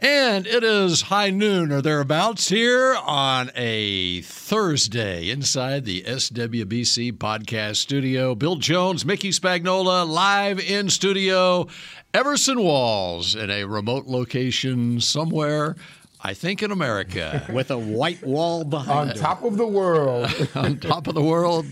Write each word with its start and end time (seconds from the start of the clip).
And 0.00 0.46
it 0.46 0.62
is 0.62 1.02
high 1.02 1.30
noon 1.30 1.72
or 1.72 1.80
thereabouts 1.80 2.50
here 2.50 2.94
on 3.06 3.50
a 3.54 4.20
Thursday 4.20 5.30
inside 5.30 5.86
the 5.86 6.02
SWBC 6.02 7.12
podcast 7.12 7.76
studio. 7.76 8.34
Bill 8.34 8.56
Jones, 8.56 9.06
Mickey 9.06 9.30
Spagnola, 9.30 10.06
live 10.06 10.60
in 10.60 10.90
studio. 10.90 11.66
Everson 12.12 12.62
Walls 12.62 13.34
in 13.34 13.50
a 13.50 13.64
remote 13.64 14.04
location 14.06 15.00
somewhere, 15.00 15.76
I 16.22 16.34
think 16.34 16.62
in 16.62 16.70
America. 16.70 17.46
with 17.52 17.70
a 17.70 17.78
white 17.78 18.22
wall 18.22 18.64
behind 18.64 19.10
on 19.10 19.16
him. 19.16 19.16
top 19.16 19.44
of 19.44 19.56
the 19.56 19.66
world. 19.66 20.30
on 20.54 20.76
top 20.78 21.06
of 21.06 21.14
the 21.14 21.22
world, 21.22 21.64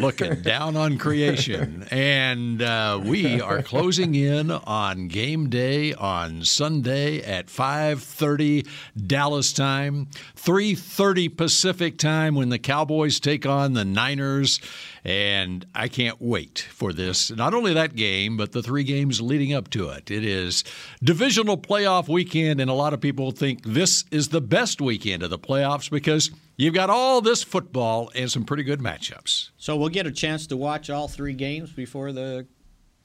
looking 0.00 0.40
down 0.42 0.76
on 0.76 0.98
creation. 0.98 1.86
And 1.90 2.62
uh, 2.62 3.00
we 3.04 3.40
are 3.40 3.62
closing 3.62 4.14
in 4.14 4.50
on 4.50 5.08
game 5.08 5.50
day 5.50 5.94
on 5.94 6.44
Sunday 6.44 7.22
at 7.22 7.46
5:30 7.46 8.66
Dallas 9.06 9.52
time, 9.52 10.08
3:30 10.36 11.36
Pacific 11.36 11.98
time 11.98 12.34
when 12.34 12.48
the 12.48 12.58
Cowboys 12.58 13.20
take 13.20 13.46
on 13.46 13.74
the 13.74 13.84
Niners. 13.84 14.60
And 15.04 15.66
I 15.74 15.88
can't 15.88 16.20
wait 16.20 16.66
for 16.70 16.92
this. 16.92 17.30
Not 17.30 17.54
only 17.54 17.72
that 17.74 17.96
game, 17.96 18.36
but 18.36 18.52
the 18.52 18.62
three 18.62 18.84
games 18.84 19.20
leading 19.20 19.52
up 19.52 19.70
to 19.70 19.88
it. 19.90 20.10
It 20.10 20.24
is 20.24 20.64
divisional 21.02 21.56
playoff 21.56 22.08
weekend, 22.08 22.60
and 22.60 22.70
a 22.70 22.74
lot 22.74 22.92
of 22.92 23.00
people 23.00 23.30
think 23.30 23.62
this 23.64 24.04
is 24.10 24.28
the 24.28 24.40
best 24.40 24.80
weekend 24.80 25.22
of 25.22 25.30
the 25.30 25.38
playoffs 25.38 25.90
because 25.90 26.30
You've 26.60 26.74
got 26.74 26.90
all 26.90 27.22
this 27.22 27.42
football 27.42 28.12
and 28.14 28.30
some 28.30 28.44
pretty 28.44 28.64
good 28.64 28.80
matchups. 28.80 29.48
So 29.56 29.78
we'll 29.78 29.88
get 29.88 30.06
a 30.06 30.10
chance 30.12 30.46
to 30.48 30.58
watch 30.58 30.90
all 30.90 31.08
three 31.08 31.32
games 31.32 31.72
before 31.72 32.12
the 32.12 32.46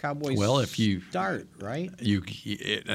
Cowboys 0.06 0.38
Well, 0.38 0.60
if 0.60 0.78
you- 0.78 1.02
start, 1.10 1.48
right? 1.60 1.90
You, 2.00 2.22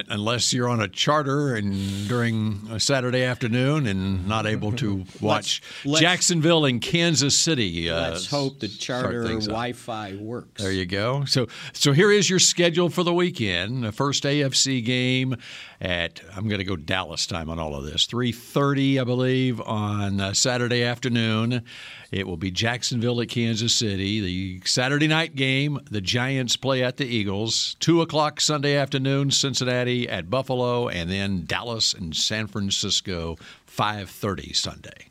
unless 0.08 0.52
you're 0.52 0.68
on 0.68 0.80
a 0.80 0.86
charter 0.86 1.56
and 1.56 2.08
during 2.08 2.60
a 2.70 2.78
Saturday 2.78 3.24
afternoon 3.24 3.88
and 3.88 4.28
not 4.28 4.46
able 4.46 4.70
to 4.72 5.04
watch 5.20 5.60
let's- 5.84 6.00
Jacksonville 6.00 6.64
and 6.66 6.80
Kansas 6.80 7.36
City. 7.36 7.90
Uh, 7.90 8.10
Let's 8.10 8.26
hope 8.30 8.60
the 8.60 8.68
charter. 8.68 9.24
Wi-Fi 9.24 10.14
works. 10.20 10.62
There 10.62 10.70
you 10.70 10.86
go. 10.86 11.24
So, 11.24 11.48
so 11.72 11.92
here 11.92 12.12
is 12.12 12.30
your 12.30 12.38
schedule 12.38 12.88
for 12.90 13.02
the 13.02 13.12
weekend. 13.12 13.82
The 13.82 13.90
first 13.92 14.22
AFC 14.22 14.84
game 14.84 15.36
at 15.80 16.20
I'm 16.36 16.46
going 16.46 16.58
to 16.58 16.64
go 16.64 16.76
Dallas 16.76 17.26
time 17.26 17.48
on 17.48 17.58
all 17.58 17.74
of 17.74 17.84
this. 17.84 18.06
3:30, 18.06 19.00
I 19.00 19.04
believe, 19.04 19.60
on 19.62 20.20
uh, 20.20 20.34
Saturday 20.34 20.82
afternoon. 20.82 21.62
It 22.10 22.26
will 22.26 22.36
be 22.36 22.50
Jacksonville 22.50 23.20
at 23.20 23.28
Kansas 23.28 23.74
City. 23.74 24.20
The 24.20 24.62
Saturday 24.66 25.08
night 25.08 25.36
game, 25.36 25.78
the 25.90 26.00
Giants 26.00 26.56
play 26.56 26.82
at 26.82 26.96
the 26.98 27.06
Eagles. 27.06 27.76
Two 27.80 28.02
o'clock 28.02 28.40
Sunday 28.40 28.76
afternoon, 28.76 29.30
Cincinnati 29.30 30.08
at 30.08 30.28
Buffalo, 30.28 30.88
and 30.88 31.10
then 31.10 31.44
Dallas 31.46 31.94
and 31.94 32.14
San 32.14 32.46
Francisco, 32.46 33.36
5:30 33.66 34.54
Sunday. 34.54 35.06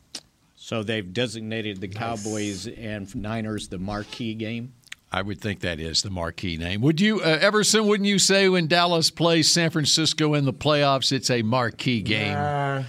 So 0.56 0.84
they've 0.84 1.12
designated 1.12 1.80
the 1.80 1.88
Cowboys 1.88 2.68
and 2.68 3.12
Niners 3.16 3.66
the 3.66 3.78
marquee 3.78 4.34
game. 4.34 4.72
I 5.12 5.22
would 5.22 5.40
think 5.40 5.60
that 5.60 5.80
is 5.80 6.02
the 6.02 6.10
marquee 6.10 6.56
name. 6.56 6.80
Would 6.82 7.00
you, 7.00 7.20
uh, 7.20 7.38
Everson? 7.40 7.86
Wouldn't 7.86 8.08
you 8.08 8.18
say 8.18 8.48
when 8.48 8.68
Dallas 8.68 9.10
plays 9.10 9.50
San 9.50 9.70
Francisco 9.70 10.34
in 10.34 10.44
the 10.44 10.52
playoffs, 10.52 11.10
it's 11.10 11.30
a 11.30 11.42
marquee 11.42 12.00
game? 12.00 12.32
Nah. 12.32 12.82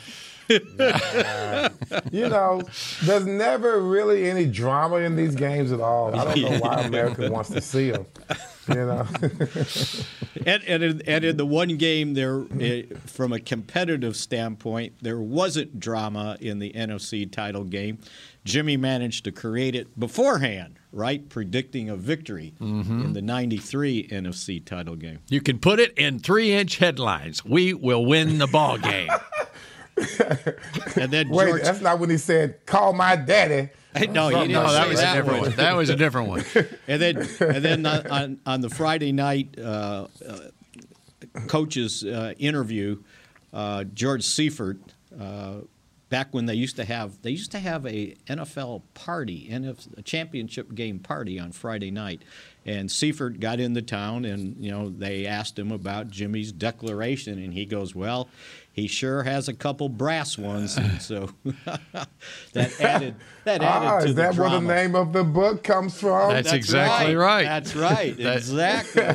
Nah. 0.78 1.70
you 2.12 2.28
know, 2.28 2.62
there's 3.04 3.26
never 3.26 3.80
really 3.80 4.30
any 4.30 4.46
drama 4.46 4.98
in 4.98 5.16
these 5.16 5.34
games 5.34 5.72
at 5.72 5.80
all. 5.80 6.14
I 6.14 6.26
don't 6.36 6.42
know 6.42 6.60
why 6.60 6.82
America 6.86 7.32
wants 7.32 7.50
to 7.52 7.62
see 7.62 7.92
them. 7.92 8.06
You 8.68 8.76
know, 8.76 9.08
And, 10.46 10.64
and, 10.64 10.84
in, 10.84 11.02
and 11.06 11.24
in 11.24 11.38
the 11.38 11.46
one 11.46 11.78
game, 11.78 12.14
there, 12.14 12.46
eh, 12.60 12.84
from 13.06 13.32
a 13.32 13.40
competitive 13.40 14.16
standpoint, 14.16 14.94
there 15.02 15.20
wasn't 15.20 15.80
drama 15.80 16.38
in 16.40 16.60
the 16.60 16.72
NFC 16.74 17.32
title 17.32 17.64
game. 17.64 18.00
Jimmy 18.44 18.76
managed 18.78 19.24
to 19.26 19.32
create 19.32 19.76
it 19.76 20.00
beforehand, 20.00 20.80
right? 20.92 21.28
Predicting 21.30 21.90
a 21.90 21.96
victory 21.96 22.54
Mm-hmm. 22.60 23.02
in 23.06 23.14
the 23.14 23.22
93 23.22 24.08
NFC 24.08 24.64
title 24.66 24.96
game. 24.96 25.20
You 25.30 25.42
can 25.42 25.60
put 25.60 25.80
it 25.80 25.94
in 25.98 26.20
three-inch 26.20 26.78
headlines. 26.78 27.46
We 27.46 27.74
will 27.74 28.06
win 28.06 28.38
the 28.40 28.48
ball 28.48 28.78
game. 28.78 29.10
And 30.96 31.12
then 31.12 31.30
wait, 31.30 31.48
George. 31.48 31.62
that's 31.64 31.82
not 31.82 32.00
when 32.00 32.10
he 32.10 32.18
said, 32.18 32.66
"Call 32.66 32.94
my 32.94 33.16
daddy." 33.16 33.70
no, 34.10 34.30
he 34.30 34.36
didn't 34.36 34.52
no, 34.52 34.72
that 34.72 34.84
say 34.86 34.90
was 34.90 35.00
a 35.00 35.02
that 35.04 35.14
different 35.16 35.40
one. 35.42 35.50
one. 35.50 35.58
That 35.58 35.76
was 35.76 35.90
a 35.90 35.96
different 35.96 36.28
one. 36.30 36.44
And 36.88 37.02
then, 37.02 37.18
and 37.40 37.64
then 37.66 37.86
on, 37.86 38.08
on, 38.08 38.40
on 38.46 38.62
the 38.62 38.70
Friday 38.70 39.12
night 39.12 39.56
uh, 39.60 40.08
uh, 40.28 40.38
coaches 41.48 42.04
uh, 42.04 42.34
interview, 42.40 43.04
uh, 43.54 43.84
George 43.84 44.24
Seifert, 44.24 44.80
uh, 45.20 45.56
back 46.12 46.32
when 46.34 46.46
they 46.46 46.54
used 46.54 46.76
to 46.76 46.86
have 46.86 47.20
they 47.24 47.32
used 47.32 47.52
to 47.54 47.60
have 47.60 47.88
a 47.88 48.16
NFL 48.28 48.84
party, 48.94 49.48
NF, 49.50 49.98
a 49.98 50.04
championship 50.04 50.76
game 50.76 51.00
party 51.00 51.40
on 51.40 51.52
Friday 51.54 51.90
night, 51.90 52.22
and 52.66 52.92
Seifert 52.92 53.40
got 53.40 53.60
into 53.60 53.82
town, 53.82 54.26
and 54.26 54.58
you 54.64 54.70
know 54.70 54.90
they 54.90 55.26
asked 55.26 55.58
him 55.58 55.72
about 55.72 56.12
Jimmy's 56.12 56.52
declaration, 56.52 57.40
and 57.40 57.54
he 57.56 57.66
goes, 57.66 57.96
"Well." 57.96 58.30
He 58.74 58.88
sure 58.88 59.24
has 59.24 59.50
a 59.50 59.54
couple 59.54 59.90
brass 59.90 60.38
ones, 60.38 60.78
and 60.78 61.02
so 61.02 61.30
that 62.54 62.80
added 62.80 63.16
that 63.44 63.62
added 63.62 63.66
Ah, 63.66 64.00
to 64.00 64.06
is 64.06 64.16
the 64.16 64.22
that 64.22 64.36
where 64.36 64.50
the 64.50 64.62
name 64.62 64.96
of 64.96 65.12
the 65.12 65.26
book 65.26 65.62
comes 65.62 66.00
from? 66.00 66.32
That's 66.32 66.54
exactly 66.54 67.18
right. 67.18 67.44
That's 67.44 67.76
right. 67.76 68.16
That- 68.16 68.38
exactly. 68.38 69.04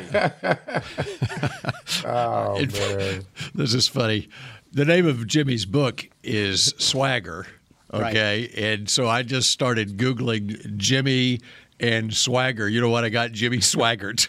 oh 2.05 2.55
In 2.57 2.71
man. 2.71 3.25
This 3.55 3.73
is 3.73 3.87
funny. 3.87 4.29
The 4.77 4.85
name 4.85 5.07
of 5.07 5.25
Jimmy's 5.25 5.65
book 5.65 6.07
is 6.21 6.75
Swagger. 6.77 7.47
Right. 7.91 8.15
Okay. 8.15 8.75
And 8.75 8.87
so 8.87 9.07
I 9.07 9.23
just 9.23 9.49
started 9.49 9.97
Googling 9.97 10.77
Jimmy 10.77 11.39
and 11.79 12.13
Swagger. 12.13 12.67
You 12.67 12.81
know 12.81 12.89
what? 12.89 13.03
I 13.03 13.09
got 13.09 13.31
Jimmy 13.31 13.57
Swaggart. 13.57 14.27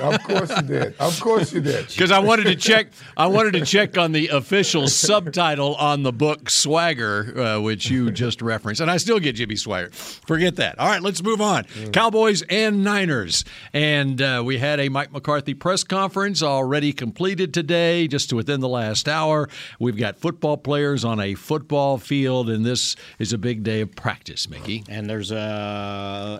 Of 0.00 0.22
course 0.22 0.50
you 0.56 0.62
did. 0.62 0.94
Of 0.98 1.20
course 1.20 1.52
you 1.52 1.60
did. 1.60 1.88
because 1.88 2.10
I 2.10 2.18
wanted 2.18 2.44
to 2.44 2.56
check. 2.56 2.88
I 3.16 3.26
wanted 3.26 3.52
to 3.54 3.64
check 3.64 3.98
on 3.98 4.12
the 4.12 4.28
official 4.28 4.88
subtitle 4.88 5.74
on 5.76 6.02
the 6.02 6.12
book 6.12 6.50
Swagger, 6.50 7.38
uh, 7.38 7.60
which 7.60 7.90
you 7.90 8.10
just 8.10 8.42
referenced, 8.42 8.80
and 8.80 8.90
I 8.90 8.96
still 8.96 9.18
get 9.18 9.34
Jimmy 9.36 9.56
Swagger. 9.56 9.90
Forget 9.90 10.56
that. 10.56 10.78
All 10.78 10.88
right, 10.88 11.02
let's 11.02 11.22
move 11.22 11.40
on. 11.40 11.64
Cowboys 11.92 12.42
and 12.48 12.82
Niners, 12.84 13.44
and 13.72 14.20
uh, 14.20 14.42
we 14.44 14.58
had 14.58 14.80
a 14.80 14.88
Mike 14.88 15.12
McCarthy 15.12 15.54
press 15.54 15.84
conference 15.84 16.42
already 16.42 16.92
completed 16.92 17.52
today, 17.54 18.08
just 18.08 18.32
within 18.32 18.60
the 18.60 18.68
last 18.68 19.08
hour. 19.08 19.48
We've 19.78 19.96
got 19.96 20.18
football 20.18 20.56
players 20.56 21.04
on 21.04 21.20
a 21.20 21.34
football 21.34 21.98
field, 21.98 22.48
and 22.50 22.64
this 22.64 22.96
is 23.18 23.32
a 23.32 23.38
big 23.38 23.62
day 23.62 23.80
of 23.80 23.94
practice, 23.94 24.48
Mickey. 24.48 24.84
and 24.88 25.08
there's 25.08 25.30
a 25.30 25.89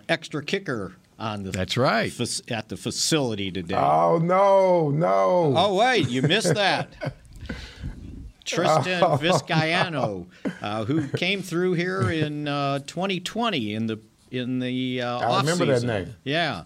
extra 0.08 0.42
kicker 0.42 0.96
on 1.18 1.42
the 1.42 1.50
That's 1.50 1.76
right. 1.76 2.10
fac- 2.12 2.50
at 2.50 2.68
the 2.68 2.76
facility 2.76 3.50
today. 3.50 3.74
Oh 3.74 4.18
no, 4.22 4.90
no. 4.90 5.52
Oh 5.56 5.74
wait, 5.76 6.08
you 6.08 6.22
missed 6.22 6.54
that. 6.54 6.88
Tristan 8.44 9.00
Vizcaino, 9.18 10.26
uh, 10.62 10.84
who 10.84 11.06
came 11.08 11.42
through 11.42 11.74
here 11.74 12.10
in 12.10 12.48
uh, 12.48 12.80
2020 12.80 13.74
in 13.74 13.86
the 13.86 14.00
in 14.30 14.58
the 14.58 15.02
uh, 15.02 15.18
I 15.18 15.40
remember 15.40 15.66
that 15.66 15.82
name. 15.84 16.14
Yeah, 16.24 16.64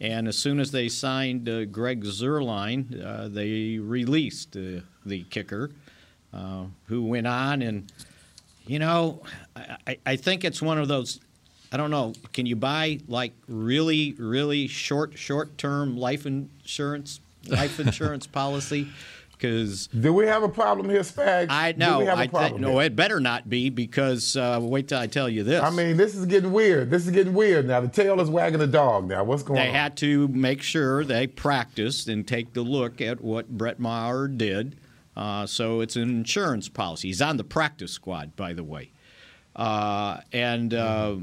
and 0.00 0.28
as 0.28 0.38
soon 0.38 0.60
as 0.60 0.70
they 0.70 0.88
signed 0.88 1.48
uh, 1.48 1.64
Greg 1.66 2.04
Zuerlein, 2.04 3.04
uh, 3.04 3.28
they 3.28 3.78
released 3.78 4.56
uh, 4.56 4.80
the 5.04 5.24
kicker, 5.24 5.72
uh, 6.32 6.64
who 6.86 7.02
went 7.04 7.26
on 7.26 7.60
and 7.62 7.90
you 8.66 8.78
know, 8.78 9.22
I, 9.54 9.76
I- 9.86 9.98
I 10.06 10.16
think 10.16 10.44
it's 10.44 10.62
one 10.62 10.78
of 10.78 10.88
those. 10.88 11.20
I 11.72 11.76
don't 11.76 11.90
know. 11.90 12.12
Can 12.32 12.46
you 12.46 12.56
buy 12.56 13.00
like 13.08 13.32
really, 13.48 14.12
really 14.18 14.66
short, 14.68 15.18
short-term 15.18 15.96
life 15.96 16.26
insurance, 16.26 17.20
life 17.48 17.80
insurance 17.80 18.26
policy? 18.26 18.88
Because 19.32 19.88
Do 19.88 20.14
we 20.14 20.26
have 20.26 20.42
a 20.42 20.48
problem 20.48 20.88
here, 20.88 21.00
Spags? 21.00 21.48
I 21.50 21.72
know. 21.76 21.98
we 21.98 22.06
have 22.06 22.18
a 22.18 22.22
I 22.22 22.26
problem 22.26 22.62
no, 22.62 22.80
it 22.80 22.96
better 22.96 23.20
not 23.20 23.50
be 23.50 23.68
because 23.68 24.34
uh, 24.34 24.58
wait 24.62 24.88
till 24.88 24.98
I 24.98 25.08
tell 25.08 25.28
you 25.28 25.42
this. 25.42 25.62
I 25.62 25.68
mean, 25.68 25.98
this 25.98 26.14
is 26.14 26.24
getting 26.24 26.52
weird. 26.52 26.88
This 26.88 27.04
is 27.04 27.10
getting 27.12 27.34
weird 27.34 27.66
now. 27.66 27.80
The 27.82 27.88
tail 27.88 28.18
is 28.20 28.30
wagging 28.30 28.60
the 28.60 28.66
dog 28.66 29.06
now. 29.06 29.24
What's 29.24 29.42
going 29.42 29.60
they 29.60 29.66
on? 29.66 29.72
They 29.74 29.78
had 29.78 29.96
to 29.98 30.28
make 30.28 30.62
sure 30.62 31.04
they 31.04 31.26
practiced 31.26 32.08
and 32.08 32.26
take 32.26 32.54
the 32.54 32.62
look 32.62 33.02
at 33.02 33.20
what 33.20 33.50
Brett 33.50 33.78
Maher 33.78 34.26
did. 34.26 34.78
Uh, 35.14 35.44
so 35.46 35.80
it's 35.80 35.96
an 35.96 36.08
insurance 36.08 36.70
policy. 36.70 37.08
He's 37.08 37.22
on 37.22 37.36
the 37.36 37.44
practice 37.44 37.92
squad, 37.92 38.36
by 38.36 38.54
the 38.54 38.64
way. 38.64 38.90
Uh, 39.54 40.20
and 40.32 40.72
uh, 40.72 41.16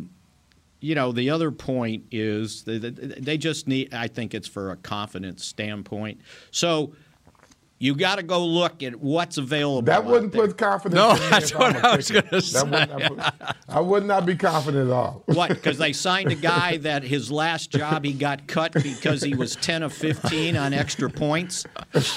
you 0.84 0.96
know, 0.96 1.14
the 1.14 1.30
other 1.30 1.50
point 1.50 2.04
is 2.12 2.64
they 2.66 3.38
just 3.38 3.68
need. 3.68 3.94
I 3.94 4.08
think 4.08 4.34
it's 4.34 4.48
for 4.48 4.72
a 4.72 4.76
confidence 4.76 5.46
standpoint. 5.46 6.22
So. 6.52 6.94
You 7.80 7.96
got 7.96 8.16
to 8.16 8.24
go 8.24 8.46
look 8.46 8.82
at 8.82 8.96
what's 8.96 9.38
available. 9.38 9.82
That 9.82 10.06
wouldn't 10.06 10.32
put 10.32 10.58
confidence. 10.58 10.96
No, 10.96 11.16
that's 11.16 11.54
what 11.54 11.84
I 11.84 11.98
was 11.98 12.10
gonna 12.10 12.22
That 12.30 12.64
would 13.10 13.18
not 13.18 13.40
put- 13.40 13.56
I 13.68 13.80
would 13.82 14.06
not 14.06 14.26
be 14.26 14.38
confident 14.38 14.88
at 14.90 14.94
all. 14.94 15.24
What? 15.26 15.50
Because 15.50 15.80
they 15.80 15.92
signed 16.08 16.32
a 16.32 16.36
guy 16.36 16.78
that 16.78 17.04
his 17.04 17.30
last 17.30 17.72
job 17.72 18.06
he 18.06 18.14
got 18.14 18.48
cut 18.48 18.72
because 18.72 19.22
he 19.22 19.36
was 19.36 19.58
ten 19.58 19.84
of 19.84 19.92
fifteen 19.92 20.56
on 20.56 20.72
extra 20.74 21.10
points. 21.10 21.66
Does 21.92 22.16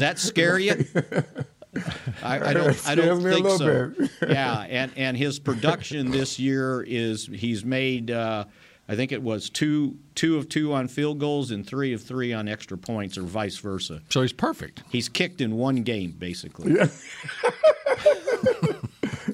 that 0.00 0.18
scare 0.18 0.58
you? 0.58 0.84
I, 2.22 2.50
I 2.50 2.52
don't. 2.52 2.88
I 2.88 2.94
don't 2.94 3.22
me 3.22 3.30
a 3.30 3.32
think 3.32 3.44
little 3.46 3.58
so. 3.58 3.88
bit. 3.98 4.10
yeah, 4.28 4.60
and 4.68 4.92
and 4.96 5.16
his 5.16 5.38
production 5.38 6.10
this 6.10 6.38
year 6.38 6.84
is 6.86 7.26
he's 7.26 7.64
made. 7.64 8.10
Uh, 8.10 8.44
I 8.88 8.96
think 8.96 9.12
it 9.12 9.22
was 9.22 9.48
two 9.48 9.96
two 10.14 10.36
of 10.36 10.48
two 10.48 10.74
on 10.74 10.88
field 10.88 11.18
goals 11.18 11.50
and 11.50 11.66
three 11.66 11.94
of 11.94 12.02
three 12.02 12.32
on 12.32 12.48
extra 12.48 12.76
points, 12.76 13.16
or 13.16 13.22
vice 13.22 13.56
versa. 13.58 14.02
So 14.10 14.20
he's 14.20 14.32
perfect. 14.32 14.82
He's 14.90 15.08
kicked 15.08 15.40
in 15.40 15.56
one 15.56 15.76
game, 15.76 16.14
basically. 16.18 16.74
Yeah. 16.74 16.88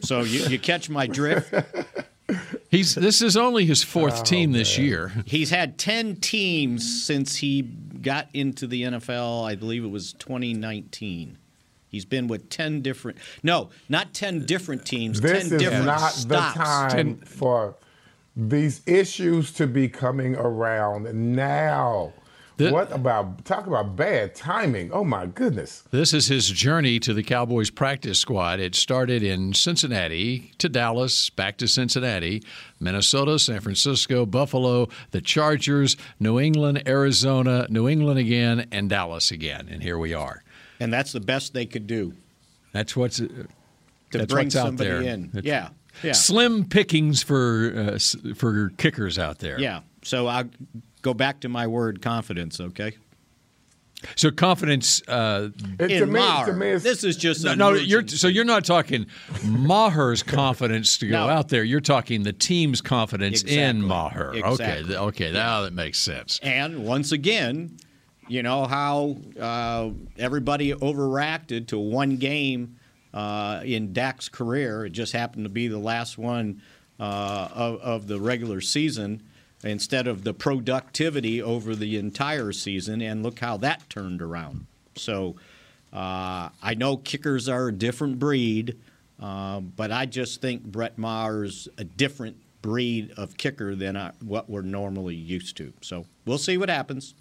so 0.02 0.20
you, 0.20 0.46
you 0.48 0.58
catch 0.58 0.88
my 0.88 1.06
drift. 1.06 1.52
He's 2.70 2.94
this 2.94 3.22
is 3.22 3.36
only 3.36 3.64
his 3.64 3.82
fourth 3.82 4.20
Oh, 4.20 4.24
team 4.24 4.52
this 4.52 4.78
year. 4.78 5.12
He's 5.24 5.50
had 5.50 5.78
10 5.78 6.16
teams 6.16 7.04
since 7.04 7.36
he 7.36 7.62
got 7.62 8.28
into 8.34 8.66
the 8.66 8.82
NFL. 8.82 9.48
I 9.48 9.54
believe 9.54 9.84
it 9.84 9.88
was 9.88 10.12
2019. 10.12 11.38
He's 11.88 12.04
been 12.04 12.28
with 12.28 12.50
10 12.50 12.82
different, 12.82 13.18
no, 13.42 13.70
not 13.88 14.12
10 14.14 14.44
different 14.46 14.84
teams, 14.84 15.20
This 15.20 15.48
10 15.48 15.52
is 15.54 15.62
different 15.62 15.86
not 15.86 16.12
stops. 16.12 16.54
the 16.54 16.60
time 16.94 17.16
for 17.16 17.74
these 18.36 18.82
issues 18.86 19.52
to 19.54 19.66
be 19.66 19.88
coming 19.88 20.36
around 20.36 21.12
now. 21.34 22.12
The- 22.56 22.72
what 22.72 22.90
about 22.92 23.44
talk 23.44 23.68
about 23.68 23.94
bad 23.94 24.34
timing? 24.34 24.90
Oh 24.92 25.04
my 25.04 25.26
goodness! 25.26 25.84
This 25.92 26.12
is 26.12 26.26
his 26.26 26.48
journey 26.50 26.98
to 26.98 27.14
the 27.14 27.22
Cowboys 27.22 27.70
practice 27.70 28.18
squad. 28.18 28.58
It 28.58 28.74
started 28.74 29.22
in 29.22 29.54
Cincinnati 29.54 30.50
to 30.58 30.68
Dallas, 30.68 31.30
back 31.30 31.56
to 31.58 31.68
Cincinnati, 31.68 32.42
Minnesota, 32.80 33.38
San 33.38 33.60
Francisco, 33.60 34.26
Buffalo, 34.26 34.88
the 35.12 35.20
Chargers, 35.20 35.96
New 36.18 36.40
England, 36.40 36.82
Arizona, 36.88 37.68
New 37.70 37.88
England 37.88 38.18
again, 38.18 38.66
and 38.72 38.90
Dallas 38.90 39.30
again. 39.30 39.68
And 39.70 39.80
here 39.84 39.96
we 39.96 40.12
are. 40.12 40.42
And 40.80 40.92
that's 40.92 41.12
the 41.12 41.20
best 41.20 41.54
they 41.54 41.66
could 41.66 41.86
do 41.86 42.12
That's 42.72 42.96
what's 42.96 43.16
to 43.18 43.46
That's 44.12 44.32
bring 44.32 44.46
what's 44.46 44.56
out 44.56 44.66
somebody 44.66 44.90
there. 44.90 45.02
in. 45.02 45.24
It's- 45.34 45.44
yeah. 45.44 45.68
Yeah. 46.02 46.12
slim 46.12 46.64
pickings 46.64 47.22
for 47.24 47.72
uh, 47.94 48.34
for 48.36 48.70
kickers 48.78 49.18
out 49.18 49.40
there. 49.40 49.58
Yeah. 49.60 49.80
So 50.04 50.28
I'll 50.28 50.48
go 51.02 51.12
back 51.12 51.40
to 51.40 51.48
my 51.48 51.66
word 51.66 52.00
confidence, 52.00 52.60
okay? 52.60 52.92
So 54.14 54.30
confidence. 54.30 55.02
Uh, 55.08 55.48
It, 55.80 55.90
In 55.90 56.00
to 56.02 56.06
me, 56.06 56.20
Maher. 56.20 56.52
me, 56.52 56.76
this 56.76 57.02
is 57.02 57.16
just 57.16 57.44
no, 57.44 57.54
no, 57.54 57.72
you're 57.72 58.06
so 58.06 58.28
you're 58.28 58.44
not 58.44 58.64
talking 58.64 59.06
Maher's 59.44 60.22
confidence 60.22 60.98
to 60.98 61.08
go 61.08 61.26
No. 61.26 61.32
out 61.32 61.48
there. 61.48 61.64
You're 61.64 61.80
talking 61.80 62.22
the 62.22 62.32
team's 62.32 62.80
confidence 62.80 63.42
in 63.42 63.82
Maher. 63.82 64.28
Okay, 64.36 64.48
Exactly. 64.48 64.84
th- 64.86 64.98
okay, 64.98 65.32
now 65.32 65.62
that 65.62 65.72
makes 65.72 65.98
sense. 65.98 66.38
And 66.44 66.84
once 66.84 67.10
again, 67.10 67.76
you 68.28 68.42
know 68.42 68.66
how 68.66 69.16
uh, 69.40 69.90
everybody 70.18 70.72
overreacted 70.74 71.68
to 71.68 71.78
one 71.78 72.16
game 72.16 72.76
uh, 73.14 73.62
in 73.64 73.92
Dak's 73.92 74.28
career. 74.28 74.86
It 74.86 74.90
just 74.90 75.12
happened 75.12 75.44
to 75.44 75.50
be 75.50 75.68
the 75.68 75.78
last 75.78 76.18
one 76.18 76.62
uh, 77.00 77.48
of, 77.52 77.80
of 77.80 78.06
the 78.06 78.20
regular 78.20 78.60
season 78.60 79.22
instead 79.64 80.06
of 80.06 80.24
the 80.24 80.34
productivity 80.34 81.42
over 81.42 81.74
the 81.74 81.96
entire 81.96 82.52
season. 82.52 83.00
And 83.00 83.22
look 83.22 83.38
how 83.38 83.56
that 83.58 83.88
turned 83.88 84.22
around. 84.22 84.66
So 84.94 85.36
uh, 85.92 86.50
I 86.62 86.74
know 86.76 86.96
kickers 86.96 87.48
are 87.48 87.68
a 87.68 87.72
different 87.72 88.18
breed, 88.18 88.78
uh, 89.20 89.60
but 89.60 89.90
I 89.90 90.06
just 90.06 90.40
think 90.40 90.62
Brett 90.64 90.98
Maher's 90.98 91.68
a 91.78 91.84
different 91.84 92.36
breed 92.60 93.12
of 93.16 93.36
kicker 93.36 93.74
than 93.74 93.96
I, 93.96 94.12
what 94.20 94.50
we're 94.50 94.62
normally 94.62 95.14
used 95.14 95.56
to. 95.58 95.72
So 95.80 96.04
we'll 96.26 96.38
see 96.38 96.58
what 96.58 96.68
happens. 96.68 97.14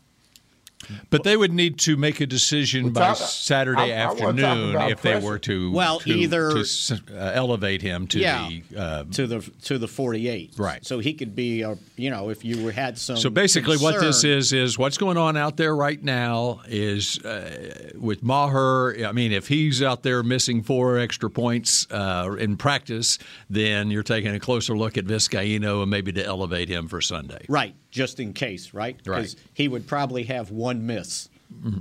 But 1.10 1.24
they 1.24 1.36
would 1.38 1.54
need 1.54 1.80
to 1.80 1.98
make 1.98 2.22
a 2.22 2.26
decision 2.26 2.86
Well, 2.86 2.94
by 2.94 3.08
talk- 3.10 3.18
Saturday 3.18 3.94
I- 3.94 4.04
I 4.04 4.08
wanna 4.08 4.20
talk 4.20 4.28
afternoon 4.30 4.70
about 4.72 4.92
if 4.92 5.02
they 5.02 5.20
were 5.20 5.40
to 5.40 5.72
Well, 5.72 6.00
to, 6.02 6.10
either- 6.14 6.52
to 6.64 7.02
uh, 7.14 7.32
elevate 7.34 7.82
him 7.82 8.08
to 8.08 8.20
Yeah. 8.20 8.50
the. 8.50 8.80
Uh, 8.80 9.04
to 9.12 9.28
the 9.28 9.40
to 9.64 9.78
the 9.78 9.88
48. 9.88 10.54
Right. 10.58 10.86
So 10.86 11.00
he 11.00 11.14
could 11.14 11.36
be, 11.36 11.62
a, 11.62 11.78
you 11.96 12.10
know, 12.10 12.30
if 12.30 12.44
you 12.46 12.68
had 12.70 12.98
some. 12.98 13.18
so 13.18 13.30
basically, 13.30 13.78
what 13.78 14.00
this 14.00 14.24
is 14.24 14.54
is 14.54 14.78
what's 14.78 14.98
going 14.98 15.18
on 15.18 15.36
out 15.38 15.58
there 15.58 15.76
right 15.76 16.02
now 16.02 16.62
is 16.68 17.20
uh, 17.26 17.92
with 18.00 18.24
Maher. 18.24 18.96
I 19.06 19.12
mean, 19.12 19.32
if 19.32 19.48
he's 19.48 19.82
out 19.82 20.04
there 20.04 20.24
missing 20.24 20.64
four 20.64 20.98
extra 20.98 21.30
points 21.30 21.88
uh, 21.92 22.36
in 22.40 22.58
practice, 22.58 23.18
then 23.50 23.92
you're 23.92 24.04
taking 24.04 24.34
a 24.36 24.40
closer 24.40 24.78
look 24.78 24.98
at 24.98 25.06
Vizcaino 25.06 25.82
and 25.82 25.90
maybe 25.92 26.12
to 26.14 26.26
elevate 26.26 26.70
him 26.70 26.88
for 26.88 27.02
Sunday. 27.02 27.46
Right, 27.50 27.76
just 27.98 28.20
in 28.22 28.32
case, 28.34 28.74
right? 28.74 28.96
Right. 29.06 29.18
Because 29.18 29.36
he 29.54 29.68
would 29.68 29.88
probably 29.88 30.24
have 30.24 30.52
one 30.52 30.86
miss, 30.86 31.28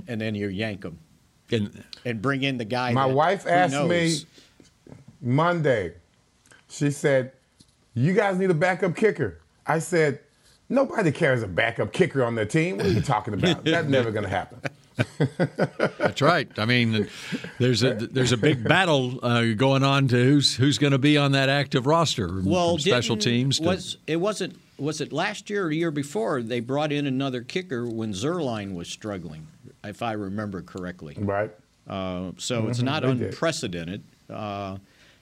and 0.07 0.19
then 0.19 0.35
you 0.35 0.47
yank 0.49 0.83
him 0.83 0.97
And 1.51 1.83
and 2.03 2.21
bring 2.21 2.43
in 2.43 2.57
the 2.57 2.65
guy. 2.65 2.91
My 2.91 3.07
that- 3.07 3.13
wife 3.15 3.43
who 3.43 3.49
asked 3.49 3.83
me. 3.87 4.17
Monday. 5.21 5.93
She 6.69 6.91
said, 6.91 7.31
"You 7.93 8.13
guys 8.13 8.37
need 8.37 8.49
a 8.51 8.53
backup 8.53 8.95
kicker." 8.95 9.39
I 9.65 9.79
said, 9.79 10.19
"Nobody 10.69 11.11
carries 11.11 11.43
a 11.43 11.47
backup 11.47 11.91
kicker 11.93 12.23
on 12.23 12.35
their 12.35 12.45
team. 12.45 12.77
What 12.77 12.85
are 12.87 12.89
you 12.89 13.01
talking 13.01 13.33
about? 13.33 13.63
That's 13.63 13.87
never 13.97 14.11
going 14.11 14.23
to 14.25 14.29
happen." 14.29 14.59
That's 15.97 16.21
right. 16.21 16.49
I 16.57 16.65
mean, 16.65 17.07
there's 17.59 17.83
a 17.83 17.93
there's 17.93 18.31
a 18.31 18.37
big 18.37 18.63
battle 18.63 19.19
uh, 19.23 19.53
going 19.55 19.83
on 19.83 20.07
to 20.09 20.15
who's 20.15 20.55
who's 20.55 20.77
going 20.77 20.91
to 20.91 20.97
be 20.97 21.17
on 21.17 21.31
that 21.33 21.49
active 21.49 21.85
roster. 21.85 22.41
Well, 22.43 22.71
from 22.73 22.79
special 22.79 23.17
teams. 23.17 23.57
To, 23.59 23.65
was 23.65 23.97
it 24.07 24.17
wasn't 24.17 24.59
was 24.77 25.01
it 25.01 25.11
last 25.11 25.49
year 25.49 25.67
or 25.67 25.69
the 25.69 25.77
year 25.77 25.91
before 25.91 26.41
they 26.41 26.59
brought 26.59 26.91
in 26.91 27.07
another 27.07 27.41
kicker 27.41 27.85
when 27.85 28.13
Zuerlein 28.13 28.73
was 28.73 28.87
struggling, 28.87 29.47
if 29.83 30.01
I 30.01 30.13
remember 30.13 30.61
correctly. 30.61 31.15
Right? 31.19 31.51
Uh, 31.87 32.31
so 32.37 32.67
it's 32.67 32.81
not 32.81 33.03
unprecedented. 33.03 34.03
Uh, 34.29 34.77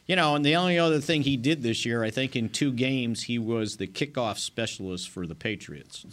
you 0.08 0.16
know, 0.16 0.36
and 0.36 0.46
the 0.46 0.56
only 0.56 0.78
other 0.78 1.00
thing 1.00 1.24
he 1.24 1.38
did 1.38 1.64
this 1.64 1.86
year, 1.86 2.04
I 2.04 2.12
think 2.12 2.36
in 2.36 2.50
two 2.50 2.72
games, 2.72 3.24
he 3.24 3.40
was 3.40 3.78
the 3.78 3.88
kickoff 3.88 4.38
specialist 4.38 5.10
for 5.10 5.26
the 5.26 5.36
Patriots. 5.36 6.06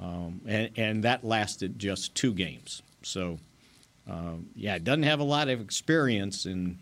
Um, 0.00 0.42
and, 0.46 0.70
and 0.76 1.04
that 1.04 1.24
lasted 1.24 1.78
just 1.78 2.14
two 2.14 2.34
games. 2.34 2.82
So, 3.02 3.38
um, 4.08 4.48
yeah, 4.54 4.78
doesn't 4.78 5.04
have 5.04 5.20
a 5.20 5.24
lot 5.24 5.48
of 5.48 5.60
experience. 5.60 6.44
And 6.44 6.78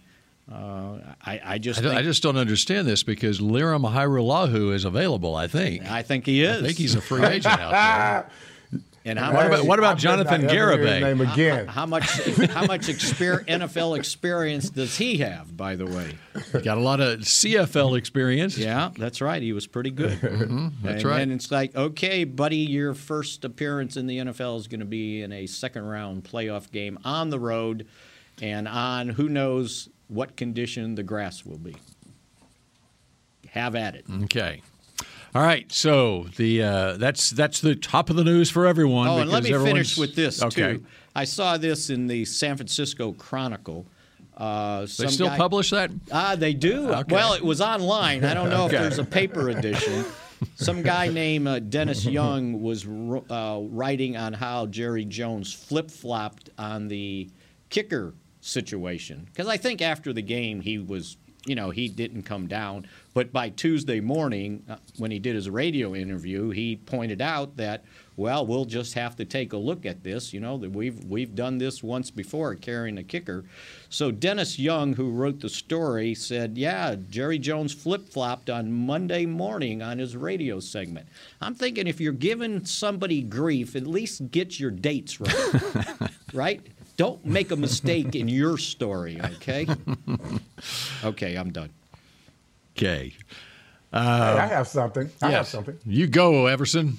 uh, 0.50 0.98
I, 1.24 1.40
I 1.44 1.58
just 1.58 1.78
I, 1.78 1.82
don't- 1.82 1.90
think, 1.92 2.00
I 2.00 2.02
just 2.02 2.22
don't 2.22 2.36
understand 2.36 2.86
this 2.86 3.02
because 3.02 3.40
Lirim 3.40 3.90
Hajrullahu 3.90 4.72
is 4.74 4.84
available. 4.84 5.34
I 5.34 5.46
think. 5.48 5.90
I 5.90 6.02
think 6.02 6.26
he 6.26 6.42
is. 6.42 6.62
I 6.62 6.66
think 6.66 6.78
he's 6.78 6.94
a 6.94 7.00
free 7.00 7.24
agent 7.24 7.58
out 7.58 7.70
there. 7.70 8.30
And 9.06 9.18
how 9.18 9.34
What 9.34 9.44
about- 9.46 9.66
what 9.66 9.78
about 9.78 9.90
I 9.90 9.94
better 10.14 10.16
not 10.24 10.26
Jonathan 10.28 10.44
ever 10.44 10.50
hear 10.54 10.78
his 10.78 10.88
Garibay? 10.88 11.00
Name 11.02 11.20
again. 11.20 11.66
how 11.66 11.84
much 11.84 12.04
how 12.52 12.64
much 12.64 12.86
exper- 12.86 13.44
NFL 13.46 13.98
experience 13.98 14.70
does 14.70 14.96
he 14.96 15.18
have? 15.18 15.54
By 15.54 15.76
the 15.76 15.84
way, 15.84 16.14
Got 16.62 16.78
a 16.78 16.80
lot 16.80 17.02
of 17.02 17.20
CFL 17.20 17.98
experience. 17.98 18.56
Yeah, 18.56 18.92
that's 18.96 19.20
right. 19.20 19.42
He 19.42 19.52
was 19.52 19.66
pretty 19.66 19.90
good. 19.90 20.18
Mm-hmm. 20.20 20.68
that's 20.82 21.02
and 21.02 21.04
right. 21.04 21.18
then 21.18 21.32
it's 21.32 21.50
like, 21.50 21.76
okay, 21.76 22.24
buddy, 22.24 22.56
your 22.56 22.94
first 22.94 23.44
appearance 23.44 23.98
in 23.98 24.06
the 24.06 24.16
NFL 24.20 24.56
is 24.60 24.68
going 24.68 24.80
to 24.80 24.86
be 24.86 25.20
in 25.20 25.32
a 25.34 25.46
second 25.48 25.84
round 25.84 26.24
playoff 26.24 26.70
game 26.72 26.98
on 27.04 27.28
the 27.28 27.38
road 27.38 27.86
and 28.40 28.66
on 28.66 29.10
who 29.10 29.28
knows 29.28 29.90
what 30.08 30.36
condition 30.36 30.94
the 30.94 31.02
grass 31.02 31.44
will 31.44 31.58
be. 31.58 31.76
Have 33.50 33.74
at 33.76 33.94
it. 33.94 34.04
Okay. 34.24 34.62
All 35.34 35.42
right. 35.42 35.70
So 35.72 36.26
the 36.36 36.62
uh, 36.62 36.96
that's 36.96 37.30
that's 37.30 37.60
the 37.60 37.74
top 37.76 38.10
of 38.10 38.16
the 38.16 38.24
news 38.24 38.50
for 38.50 38.66
everyone. 38.66 39.08
Oh, 39.08 39.18
and 39.18 39.30
let 39.30 39.44
me 39.44 39.50
finish 39.52 39.96
with 39.96 40.14
this, 40.14 40.42
Okay. 40.42 40.74
too. 40.78 40.84
I 41.14 41.24
saw 41.24 41.56
this 41.56 41.90
in 41.90 42.06
the 42.08 42.24
San 42.24 42.56
Francisco 42.56 43.12
Chronicle. 43.12 43.86
Uh, 44.36 44.80
They 44.98 45.06
still 45.06 45.28
guy- 45.28 45.36
publish 45.36 45.70
that? 45.70 45.92
Ah, 46.10 46.34
they 46.34 46.54
do. 46.54 46.90
Okay. 46.90 47.14
Well, 47.14 47.34
it 47.34 47.44
was 47.44 47.60
online. 47.60 48.24
I 48.24 48.34
don't 48.34 48.50
know 48.50 48.64
Okay. 48.64 48.74
if 48.76 48.82
there's 48.82 48.98
a 48.98 49.04
paper 49.04 49.48
edition. 49.50 50.04
Some 50.56 50.82
guy 50.82 51.06
named 51.08 51.46
uh, 51.46 51.60
Dennis 51.60 52.04
Young 52.04 52.60
was 52.60 52.84
uh, 52.84 53.60
writing 53.62 54.16
on 54.16 54.32
how 54.32 54.66
Jerry 54.66 55.04
Jones 55.04 55.52
flip 55.52 55.88
flopped 55.88 56.50
on 56.58 56.88
the 56.88 57.30
kicker 57.70 58.12
situation. 58.44 59.26
Because 59.26 59.48
I 59.48 59.56
think 59.56 59.82
after 59.82 60.12
the 60.12 60.22
game, 60.22 60.60
he 60.60 60.78
was 60.78 61.16
you 61.46 61.54
know, 61.54 61.70
he 61.70 61.88
didn't 61.88 62.22
come 62.22 62.46
down. 62.46 62.86
But 63.12 63.32
by 63.32 63.50
Tuesday 63.50 64.00
morning, 64.00 64.64
uh, 64.68 64.76
when 64.98 65.10
he 65.10 65.18
did 65.18 65.34
his 65.34 65.48
radio 65.50 65.94
interview, 65.94 66.50
he 66.50 66.76
pointed 66.76 67.20
out 67.20 67.56
that, 67.58 67.84
well, 68.16 68.46
we'll 68.46 68.64
just 68.64 68.94
have 68.94 69.16
to 69.16 69.24
take 69.24 69.52
a 69.52 69.56
look 69.56 69.84
at 69.84 70.02
this. 70.02 70.32
You 70.32 70.40
know, 70.40 70.56
that 70.58 70.70
we've 70.70 71.04
we've 71.04 71.34
done 71.34 71.58
this 71.58 71.82
once 71.82 72.10
before, 72.10 72.54
carrying 72.54 72.98
a 72.98 73.02
kicker. 73.02 73.44
So 73.88 74.10
Dennis 74.10 74.58
Young, 74.58 74.94
who 74.94 75.10
wrote 75.10 75.40
the 75.40 75.48
story, 75.48 76.14
said, 76.14 76.56
yeah, 76.56 76.96
Jerry 77.10 77.38
Jones 77.38 77.74
flip 77.74 78.08
flopped 78.08 78.50
on 78.50 78.72
Monday 78.72 79.26
morning 79.26 79.82
on 79.82 79.98
his 79.98 80.16
radio 80.16 80.60
segment. 80.60 81.08
I'm 81.40 81.54
thinking 81.54 81.86
if 81.86 82.00
you're 82.00 82.12
giving 82.12 82.64
somebody 82.64 83.22
grief, 83.22 83.76
at 83.76 83.86
least 83.86 84.30
get 84.30 84.58
your 84.58 84.70
dates 84.70 85.20
right, 85.20 85.84
right? 86.32 86.66
Don't 86.96 87.24
make 87.24 87.50
a 87.50 87.56
mistake 87.56 88.14
in 88.14 88.28
your 88.28 88.56
story, 88.56 89.20
okay? 89.20 89.66
okay, 91.04 91.34
I'm 91.34 91.50
done. 91.50 91.70
Okay. 92.76 93.14
Hey, 93.92 93.98
I 94.00 94.46
have 94.46 94.68
something. 94.68 95.10
I 95.22 95.30
have 95.30 95.46
something. 95.46 95.78
You 95.86 96.06
go, 96.08 96.46
Everson. 96.46 96.98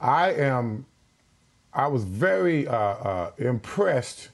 I 0.00 0.32
am. 0.32 0.86
I 1.74 1.86
was 1.86 2.04
very 2.04 2.66
uh, 2.66 2.76
uh, 2.76 3.30
impressed 3.38 4.30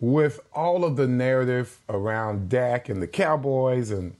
with 0.00 0.40
all 0.52 0.84
of 0.84 0.96
the 0.96 1.06
narrative 1.06 1.78
around 1.88 2.48
Dak 2.48 2.88
and 2.88 3.02
the 3.02 3.06
Cowboys, 3.06 3.90
and 3.90 4.14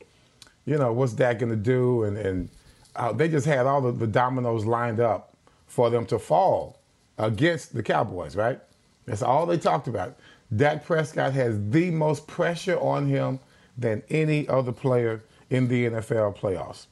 you 0.64 0.78
know 0.78 0.92
what's 0.92 1.12
Dak 1.12 1.38
going 1.38 1.50
to 1.50 1.56
do, 1.56 2.04
and 2.04 2.16
and 2.16 2.48
uh, 2.96 3.12
they 3.12 3.28
just 3.28 3.46
had 3.46 3.66
all 3.66 3.86
of 3.86 3.98
the 3.98 4.06
dominoes 4.06 4.64
lined 4.64 5.00
up 5.00 5.36
for 5.66 5.90
them 5.90 6.06
to 6.06 6.18
fall 6.18 6.78
against 7.18 7.74
the 7.74 7.82
Cowboys. 7.82 8.36
Right? 8.36 8.60
That's 9.06 9.22
all 9.22 9.46
they 9.46 9.58
talked 9.58 9.88
about. 9.88 10.16
Dak 10.54 10.84
Prescott 10.84 11.32
has 11.32 11.58
the 11.70 11.90
most 11.90 12.26
pressure 12.26 12.78
on 12.78 13.06
him 13.06 13.40
than 13.76 14.02
any 14.08 14.48
other 14.48 14.72
player 14.72 15.22
in 15.50 15.68
the 15.68 15.86
NFL 15.86 16.36
playoffs. 16.36 16.86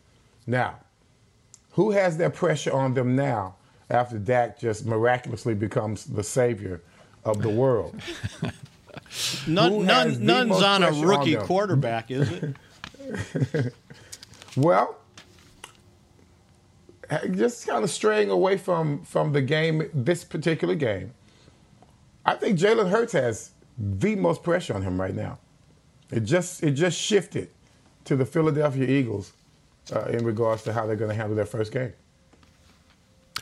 Now, 0.46 0.80
who 1.72 1.92
has 1.92 2.16
that 2.18 2.34
pressure 2.34 2.72
on 2.72 2.94
them 2.94 3.14
now 3.16 3.56
after 3.88 4.18
Dak 4.18 4.58
just 4.58 4.84
miraculously 4.84 5.54
becomes 5.54 6.04
the 6.04 6.22
savior 6.22 6.82
of 7.24 7.42
the 7.42 7.48
world? 7.48 8.00
None, 9.46 9.86
none, 9.86 10.24
none's 10.24 10.62
on 10.62 10.82
a 10.82 10.88
pressure 10.88 11.02
on 11.02 11.08
rookie 11.08 11.36
quarterback, 11.36 12.10
is 12.10 12.30
it? 12.30 13.74
Well, 14.56 14.98
just 17.30 17.66
kind 17.66 17.84
of 17.84 17.90
straying 17.90 18.30
away 18.30 18.58
from 18.58 19.02
from 19.04 19.32
the 19.32 19.42
game, 19.42 19.88
this 19.94 20.24
particular 20.24 20.74
game. 20.74 21.14
I 22.24 22.34
think 22.34 22.58
Jalen 22.58 22.90
Hurts 22.90 23.12
has 23.12 23.52
the 23.78 24.14
most 24.16 24.42
pressure 24.42 24.74
on 24.74 24.82
him 24.82 25.00
right 25.00 25.14
now. 25.14 25.38
It 26.10 26.20
just 26.20 26.62
it 26.62 26.72
just 26.72 26.98
shifted 26.98 27.50
to 28.04 28.16
the 28.16 28.24
Philadelphia 28.26 28.86
Eagles 28.86 29.32
uh, 29.92 30.02
in 30.04 30.24
regards 30.24 30.62
to 30.64 30.72
how 30.72 30.86
they're 30.86 30.96
going 30.96 31.10
to 31.10 31.16
handle 31.16 31.34
their 31.34 31.46
first 31.46 31.72
game. 31.72 31.92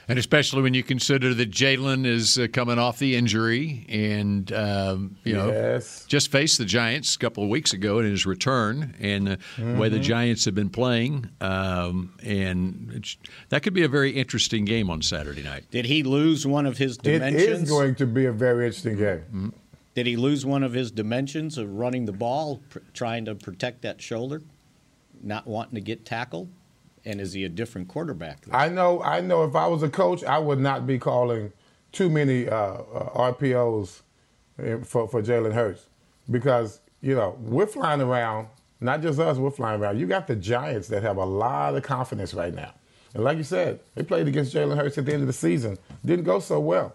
And 0.08 0.18
especially 0.18 0.62
when 0.62 0.74
you 0.74 0.82
consider 0.82 1.32
that 1.34 1.50
Jalen 1.50 2.04
is 2.04 2.36
uh, 2.38 2.48
coming 2.52 2.78
off 2.78 2.98
the 2.98 3.14
injury 3.14 3.86
and, 3.88 4.52
um, 4.52 5.16
you 5.24 5.34
know, 5.34 5.48
Yes. 5.48 6.04
just 6.08 6.32
faced 6.32 6.58
the 6.58 6.64
Giants 6.64 7.14
a 7.14 7.18
couple 7.18 7.44
of 7.44 7.48
weeks 7.50 7.72
ago 7.72 8.00
in 8.00 8.06
his 8.06 8.26
return 8.26 8.94
and 9.00 9.26
the 9.28 9.38
way 9.74 9.88
the 9.88 9.96
Mm-hmm. 9.96 10.02
Giants 10.02 10.44
have 10.46 10.54
been 10.54 10.70
playing. 10.70 11.28
Um, 11.40 12.12
and 12.24 13.06
that 13.50 13.62
could 13.62 13.74
be 13.74 13.82
a 13.84 13.88
very 13.88 14.10
interesting 14.10 14.64
game 14.64 14.90
on 14.90 15.02
Saturday 15.02 15.42
night. 15.42 15.70
Did 15.70 15.84
he 15.86 16.02
lose 16.02 16.46
one 16.46 16.66
of 16.66 16.78
his 16.78 16.96
dimensions? 16.96 17.62
is 17.64 17.70
going 17.70 17.94
to 17.96 18.06
be 18.06 18.24
a 18.26 18.32
very 18.32 18.66
interesting 18.66 18.96
game. 18.96 19.52
Did 19.94 20.06
he 20.06 20.16
lose 20.16 20.46
one 20.46 20.62
of 20.62 20.72
his 20.72 20.90
dimensions 20.90 21.58
of 21.58 21.70
running 21.74 22.06
the 22.06 22.12
ball, 22.12 22.62
pr- 22.70 22.78
trying 22.94 23.24
to 23.26 23.34
protect 23.34 23.82
that 23.82 24.00
shoulder, 24.00 24.40
not 25.22 25.46
wanting 25.46 25.74
to 25.74 25.80
get 25.80 26.04
tackled? 26.06 26.48
And 27.04 27.20
is 27.20 27.32
he 27.32 27.44
a 27.44 27.48
different 27.48 27.88
quarterback? 27.88 28.44
I 28.52 28.68
know. 28.68 29.02
I 29.02 29.20
know. 29.20 29.44
If 29.44 29.56
I 29.56 29.66
was 29.66 29.82
a 29.82 29.88
coach, 29.88 30.22
I 30.24 30.38
would 30.38 30.58
not 30.58 30.86
be 30.86 30.98
calling 30.98 31.52
too 31.92 32.10
many 32.10 32.48
uh, 32.48 32.56
uh, 32.56 33.32
RPOs 33.32 34.02
uh, 34.58 34.78
for 34.84 35.08
for 35.08 35.22
Jalen 35.22 35.52
Hurts 35.52 35.86
because 36.30 36.80
you 37.00 37.14
know 37.14 37.36
we're 37.40 37.66
flying 37.66 38.00
around. 38.00 38.48
Not 38.82 39.02
just 39.02 39.18
us, 39.18 39.36
we're 39.36 39.50
flying 39.50 39.80
around. 39.80 39.98
You 39.98 40.06
got 40.06 40.26
the 40.26 40.36
Giants 40.36 40.88
that 40.88 41.02
have 41.02 41.18
a 41.18 41.24
lot 41.24 41.74
of 41.74 41.82
confidence 41.82 42.32
right 42.32 42.54
now, 42.54 42.72
and 43.14 43.24
like 43.24 43.36
you 43.36 43.44
said, 43.44 43.80
they 43.94 44.02
played 44.02 44.26
against 44.28 44.54
Jalen 44.54 44.76
Hurts 44.76 44.96
at 44.98 45.06
the 45.06 45.12
end 45.12 45.22
of 45.22 45.26
the 45.26 45.32
season. 45.34 45.78
Didn't 46.04 46.24
go 46.24 46.40
so 46.40 46.60
well. 46.60 46.94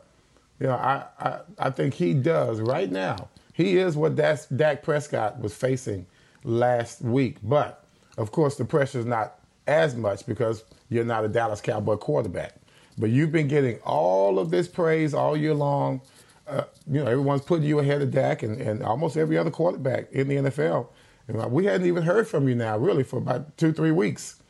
You 0.60 0.68
know, 0.68 0.74
I 0.76 1.06
I, 1.20 1.40
I 1.60 1.70
think 1.70 1.94
he 1.94 2.14
does 2.14 2.60
right 2.60 2.92
now. 2.92 3.30
He 3.54 3.78
is 3.78 3.96
what 3.96 4.16
Dak, 4.16 4.40
Dak 4.56 4.84
Prescott 4.84 5.40
was 5.40 5.54
facing 5.56 6.06
last 6.44 7.02
week, 7.02 7.38
but 7.42 7.86
of 8.18 8.32
course 8.32 8.58
the 8.58 8.66
pressure 8.66 9.00
is 9.00 9.06
not 9.06 9.40
as 9.68 9.96
much 9.96 10.26
because 10.26 10.64
you're 10.90 11.06
not 11.06 11.26
a 11.26 11.28
Dallas 11.28 11.62
Cowboy 11.62 11.98
quarterback. 11.98 12.56
But 12.98 13.10
you've 13.10 13.32
been 13.32 13.48
getting 13.48 13.80
all 13.80 14.40
of 14.40 14.52
this 14.52 14.68
praise 14.68 15.14
all 15.14 15.36
year 15.36 15.54
long. 15.54 16.02
Uh, 16.48 16.64
you 16.90 17.04
know, 17.04 17.10
everyone's 17.10 17.42
putting 17.42 17.66
you 17.66 17.80
ahead 17.80 18.02
of 18.02 18.12
Dak 18.12 18.44
and, 18.44 18.62
and 18.62 18.84
almost 18.84 19.18
every 19.18 19.38
other 19.38 19.52
quarterback 19.52 20.12
in 20.12 20.28
the 20.28 20.36
NFL. 20.36 20.88
And 21.28 21.52
we 21.52 21.66
hadn't 21.66 21.88
even 21.88 22.04
heard 22.04 22.28
from 22.28 22.48
you 22.48 22.56
now, 22.56 22.78
really, 22.78 23.04
for 23.04 23.18
about 23.18 23.58
two, 23.58 23.74
three 23.74 23.92
weeks. 23.92 24.42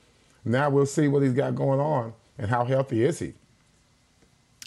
Now 0.44 0.70
we'll 0.70 0.86
see 0.86 1.08
what 1.08 1.24
he's 1.24 1.34
got 1.34 1.56
going 1.56 1.80
on 1.80 2.14
and 2.38 2.50
how 2.50 2.66
healthy 2.66 3.04
is 3.04 3.20
he. 3.20 3.34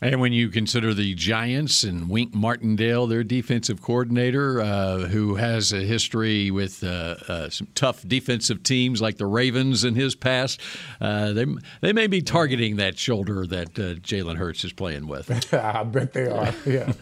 And 0.01 0.21
when 0.21 0.33
you 0.33 0.49
consider 0.49 0.95
the 0.95 1.13
Giants 1.15 1.83
and 1.83 2.09
Wink 2.09 2.33
Martindale, 2.33 3.09
their 3.09 3.25
defensive 3.25 3.83
coordinator, 3.83 4.61
uh, 4.61 4.99
who 5.09 5.35
has 5.35 5.73
a 5.73 5.81
history 5.81 6.53
with 6.53 6.85
uh, 6.85 7.17
uh, 7.27 7.51
some 7.51 7.67
tough 7.75 8.07
defensive 8.07 8.63
teams 8.63 9.03
like 9.03 9.17
the 9.17 9.27
Ravens 9.27 9.83
in 9.83 9.97
his 9.97 10.15
past, 10.15 10.61
uh, 11.01 11.33
they 11.33 11.47
they 11.81 11.93
may 11.93 12.07
be 12.07 12.23
targeting 12.23 12.77
that 12.77 12.97
shoulder 12.97 13.45
that 13.47 13.71
uh, 13.77 13.95
Jalen 13.95 14.37
Hurts 14.37 14.63
is 14.65 14.73
playing 14.73 15.09
with. 15.09 15.53
I 15.55 15.83
bet 15.83 16.13
they 16.13 16.29
are. 16.29 16.55
Yeah. 16.69 16.93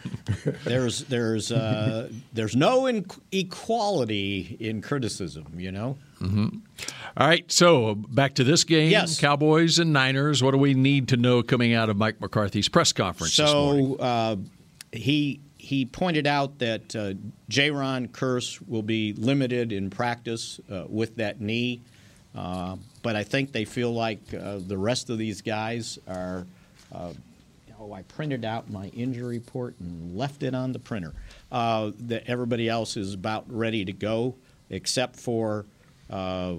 There's 0.64 1.04
there's 1.04 1.50
uh, 1.50 2.08
there's 2.32 2.54
no 2.54 2.86
in- 2.86 3.06
equality 3.32 4.56
in 4.60 4.80
criticism. 4.80 5.46
You 5.56 5.72
know. 5.72 5.98
All 6.20 7.26
right, 7.26 7.50
so 7.50 7.94
back 7.94 8.34
to 8.34 8.44
this 8.44 8.64
game, 8.64 8.90
Yes. 8.90 9.18
Cowboys 9.20 9.78
and 9.78 9.92
Niners. 9.92 10.42
What 10.42 10.50
do 10.52 10.58
we 10.58 10.74
need 10.74 11.08
to 11.08 11.16
know 11.16 11.42
coming 11.42 11.72
out 11.74 11.88
of 11.88 11.96
Mike 11.96 12.20
McCarthy's 12.20 12.68
press 12.68 12.92
conference 12.92 13.36
this 13.36 13.52
morning? 13.52 13.96
So 13.98 14.02
uh, 14.02 14.36
he 14.92 15.40
he 15.58 15.84
pointed 15.86 16.26
out 16.26 16.58
that 16.58 16.94
uh, 16.94 17.14
Jayron 17.50 18.08
Kearse 18.10 18.60
will 18.68 18.82
be 18.82 19.12
limited 19.14 19.72
in 19.72 19.90
practice 19.90 20.60
uh, 20.70 20.84
with 20.88 21.16
that 21.16 21.40
knee, 21.40 21.80
uh, 22.36 22.76
but 23.02 23.16
I 23.16 23.24
think 23.24 23.52
they 23.52 23.64
feel 23.64 23.92
like 23.92 24.20
uh, 24.34 24.58
the 24.66 24.78
rest 24.78 25.10
of 25.10 25.18
these 25.18 25.40
guys 25.42 25.98
are. 26.06 26.46
Uh, 26.94 27.12
oh, 27.80 27.92
I 27.92 28.02
printed 28.02 28.44
out 28.44 28.70
my 28.70 28.86
injury 28.88 29.38
report 29.38 29.74
and 29.80 30.16
left 30.16 30.42
it 30.42 30.54
on 30.54 30.72
the 30.72 30.78
printer. 30.78 31.12
Uh, 31.50 31.92
that 32.00 32.24
everybody 32.26 32.68
else 32.68 32.96
is 32.96 33.14
about 33.14 33.44
ready 33.48 33.84
to 33.84 33.92
go, 33.92 34.34
except 34.70 35.16
for. 35.16 35.64
Uh, 36.10 36.56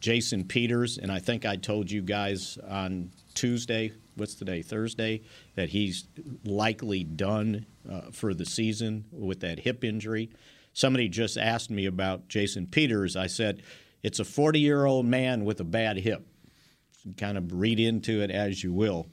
Jason 0.00 0.44
Peters, 0.44 0.98
and 0.98 1.10
I 1.10 1.18
think 1.18 1.44
I 1.44 1.56
told 1.56 1.90
you 1.90 2.02
guys 2.02 2.58
on 2.68 3.10
Tuesday, 3.34 3.92
what's 4.16 4.34
today, 4.34 4.62
Thursday, 4.62 5.22
that 5.56 5.70
he's 5.70 6.06
likely 6.44 7.04
done 7.04 7.66
uh, 7.90 8.02
for 8.12 8.34
the 8.34 8.44
season 8.44 9.04
with 9.12 9.40
that 9.40 9.60
hip 9.60 9.82
injury. 9.82 10.30
Somebody 10.72 11.08
just 11.08 11.36
asked 11.36 11.70
me 11.70 11.86
about 11.86 12.28
Jason 12.28 12.66
Peters. 12.66 13.16
I 13.16 13.26
said, 13.26 13.62
it's 14.02 14.20
a 14.20 14.24
40 14.24 14.60
year 14.60 14.86
old 14.86 15.06
man 15.06 15.44
with 15.44 15.60
a 15.60 15.64
bad 15.64 15.98
hip. 15.98 16.26
Kind 17.16 17.38
of 17.38 17.52
read 17.52 17.80
into 17.80 18.22
it 18.22 18.30
as 18.30 18.62
you 18.62 18.72
will. 18.72 19.08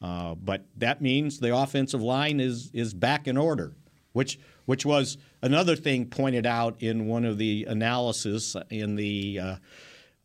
Uh, 0.00 0.34
but 0.36 0.66
that 0.76 1.02
means 1.02 1.40
the 1.40 1.56
offensive 1.56 2.02
line 2.02 2.38
is, 2.38 2.70
is 2.72 2.94
back 2.94 3.26
in 3.26 3.36
order, 3.36 3.74
which, 4.12 4.38
which 4.66 4.86
was 4.86 5.18
another 5.42 5.76
thing 5.76 6.06
pointed 6.06 6.46
out 6.46 6.82
in 6.82 7.06
one 7.06 7.24
of 7.24 7.38
the 7.38 7.64
analysis 7.68 8.56
in 8.70 8.96
the 8.96 9.40
uh, 9.40 9.56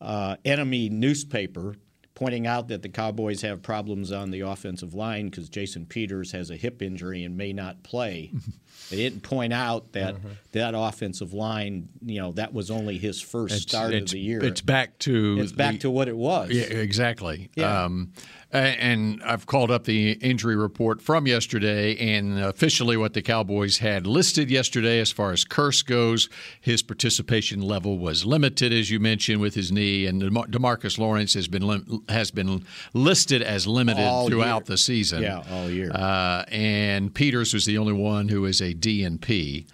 uh, 0.00 0.36
enemy 0.44 0.88
newspaper 0.88 1.76
pointing 2.14 2.46
out 2.46 2.68
that 2.68 2.80
the 2.80 2.88
Cowboys 2.88 3.42
have 3.42 3.60
problems 3.60 4.12
on 4.12 4.30
the 4.30 4.42
offensive 4.42 4.94
line 4.94 5.24
because 5.28 5.48
Jason 5.48 5.84
Peters 5.84 6.30
has 6.30 6.48
a 6.48 6.54
hip 6.56 6.80
injury 6.80 7.24
and 7.24 7.36
may 7.36 7.52
not 7.52 7.82
play. 7.82 8.30
they 8.90 8.96
didn't 8.98 9.22
point 9.24 9.52
out 9.52 9.92
that 9.94 10.14
Mm-hmm. 10.14 10.28
that 10.52 10.74
offensive 10.76 11.32
line, 11.34 11.88
you 12.04 12.20
know, 12.20 12.30
that 12.32 12.54
was 12.54 12.70
only 12.70 12.98
his 12.98 13.20
first 13.20 13.60
start 13.68 13.92
it's, 13.92 14.12
of 14.12 14.14
the 14.14 14.20
year. 14.20 14.44
It's 14.44 14.60
back 14.60 14.96
to 15.00 15.38
It's 15.40 15.50
back 15.50 15.72
the- 15.72 15.78
to 15.80 15.90
what 15.90 16.06
it 16.06 16.16
was. 16.16 16.50
Yeah, 16.50 16.62
exactly. 16.62 17.50
Yeah. 17.56 17.84
Um, 17.86 18.12
and 18.58 19.22
I've 19.24 19.46
called 19.46 19.70
up 19.70 19.84
the 19.84 20.12
injury 20.12 20.56
report 20.56 21.02
from 21.02 21.26
yesterday, 21.26 21.96
and 21.96 22.38
officially 22.38 22.96
what 22.96 23.12
the 23.14 23.22
Cowboys 23.22 23.78
had 23.78 24.06
listed 24.06 24.50
yesterday 24.50 25.00
as 25.00 25.10
far 25.10 25.32
as 25.32 25.44
Kearse 25.44 25.84
goes, 25.84 26.28
his 26.60 26.82
participation 26.82 27.60
level 27.60 27.98
was 27.98 28.24
limited, 28.24 28.72
as 28.72 28.90
you 28.90 29.00
mentioned, 29.00 29.40
with 29.40 29.54
his 29.54 29.72
knee, 29.72 30.06
and 30.06 30.20
DeMar- 30.20 30.46
Demarcus 30.46 30.98
Lawrence 30.98 31.34
has 31.34 31.48
been 31.48 31.66
lim- 31.66 32.04
has 32.08 32.30
been 32.30 32.64
listed 32.92 33.42
as 33.42 33.66
limited 33.66 34.02
All 34.04 34.28
throughout 34.28 34.62
year. 34.62 34.64
the 34.66 34.78
season. 34.78 35.22
Yeah, 35.22 35.42
all 35.50 35.68
year. 35.68 35.90
Uh, 35.92 36.44
and 36.48 37.12
Peters 37.14 37.52
was 37.52 37.64
the 37.66 37.78
only 37.78 37.92
one 37.92 38.28
who 38.28 38.44
is 38.44 38.60
a 38.60 38.72
DNP. 38.74 39.66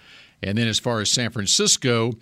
And 0.43 0.57
then, 0.57 0.69
as 0.69 0.79
far 0.79 1.01
as 1.01 1.11
San 1.11 1.31
Francisco 1.31 2.13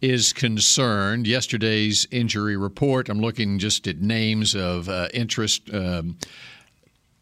is 0.00 0.32
concerned, 0.32 1.26
yesterday's 1.26 2.06
injury 2.10 2.56
report, 2.56 3.08
I'm 3.08 3.20
looking 3.20 3.58
just 3.58 3.86
at 3.88 4.00
names 4.00 4.54
of 4.54 4.88
uh, 4.88 5.08
interest. 5.12 5.72
Um, 5.72 6.16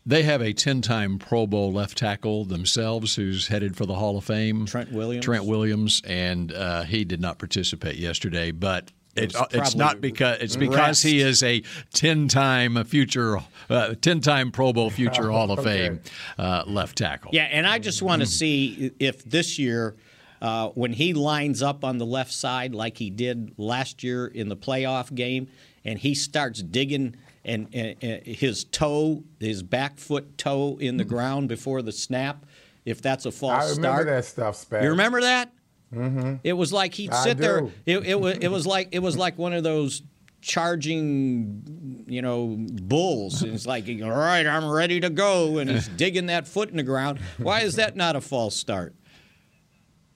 they 0.05 0.25
have 0.25 0.43
a 0.43 0.53
10 0.53 0.83
time 0.83 1.19
Pro 1.19 1.47
Bowl 1.47 1.73
left 1.73 1.99
tackle 1.99 2.45
themselves 2.45 3.15
who's 3.15 3.47
headed 3.49 3.77
for 3.77 3.87
the 3.87 3.95
Hall 3.95 4.19
of 4.19 4.25
Fame. 4.25 4.67
Trent 4.67 4.93
Williams. 4.93 5.25
Trent 5.25 5.45
Williams, 5.45 6.03
and 6.05 6.53
uh, 6.53 6.83
he 6.83 7.05
did 7.05 7.21
not 7.21 7.39
participate 7.39 7.97
yesterday, 7.97 8.51
but. 8.51 8.91
It, 9.15 9.35
was 9.35 9.47
it's 9.53 9.75
not 9.75 10.01
because 10.01 10.39
it's 10.41 10.57
because 10.57 11.03
he 11.03 11.21
is 11.21 11.43
a 11.43 11.63
ten-time 11.93 12.83
future, 12.87 13.41
uh, 13.69 13.95
ten-time 14.01 14.51
Pro 14.53 14.73
Bowl 14.73 14.89
future 14.89 15.31
Hall 15.31 15.51
of 15.51 15.59
Okay. 15.59 15.89
Fame 15.89 16.01
uh, 16.39 16.65
left 16.67 16.97
tackle. 16.97 17.31
Yeah, 17.35 17.43
and 17.43 17.67
I 17.67 17.79
just 17.79 18.01
want 18.01 18.23
to 18.23 18.27
see 18.27 18.91
if 18.99 19.23
this 19.23 19.59
year, 19.59 19.97
uh, 20.43 20.71
when 20.71 20.93
he 20.93 21.15
lines 21.15 21.63
up 21.63 21.85
on 21.85 21.99
the 21.99 22.05
left 22.05 22.33
side 22.33 22.75
like 22.75 22.99
he 22.99 23.11
did 23.11 23.55
last 23.57 24.03
year 24.03 24.27
in 24.27 24.49
the 24.49 24.57
playoff 24.57 25.15
game, 25.15 25.47
and 25.85 26.01
he 26.01 26.15
starts 26.15 26.61
digging 26.61 27.15
and, 27.45 27.69
and, 27.73 27.97
and 28.03 28.27
his 28.27 28.65
toe, 28.65 29.23
his 29.39 29.63
back 29.63 29.99
foot 29.99 30.37
toe 30.37 30.77
in 30.81 30.97
the 30.97 31.05
ground 31.05 31.49
before 31.49 31.81
the 31.81 31.93
snap, 31.93 32.45
if 32.85 33.01
that's 33.01 33.25
a 33.25 33.31
false 33.31 33.73
start. 33.73 33.87
I 33.87 33.99
remember 33.99 34.03
start. 34.03 34.07
that 34.07 34.25
stuff, 34.25 34.69
Spags. 34.69 34.83
You 34.83 34.91
remember 34.91 35.21
that? 35.21 35.53
Mm-hmm. 35.95 36.35
It 36.43 36.55
was 36.55 36.73
like 36.73 36.95
he'd 36.95 37.15
sit 37.15 37.39
there. 37.39 37.69
It, 37.87 37.99
it 37.99 38.21
was 38.21 38.39
it 38.39 38.49
was 38.49 38.67
like 38.67 38.89
it 38.91 38.99
was 39.01 39.17
like 39.17 39.39
one 39.39 39.53
of 39.53 39.63
those 39.63 40.03
charging, 40.41 42.05
you 42.09 42.21
know, 42.21 42.57
bulls. 42.59 43.43
And 43.43 43.55
it's 43.55 43.67
like, 43.67 43.87
all 44.03 44.11
right, 44.11 44.47
I'm 44.47 44.69
ready 44.69 44.99
to 45.01 45.11
go, 45.11 45.59
and 45.59 45.71
he's 45.71 45.87
digging 45.89 46.27
that 46.27 46.49
foot 46.49 46.71
in 46.71 46.79
the 46.79 46.83
ground. 46.83 47.21
Why 47.39 47.61
is 47.61 47.77
that 47.77 47.95
not 47.95 48.17
a 48.17 48.21
false 48.21 48.57
start? 48.57 48.97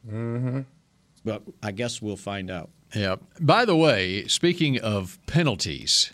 Mm-hmm. 0.09 0.61
But 1.25 1.43
I 1.63 1.73
guess 1.73 2.01
we'll 2.01 2.17
find 2.17 2.51
out. 2.51 2.71
Yeah. 2.95 3.17
By 3.41 3.65
the 3.65 3.77
way, 3.77 4.27
speaking 4.29 4.79
of 4.81 5.19
penalties, 5.27 6.13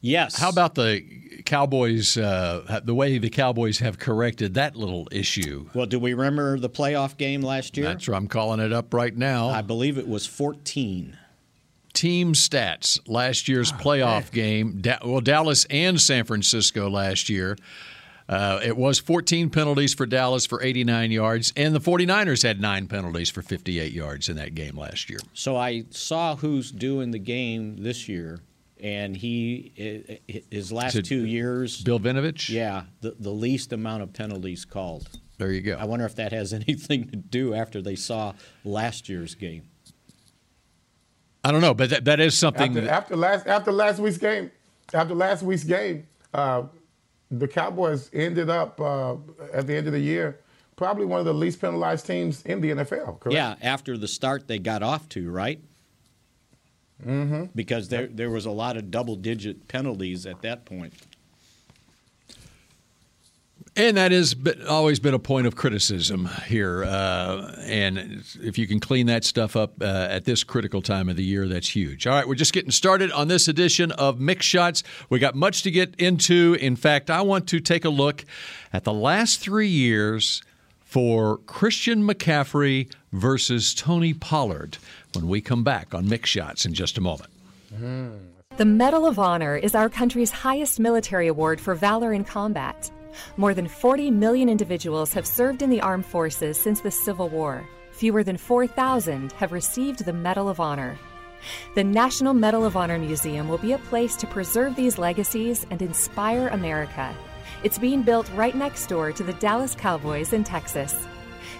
Yes. 0.00 0.38
how 0.38 0.48
about 0.48 0.76
the 0.76 1.02
Cowboys? 1.44 2.16
Uh, 2.16 2.80
the 2.84 2.94
way 2.94 3.18
the 3.18 3.30
Cowboys 3.30 3.80
have 3.80 3.98
corrected 3.98 4.54
that 4.54 4.76
little 4.76 5.08
issue. 5.10 5.68
Well, 5.74 5.86
do 5.86 5.98
we 5.98 6.14
remember 6.14 6.56
the 6.58 6.70
playoff 6.70 7.16
game 7.16 7.42
last 7.42 7.76
year? 7.76 7.86
That's 7.86 8.06
why 8.08 8.16
I'm 8.16 8.28
calling 8.28 8.60
it 8.60 8.72
up 8.72 8.94
right 8.94 9.16
now. 9.16 9.48
I 9.48 9.62
believe 9.62 9.98
it 9.98 10.06
was 10.08 10.24
14. 10.26 11.16
team 11.94 12.32
stats 12.34 13.00
last 13.08 13.48
year's 13.48 13.72
playoff 13.72 14.30
game. 14.30 14.80
Well, 15.04 15.20
Dallas 15.20 15.64
and 15.68 16.00
San 16.00 16.24
Francisco 16.24 16.88
last 16.88 17.28
year. 17.28 17.56
Uh, 18.28 18.60
it 18.62 18.76
was 18.76 18.98
14 18.98 19.48
penalties 19.48 19.94
for 19.94 20.04
Dallas 20.04 20.44
for 20.44 20.62
89 20.62 21.10
yards, 21.10 21.52
and 21.56 21.74
the 21.74 21.80
49ers 21.80 22.42
had 22.42 22.60
nine 22.60 22.86
penalties 22.86 23.30
for 23.30 23.40
58 23.40 23.92
yards 23.92 24.28
in 24.28 24.36
that 24.36 24.54
game 24.54 24.76
last 24.76 25.08
year. 25.08 25.18
So 25.32 25.56
I 25.56 25.84
saw 25.90 26.36
who's 26.36 26.70
doing 26.70 27.10
the 27.10 27.18
game 27.18 27.78
this 27.78 28.06
year, 28.06 28.40
and 28.80 29.16
he 29.16 29.72
i- 29.78 30.20
i- 30.30 30.42
his 30.50 30.70
last 30.70 30.94
it 30.96 31.06
two 31.06 31.24
years, 31.24 31.80
Bill 31.82 31.98
Vinovich? 31.98 32.50
yeah, 32.50 32.82
the, 33.00 33.16
the 33.18 33.30
least 33.32 33.72
amount 33.72 34.02
of 34.02 34.12
penalties 34.12 34.66
called. 34.66 35.08
There 35.38 35.50
you 35.52 35.62
go. 35.62 35.76
I 35.80 35.84
wonder 35.86 36.04
if 36.04 36.16
that 36.16 36.32
has 36.32 36.52
anything 36.52 37.08
to 37.08 37.16
do 37.16 37.54
after 37.54 37.80
they 37.80 37.96
saw 37.96 38.34
last 38.62 39.08
year's 39.08 39.34
game. 39.36 39.62
I 41.44 41.50
don't 41.52 41.60
know, 41.62 41.72
but 41.74 41.88
that, 41.90 42.04
that 42.04 42.20
is 42.20 42.36
something. 42.36 42.72
After, 42.76 42.80
that- 42.82 42.90
after 42.90 43.16
last 43.16 43.46
after 43.46 43.72
last 43.72 44.00
week's 44.00 44.18
game, 44.18 44.50
after 44.92 45.14
last 45.14 45.42
week's 45.42 45.64
game, 45.64 46.06
uh, 46.34 46.64
the 47.30 47.48
Cowboys 47.48 48.10
ended 48.12 48.50
up 48.50 48.80
uh, 48.80 49.16
at 49.52 49.66
the 49.66 49.74
end 49.74 49.86
of 49.86 49.92
the 49.92 50.00
year 50.00 50.38
probably 50.78 51.04
one 51.04 51.18
of 51.18 51.26
the 51.26 51.34
least 51.34 51.60
penalized 51.60 52.06
teams 52.06 52.42
in 52.42 52.60
the 52.62 52.70
NFL. 52.70 53.20
Correct? 53.20 53.34
Yeah, 53.34 53.56
after 53.60 53.98
the 53.98 54.08
start 54.08 54.46
they 54.46 54.58
got 54.58 54.82
off 54.82 55.08
to, 55.10 55.30
right? 55.30 55.60
Mm-hmm. 57.04 57.46
Because 57.54 57.88
there 57.88 58.06
there 58.06 58.30
was 58.30 58.46
a 58.46 58.50
lot 58.50 58.76
of 58.76 58.90
double 58.90 59.16
digit 59.16 59.68
penalties 59.68 60.24
at 60.24 60.40
that 60.42 60.64
point. 60.64 60.94
And 63.78 63.96
that 63.96 64.10
has 64.10 64.34
always 64.68 64.98
been 64.98 65.14
a 65.14 65.20
point 65.20 65.46
of 65.46 65.54
criticism 65.54 66.28
here. 66.46 66.82
Uh, 66.82 67.54
and 67.60 68.24
if 68.42 68.58
you 68.58 68.66
can 68.66 68.80
clean 68.80 69.06
that 69.06 69.22
stuff 69.22 69.54
up 69.54 69.80
uh, 69.80 70.08
at 70.10 70.24
this 70.24 70.42
critical 70.42 70.82
time 70.82 71.08
of 71.08 71.14
the 71.14 71.22
year, 71.22 71.46
that's 71.46 71.68
huge. 71.68 72.04
All 72.04 72.12
right, 72.12 72.26
we're 72.26 72.34
just 72.34 72.52
getting 72.52 72.72
started 72.72 73.12
on 73.12 73.28
this 73.28 73.46
edition 73.46 73.92
of 73.92 74.18
Mick 74.18 74.42
Shots. 74.42 74.82
We 75.10 75.20
got 75.20 75.36
much 75.36 75.62
to 75.62 75.70
get 75.70 75.94
into. 75.94 76.56
In 76.58 76.74
fact, 76.74 77.08
I 77.08 77.20
want 77.20 77.46
to 77.50 77.60
take 77.60 77.84
a 77.84 77.88
look 77.88 78.24
at 78.72 78.82
the 78.82 78.92
last 78.92 79.38
three 79.38 79.68
years 79.68 80.42
for 80.80 81.36
Christian 81.38 82.02
McCaffrey 82.02 82.92
versus 83.12 83.74
Tony 83.74 84.12
Pollard 84.12 84.78
when 85.12 85.28
we 85.28 85.40
come 85.40 85.62
back 85.62 85.94
on 85.94 86.06
Mick 86.06 86.26
Shots 86.26 86.66
in 86.66 86.74
just 86.74 86.98
a 86.98 87.00
moment. 87.00 87.30
The 88.56 88.64
Medal 88.64 89.06
of 89.06 89.20
Honor 89.20 89.56
is 89.56 89.76
our 89.76 89.88
country's 89.88 90.32
highest 90.32 90.80
military 90.80 91.28
award 91.28 91.60
for 91.60 91.76
valor 91.76 92.12
in 92.12 92.24
combat. 92.24 92.90
More 93.36 93.54
than 93.54 93.68
40 93.68 94.10
million 94.10 94.48
individuals 94.48 95.12
have 95.12 95.26
served 95.26 95.62
in 95.62 95.70
the 95.70 95.80
armed 95.80 96.06
forces 96.06 96.58
since 96.58 96.80
the 96.80 96.90
Civil 96.90 97.28
War. 97.28 97.66
Fewer 97.92 98.22
than 98.22 98.36
4,000 98.36 99.32
have 99.32 99.52
received 99.52 100.04
the 100.04 100.12
Medal 100.12 100.48
of 100.48 100.60
Honor. 100.60 100.98
The 101.74 101.84
National 101.84 102.34
Medal 102.34 102.64
of 102.64 102.76
Honor 102.76 102.98
Museum 102.98 103.48
will 103.48 103.58
be 103.58 103.72
a 103.72 103.78
place 103.78 104.16
to 104.16 104.26
preserve 104.26 104.76
these 104.76 104.98
legacies 104.98 105.66
and 105.70 105.80
inspire 105.82 106.48
America. 106.48 107.14
It's 107.64 107.78
being 107.78 108.02
built 108.02 108.30
right 108.34 108.54
next 108.54 108.86
door 108.86 109.12
to 109.12 109.22
the 109.24 109.32
Dallas 109.34 109.74
Cowboys 109.74 110.32
in 110.32 110.44
Texas. 110.44 111.06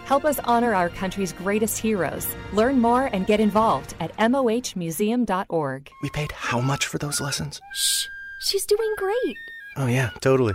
Help 0.04 0.24
us 0.24 0.38
honor 0.44 0.74
our 0.74 0.88
country's 0.88 1.32
greatest 1.32 1.78
heroes. 1.78 2.26
Learn 2.52 2.78
more 2.80 3.06
and 3.12 3.26
get 3.26 3.40
involved 3.40 3.94
at 4.00 4.16
mohmuseum.org. 4.16 5.90
We 6.02 6.10
paid 6.10 6.32
how 6.32 6.60
much 6.60 6.86
for 6.86 6.98
those 6.98 7.20
lessons? 7.20 7.60
Shh, 7.74 8.08
she's 8.38 8.64
doing 8.64 8.94
great. 8.96 9.36
Oh, 9.76 9.86
yeah, 9.86 10.10
totally. 10.20 10.54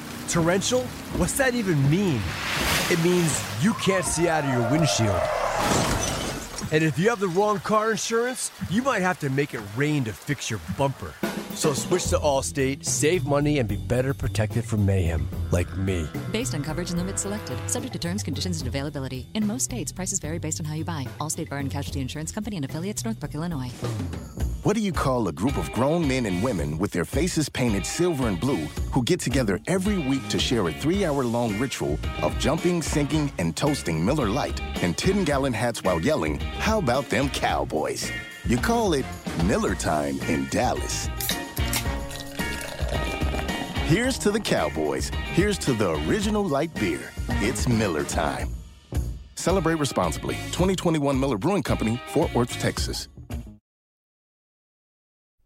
Torrential? 0.29 0.83
What's 1.17 1.37
that 1.37 1.55
even 1.55 1.89
mean? 1.89 2.21
It 2.89 3.01
means 3.03 3.43
you 3.61 3.73
can't 3.75 4.05
see 4.05 4.27
out 4.27 4.43
of 4.43 4.49
your 4.51 4.69
windshield. 4.69 5.21
And 6.71 6.83
if 6.83 6.97
you 6.97 7.09
have 7.09 7.19
the 7.19 7.27
wrong 7.27 7.59
car 7.59 7.91
insurance, 7.91 8.51
you 8.69 8.81
might 8.81 9.01
have 9.01 9.19
to 9.19 9.29
make 9.29 9.53
it 9.53 9.61
rain 9.75 10.03
to 10.05 10.13
fix 10.13 10.49
your 10.49 10.59
bumper. 10.77 11.13
So 11.53 11.73
switch 11.73 12.07
to 12.07 12.17
Allstate, 12.17 12.85
save 12.85 13.25
money, 13.25 13.59
and 13.59 13.67
be 13.67 13.75
better 13.75 14.13
protected 14.13 14.65
from 14.65 14.85
mayhem, 14.85 15.27
like 15.51 15.77
me. 15.77 16.07
Based 16.31 16.55
on 16.55 16.63
coverage 16.63 16.89
and 16.89 16.99
limits 16.99 17.21
selected, 17.21 17.57
subject 17.69 17.93
to 17.93 17.99
terms, 17.99 18.23
conditions, 18.23 18.59
and 18.61 18.67
availability. 18.67 19.27
In 19.33 19.45
most 19.45 19.65
states, 19.65 19.91
prices 19.91 20.19
vary 20.19 20.39
based 20.39 20.59
on 20.59 20.65
how 20.65 20.75
you 20.75 20.85
buy. 20.85 21.05
Allstate 21.19 21.49
Bar 21.49 21.59
and 21.59 21.69
Casualty 21.69 21.99
Insurance 21.99 22.31
Company 22.31 22.55
and 22.55 22.65
affiliates, 22.65 23.03
Northbrook, 23.03 23.35
Illinois. 23.35 23.71
What 24.63 24.75
do 24.75 24.81
you 24.81 24.93
call 24.93 25.27
a 25.27 25.31
group 25.31 25.57
of 25.57 25.71
grown 25.71 26.07
men 26.07 26.27
and 26.27 26.43
women 26.43 26.77
with 26.77 26.91
their 26.91 27.03
faces 27.05 27.49
painted 27.49 27.83
silver 27.85 28.27
and 28.27 28.39
blue 28.39 28.67
who 28.91 29.03
get 29.03 29.19
together 29.19 29.59
every 29.65 29.97
week 29.97 30.27
to 30.29 30.37
share 30.37 30.67
a 30.67 30.71
three 30.71 31.03
hour 31.03 31.23
long 31.23 31.57
ritual 31.57 31.97
of 32.21 32.37
jumping, 32.37 32.81
sinking, 32.81 33.31
and 33.39 33.55
toasting 33.55 34.05
Miller 34.05 34.29
Lite 34.29 34.61
in 34.83 34.93
10 34.93 35.23
gallon 35.23 35.53
hats 35.53 35.83
while 35.83 35.99
yelling, 35.99 36.39
How 36.59 36.77
about 36.77 37.09
them 37.09 37.29
Cowboys? 37.29 38.11
You 38.45 38.57
call 38.57 38.93
it 38.93 39.05
Miller 39.45 39.75
Time 39.75 40.19
in 40.21 40.47
Dallas. 40.49 41.09
Here's 43.91 44.17
to 44.19 44.31
the 44.31 44.39
Cowboys. 44.39 45.11
Here's 45.33 45.57
to 45.57 45.73
the 45.73 45.95
original 46.07 46.45
light 46.45 46.73
beer. 46.75 47.11
It's 47.41 47.67
Miller 47.67 48.05
Time. 48.05 48.47
Celebrate 49.35 49.79
responsibly. 49.79 50.35
2021 50.53 51.19
Miller 51.19 51.37
Brewing 51.37 51.61
Company, 51.61 52.01
Fort 52.07 52.33
Worth, 52.33 52.57
Texas. 52.57 53.09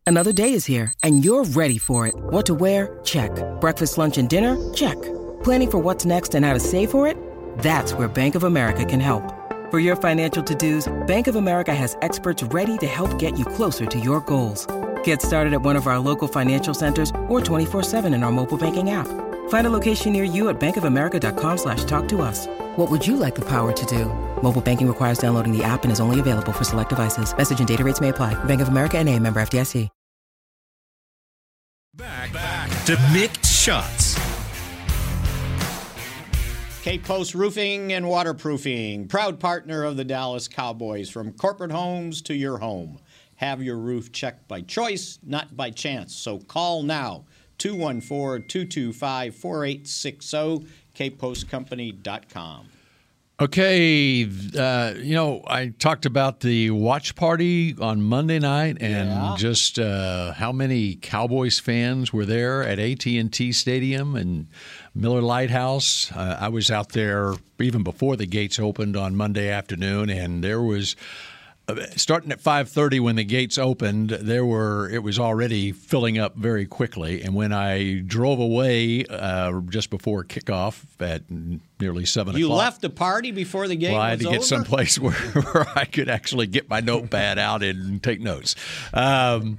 Another 0.05 0.31
day 0.31 0.53
is 0.53 0.63
here, 0.63 0.93
and 1.01 1.25
you're 1.25 1.43
ready 1.43 1.79
for 1.79 2.05
it. 2.05 2.13
What 2.29 2.45
to 2.45 2.53
wear? 2.53 2.99
Check. 3.03 3.31
Breakfast, 3.59 3.97
lunch, 3.97 4.19
and 4.19 4.29
dinner? 4.29 4.55
Check. 4.75 5.01
Planning 5.43 5.71
for 5.71 5.79
what's 5.79 6.05
next 6.05 6.35
and 6.35 6.45
how 6.45 6.53
to 6.53 6.59
save 6.59 6.91
for 6.91 7.07
it? 7.07 7.17
That's 7.57 7.95
where 7.95 8.07
Bank 8.07 8.35
of 8.35 8.43
America 8.43 8.85
can 8.85 8.99
help. 8.99 9.23
For 9.71 9.79
your 9.79 9.95
financial 9.95 10.43
to-dos, 10.43 10.87
Bank 11.07 11.25
of 11.25 11.35
America 11.35 11.73
has 11.73 11.97
experts 12.03 12.43
ready 12.43 12.77
to 12.77 12.85
help 12.85 13.17
get 13.17 13.39
you 13.39 13.45
closer 13.45 13.87
to 13.87 13.99
your 13.99 14.21
goals. 14.21 14.67
Get 15.05 15.21
started 15.21 15.53
at 15.53 15.61
one 15.61 15.75
of 15.75 15.87
our 15.87 15.97
local 15.97 16.27
financial 16.27 16.75
centers 16.75 17.09
or 17.27 17.41
24-7 17.41 18.13
in 18.13 18.23
our 18.23 18.31
mobile 18.31 18.57
banking 18.57 18.91
app. 18.91 19.07
Find 19.49 19.65
a 19.65 19.69
location 19.71 20.13
near 20.13 20.23
you 20.23 20.49
at 20.49 20.59
bankofamerica.com 20.59 21.57
slash 21.57 21.83
talk 21.85 22.07
to 22.09 22.21
us. 22.21 22.45
What 22.75 22.91
would 22.91 23.05
you 23.07 23.17
like 23.17 23.33
the 23.33 23.45
power 23.45 23.71
to 23.71 23.85
do? 23.87 24.05
Mobile 24.43 24.61
banking 24.61 24.87
requires 24.87 25.17
downloading 25.17 25.57
the 25.57 25.63
app 25.63 25.83
and 25.83 25.91
is 25.91 25.99
only 25.99 26.19
available 26.19 26.51
for 26.51 26.63
select 26.63 26.89
devices. 26.89 27.35
Message 27.35 27.57
and 27.57 27.67
data 27.67 27.83
rates 27.83 28.01
may 28.01 28.09
apply. 28.09 28.33
Bank 28.45 28.61
of 28.61 28.67
America 28.67 28.99
and 28.99 29.09
a 29.09 29.17
member 29.19 29.39
FDIC. 29.41 29.89
Back, 31.95 32.33
back 32.33 32.67
to 32.87 32.95
Mick 33.13 33.45
Shots. 33.45 34.19
Cape 36.81 37.05
Post 37.05 37.33
Roofing 37.33 37.93
and 37.93 38.09
Waterproofing, 38.09 39.07
proud 39.07 39.39
partner 39.39 39.83
of 39.83 39.95
the 39.95 40.03
Dallas 40.03 40.49
Cowboys. 40.49 41.09
From 41.09 41.31
corporate 41.31 41.71
homes 41.71 42.21
to 42.23 42.35
your 42.35 42.57
home. 42.57 42.99
Have 43.37 43.61
your 43.61 43.77
roof 43.77 44.11
checked 44.11 44.47
by 44.47 44.61
choice, 44.61 45.19
not 45.25 45.55
by 45.57 45.69
chance. 45.69 46.15
So 46.15 46.39
call 46.39 46.83
now 46.83 47.25
214 47.57 48.47
225 48.47 49.35
4860, 49.35 50.67
capepostcompany.com. 50.95 52.67
Okay, 53.41 54.23
uh, 54.57 54.93
you 54.95 55.13
know, 55.13 55.43
I 55.45 55.73
talked 55.77 56.05
about 56.05 56.39
the 56.39 56.69
watch 56.71 57.15
party 57.17 57.75
on 57.81 58.01
Monday 58.01 58.39
night, 58.39 58.77
and 58.79 59.09
Yeah. 59.09 59.35
just 59.37 59.77
uh, 59.77 60.31
how 60.31 60.53
many 60.53 60.95
Cowboys 60.95 61.59
fans 61.59 62.13
were 62.13 62.25
there 62.25 62.63
at 62.63 62.79
AT 62.79 63.05
and 63.05 63.33
T 63.33 63.51
Stadium 63.51 64.15
and 64.15 64.47
Miller 64.93 65.21
Lite 65.21 65.49
House. 65.49 66.09
Uh, 66.13 66.37
I 66.39 66.47
was 66.47 66.71
out 66.71 66.93
there 66.93 67.33
even 67.59 67.83
before 67.83 68.15
the 68.15 68.25
gates 68.25 68.57
opened 68.57 68.95
on 68.95 69.17
Monday 69.17 69.49
afternoon, 69.49 70.09
and 70.09 70.41
there 70.41 70.61
was. 70.61 70.95
Uh, 71.67 71.75
Starting 71.95 72.31
at 72.31 72.39
5:30 72.41 72.99
when 72.99 73.15
the 73.15 73.23
gates 73.23 73.57
opened, 73.57 74.09
there 74.11 74.45
were 74.45 74.89
it 74.89 75.03
was 75.03 75.17
already 75.19 75.71
filling 75.71 76.17
up 76.17 76.35
very 76.35 76.65
quickly. 76.65 77.23
And 77.23 77.33
when 77.33 77.51
I 77.53 78.01
drove 78.05 78.39
away 78.39 79.05
uh, 79.05 79.61
just 79.69 79.89
before 79.89 80.23
kickoff 80.23 80.83
at 80.99 81.23
nearly 81.79 82.05
seven 82.05 82.37
You 82.37 82.45
o'clock, 82.45 82.57
left 82.59 82.81
the 82.81 82.89
party 82.89 83.31
before 83.31 83.67
the 83.67 83.75
game 83.75 83.93
well, 83.93 84.01
I 84.01 84.11
had 84.11 84.19
to 84.19 84.25
get 84.25 84.35
over? 84.37 84.43
someplace 84.45 84.99
where, 84.99 85.13
where 85.13 85.67
I 85.75 85.85
could 85.85 86.09
actually 86.09 86.47
get 86.47 86.69
my 86.69 86.81
notepad 86.81 87.39
out 87.39 87.63
and 87.63 88.01
take 88.03 88.21
notes. 88.21 88.55
Um, 88.93 89.57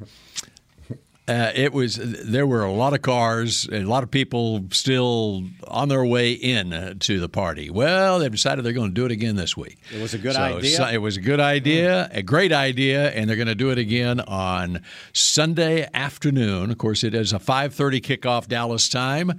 uh, 1.28 1.50
it 1.54 1.72
was 1.72 1.96
there 1.96 2.46
were 2.46 2.62
a 2.62 2.70
lot 2.72 2.92
of 2.94 3.02
cars 3.02 3.66
and 3.66 3.84
a 3.84 3.88
lot 3.88 4.02
of 4.04 4.10
people 4.12 4.64
still 4.70 5.42
on 5.66 5.88
their 5.88 6.04
way 6.04 6.30
in 6.32 6.72
uh, 6.72 6.94
to 7.00 7.18
the 7.18 7.28
party. 7.28 7.68
Well, 7.68 8.20
they've 8.20 8.30
decided 8.30 8.64
they're 8.64 8.72
going 8.72 8.90
to 8.90 8.94
do 8.94 9.06
it 9.06 9.10
again 9.10 9.34
this 9.34 9.56
week. 9.56 9.76
It 9.92 10.00
was 10.00 10.14
a 10.14 10.18
good 10.18 10.34
So, 10.34 10.40
idea. 10.40 10.76
so- 10.76 10.86
it 10.88 10.98
was 10.98 11.16
a 11.16 11.20
good 11.20 11.40
idea, 11.40 12.08
a 12.12 12.22
great 12.22 12.52
idea, 12.52 13.10
and 13.10 13.28
they're 13.28 13.36
going 13.36 13.48
to 13.48 13.56
do 13.56 13.70
it 13.70 13.78
again 13.78 14.20
on 14.20 14.82
Sunday 15.12 15.88
afternoon. 15.92 16.70
Of 16.70 16.78
course, 16.78 17.02
it 17.02 17.14
is 17.14 17.32
a 17.32 17.38
5:30 17.38 18.00
kickoff 18.00 18.46
Dallas 18.46 18.88
time, 18.88 19.32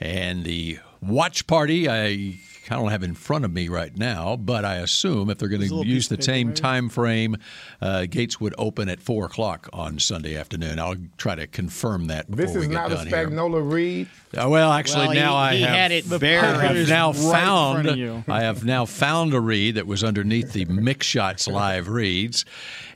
and 0.00 0.44
the 0.44 0.78
watch 1.02 1.46
party 1.46 1.88
I 1.90 2.36
I 2.70 2.76
don't 2.76 2.90
have 2.90 3.02
in 3.02 3.14
front 3.14 3.44
of 3.44 3.52
me 3.52 3.68
right 3.68 3.96
now, 3.96 4.36
but 4.36 4.64
I 4.64 4.76
assume 4.76 5.30
if 5.30 5.38
they're 5.38 5.48
going 5.48 5.68
to 5.68 5.84
use 5.86 6.08
the 6.08 6.20
same 6.22 6.48
maybe? 6.48 6.60
time 6.60 6.88
frame, 6.88 7.36
uh, 7.80 8.06
gates 8.06 8.40
would 8.40 8.54
open 8.58 8.88
at 8.88 9.00
four 9.00 9.26
o'clock 9.26 9.68
on 9.72 9.98
Sunday 9.98 10.36
afternoon. 10.36 10.78
I'll 10.78 10.96
try 11.18 11.34
to 11.34 11.46
confirm 11.46 12.06
that. 12.06 12.30
Before 12.30 12.46
This 12.46 12.54
we 12.54 12.62
is 12.62 12.68
get 12.68 12.74
not 12.74 12.92
a 12.92 12.94
done 12.96 13.06
here. 13.06 13.28
Spagnola 13.28 13.72
read. 13.72 14.08
Uh, 14.36 14.48
well, 14.48 14.72
actually, 14.72 15.06
Well, 15.06 15.10
he- 15.14 15.20
now 15.20 15.36
I 15.36 15.54
he 15.56 15.60
have, 15.62 15.70
had 15.70 15.92
it 15.92 16.12
I 16.12 16.18
bare 16.18 16.42
have 16.60 16.76
is 16.76 16.88
now 16.88 17.12
right 17.12 17.16
found. 17.32 17.74
front 17.82 17.88
of 17.88 17.96
you. 17.98 18.24
I 18.28 18.42
have 18.42 18.64
now 18.64 18.84
found 18.84 19.34
a 19.34 19.40
read 19.40 19.74
that 19.76 19.86
was 19.86 20.02
underneath 20.02 20.52
the 20.52 20.64
Mick 20.66 21.02
Shots 21.02 21.46
live 21.48 21.88
reads, 21.88 22.44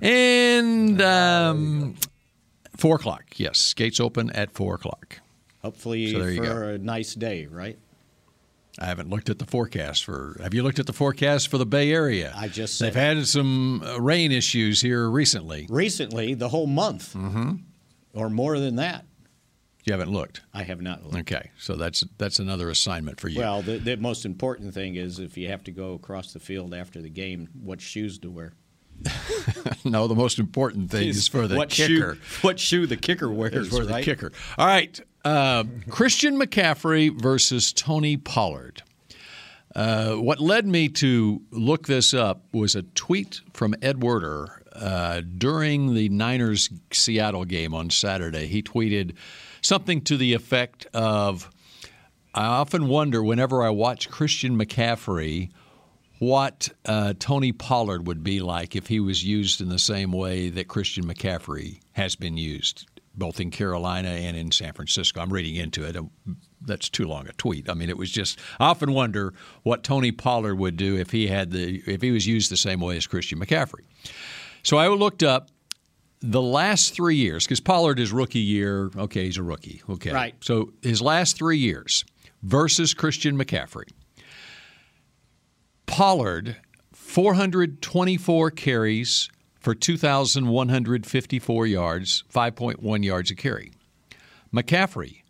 and 0.01 1.01
um, 1.03 1.95
four 2.77 2.97
o'clock. 2.97 3.25
Yes, 3.37 3.75
gates 3.75 4.01
open 4.01 4.31
at 4.31 4.53
four 4.53 4.75
o'clock. 4.77 5.21
Hopefully 5.63 6.13
So 6.13 6.37
for 6.37 6.43
go. 6.43 6.63
a 6.69 6.79
nice 6.79 7.15
day, 7.15 7.47
right? 7.47 7.79
I 8.79 8.87
haven't 8.87 9.11
looked 9.11 9.29
at 9.29 9.39
the 9.39 9.47
forecast 9.47 10.05
for. 10.05 10.37
Have 10.41 10.55
you 10.55 10.63
looked 10.63 10.79
at 10.79 10.87
the 10.87 10.93
forecast 10.93 11.49
for 11.49 11.59
the 11.59 11.67
Bay 11.67 11.93
Area? 11.93 12.33
I 12.37 12.49
just 12.49 12.79
They've 12.81 12.95
had 12.95 13.27
some 13.27 13.83
uh, 13.83 14.01
rain 14.01 14.33
issues 14.33 14.81
here 14.81 15.09
recently. 15.09 15.67
Recently, 15.69 16.35
the 16.35 16.49
whole 16.49 16.67
month, 16.67 17.15
mm-hmm. 17.15 17.57
or 18.15 18.31
more 18.31 18.59
than 18.59 18.77
that. 18.77 19.05
You 19.85 19.93
haven't 19.93 20.11
looked. 20.11 20.43
I 20.53 20.65
have 20.65 20.83
not 20.83 21.03
looked. 21.03 21.17
Okay, 21.17 21.51
so 21.59 21.75
that's 21.75 22.05
that's 22.19 22.39
another 22.39 22.69
assignment 22.69 23.21
for 23.21 23.29
you. 23.29 23.41
Well, 23.41 23.63
the, 23.63 23.79
the 23.79 23.97
most 23.97 24.27
important 24.27 24.75
thing 24.75 24.97
is 24.97 25.19
if 25.19 25.37
you 25.37 25.49
have 25.49 25.65
to 25.65 25.71
go 25.71 25.95
across 25.95 26.33
the 26.33 26.41
field 26.41 26.75
after 26.75 27.01
the 27.01 27.09
game, 27.09 27.49
what 27.63 27.81
shoes 27.81 28.19
to 28.19 28.31
wear. 28.31 28.53
no, 29.85 30.09
the 30.09 30.15
most 30.15 30.39
important 30.39 30.91
thing 30.91 31.09
is 31.09 31.29
for 31.29 31.47
the 31.47 31.57
what 31.57 31.71
kicker. 31.71 32.17
Shoe, 32.17 32.21
what 32.43 32.59
shoe 32.59 32.87
the 32.87 32.97
kicker 32.97 33.31
wears, 33.31 33.55
is 33.55 33.69
for 33.69 33.85
the 33.85 34.03
kicker. 34.03 34.33
All 34.59 34.67
right, 34.67 35.01
uh, 35.29 35.65
Christian 35.91 36.41
McCaffrey 36.41 37.11
versus 37.11 37.73
Tony 37.73 38.17
Pollard. 38.17 38.83
Uh, 39.75 40.15
what 40.15 40.41
led 40.41 40.67
me 40.67 40.89
to 40.89 41.43
look 41.51 41.87
this 41.87 42.15
up 42.15 42.43
was 42.53 42.75
a 42.75 42.83
tweet 42.83 43.43
from 43.53 43.75
Ed 43.83 44.03
Werder 44.03 44.63
uh, 44.73 45.21
during 45.37 45.95
the 45.95 46.09
Niners 46.09 46.71
Seattle 46.93 47.45
game 47.45 47.75
on 47.75 47.91
Saturday. 47.91 48.47
He 48.47 48.63
tweeted 48.63 49.17
something 49.61 50.01
to 50.03 50.17
the 50.17 50.33
effect 50.33 50.87
of 50.95 51.51
I 52.35 52.47
often 52.47 52.89
wonder 52.89 53.23
whenever 53.23 53.63
I 53.63 53.71
watch 53.71 54.09
Christian 54.09 54.59
McCaffrey 54.59 55.51
what 56.21 56.71
uh, 56.87 57.15
Tony 57.19 57.53
Pollard 57.53 58.07
would 58.07 58.25
be 58.25 58.41
like 58.41 58.75
if 58.75 58.87
he 58.87 58.99
was 58.99 59.25
used 59.25 59.61
in 59.61 59.69
the 59.69 59.79
same 59.79 60.11
way 60.11 60.49
that 60.49 60.69
Christian 60.69 61.05
McCaffrey 61.05 61.81
has 61.93 62.17
been 62.17 62.37
used, 62.37 62.87
both 63.19 63.41
in 63.41 63.51
Carolina 63.51 64.09
and 64.09 64.37
in 64.37 64.51
San 64.51 64.73
Francisco. 64.73 65.21
I'm 65.21 65.33
reading 65.33 65.57
into 65.57 65.85
it. 65.85 65.97
That's 66.63 66.89
too 66.89 67.07
long 67.07 67.29
a 67.29 67.33
tweet. 67.33 67.69
I 67.69 67.75
mean, 67.75 67.89
it 67.89 67.99
was 67.99 68.11
just. 68.11 68.39
I 68.59 68.69
often 68.69 68.93
wonder 68.93 69.35
what 69.63 69.83
Tony 69.83 70.13
Pollard 70.13 70.57
would 70.57 70.77
do 70.77 70.97
if 70.97 71.11
he 71.11 71.27
had 71.27 71.51
the 71.51 71.83
if 71.87 72.03
he 72.03 72.11
was 72.11 72.27
used 72.27 72.51
the 72.51 72.57
same 72.57 72.81
way 72.81 72.97
as 72.97 73.07
Christian 73.07 73.39
McCaffrey. 73.39 73.85
So 74.63 74.77
I 74.77 74.89
looked 74.89 75.23
up 75.23 75.51
the 76.21 76.43
last 76.43 76.95
three 76.95 77.17
years 77.17 77.45
because 77.45 77.61
Pollard 77.61 77.99
is 78.01 78.13
rookie 78.13 78.39
year. 78.41 78.91
Okay, 78.97 79.25
he's 79.25 79.39
a 79.39 79.43
rookie. 79.43 79.83
Okay, 79.89 80.13
Right. 80.13 80.35
So 80.41 80.73
his 80.83 81.01
last 81.01 81.37
three 81.37 81.59
years 81.59 82.05
versus 82.43 82.95
Christian 82.95 83.39
McCaffrey. 83.39 83.89
Pollard, 85.87 86.57
424 86.93 88.51
carries 88.51 89.31
for 89.59 89.75
2,154 89.75 91.67
yards, 91.67 92.25
5.1 92.33 93.05
yards 93.05 93.31
a 93.31 93.35
carry. 93.35 93.73
McCaffrey, 94.55 95.23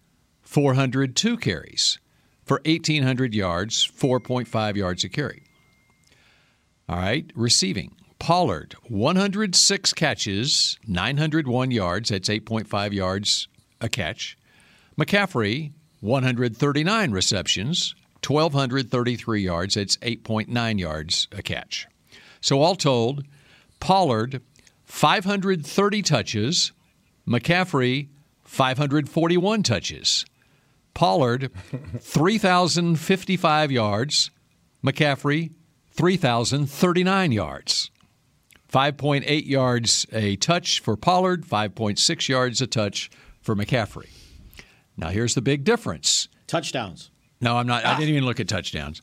402 0.43 1.37
carries 1.39 1.99
for 2.45 2.61
1,800 2.65 3.35
yards, 3.35 3.87
4.5 3.87 4.77
yards 4.77 5.05
a 5.05 5.09
carry. 5.09 5.43
All 6.89 6.97
right, 6.97 7.31
receiving. 7.35 7.95
Pollard, 8.19 8.75
106 8.89 9.93
catches, 9.93 10.79
901 10.87 11.71
yards. 11.71 12.09
That's 12.09 12.29
8.5 12.29 12.93
yards 12.93 13.49
a 13.81 13.89
catch. 13.89 14.37
McCaffrey, 14.99 15.73
139 16.01 17.11
receptions, 17.13 17.95
1,233 18.27 19.43
yards. 19.43 19.75
That's 19.75 19.97
8.9 19.99 20.81
yards 20.81 21.29
a 21.33 21.43
catch. 21.43 21.87
So, 22.41 22.61
all 22.61 22.75
told, 22.75 23.25
Pollard, 23.81 24.43
530 24.85 26.03
touches, 26.03 26.73
McCaffrey, 27.27 28.09
541 28.45 29.63
touches. 29.63 30.25
Pollard, 30.95 31.51
3,055 32.01 33.71
yards, 33.71 34.31
McCaffrey, 34.85 35.53
3,039 35.93 37.33
yards. 37.33 37.91
5.8 38.73 39.47
yards 39.47 40.07
a 40.13 40.37
touch 40.37 40.81
for 40.81 40.97
Pollard, 40.97 41.47
5.6 41.47 42.29
yards 42.29 42.61
a 42.61 42.67
touch 42.67 43.11
for 43.41 43.57
McCaffrey. 43.57 44.09
Now, 44.97 45.09
here's 45.09 45.35
the 45.35 45.41
big 45.41 45.65
difference. 45.65 46.29
Touchdowns. 46.47 47.11
No, 47.41 47.57
I'm 47.57 47.67
not. 47.67 47.85
I 47.85 47.97
didn't 47.97 48.11
even 48.11 48.27
look 48.27 48.41
at 48.41 48.49
touchdowns. 48.49 49.01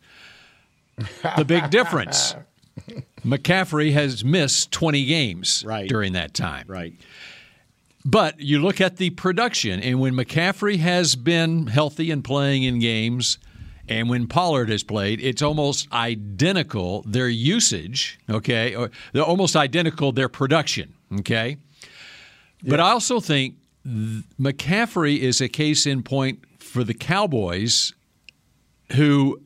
The 1.37 1.45
big 1.45 1.69
difference 1.69 2.35
McCaffrey 3.25 3.91
has 3.93 4.23
missed 4.23 4.71
20 4.71 5.05
games 5.05 5.63
Right. 5.65 5.87
during 5.87 6.13
that 6.13 6.33
time. 6.33 6.65
Right. 6.67 6.93
But 8.03 8.39
you 8.39 8.59
look 8.59 8.79
at 8.81 8.97
the 8.97 9.09
production, 9.11 9.79
and 9.79 9.99
when 9.99 10.13
McCaffrey 10.13 10.77
has 10.77 11.15
been 11.15 11.67
healthy 11.67 12.11
and 12.11 12.23
playing 12.23 12.63
in 12.63 12.79
games, 12.79 13.39
and 13.87 14.09
when 14.09 14.27
Pollard 14.27 14.69
has 14.69 14.83
played, 14.83 15.19
it's 15.21 15.41
almost 15.41 15.91
identical 15.91 17.01
their 17.07 17.29
usage, 17.29 18.19
okay? 18.29 18.75
Or 18.75 18.91
they're 19.13 19.23
almost 19.23 19.55
identical 19.55 20.11
their 20.11 20.29
production, 20.29 20.93
okay? 21.19 21.57
But 22.63 22.79
I 22.79 22.91
also 22.91 23.19
think 23.19 23.55
McCaffrey 23.85 25.19
is 25.19 25.41
a 25.41 25.47
case 25.47 25.85
in 25.85 26.03
point 26.03 26.39
for 26.59 26.83
the 26.83 26.93
Cowboys 26.95 27.93
who 28.93 29.39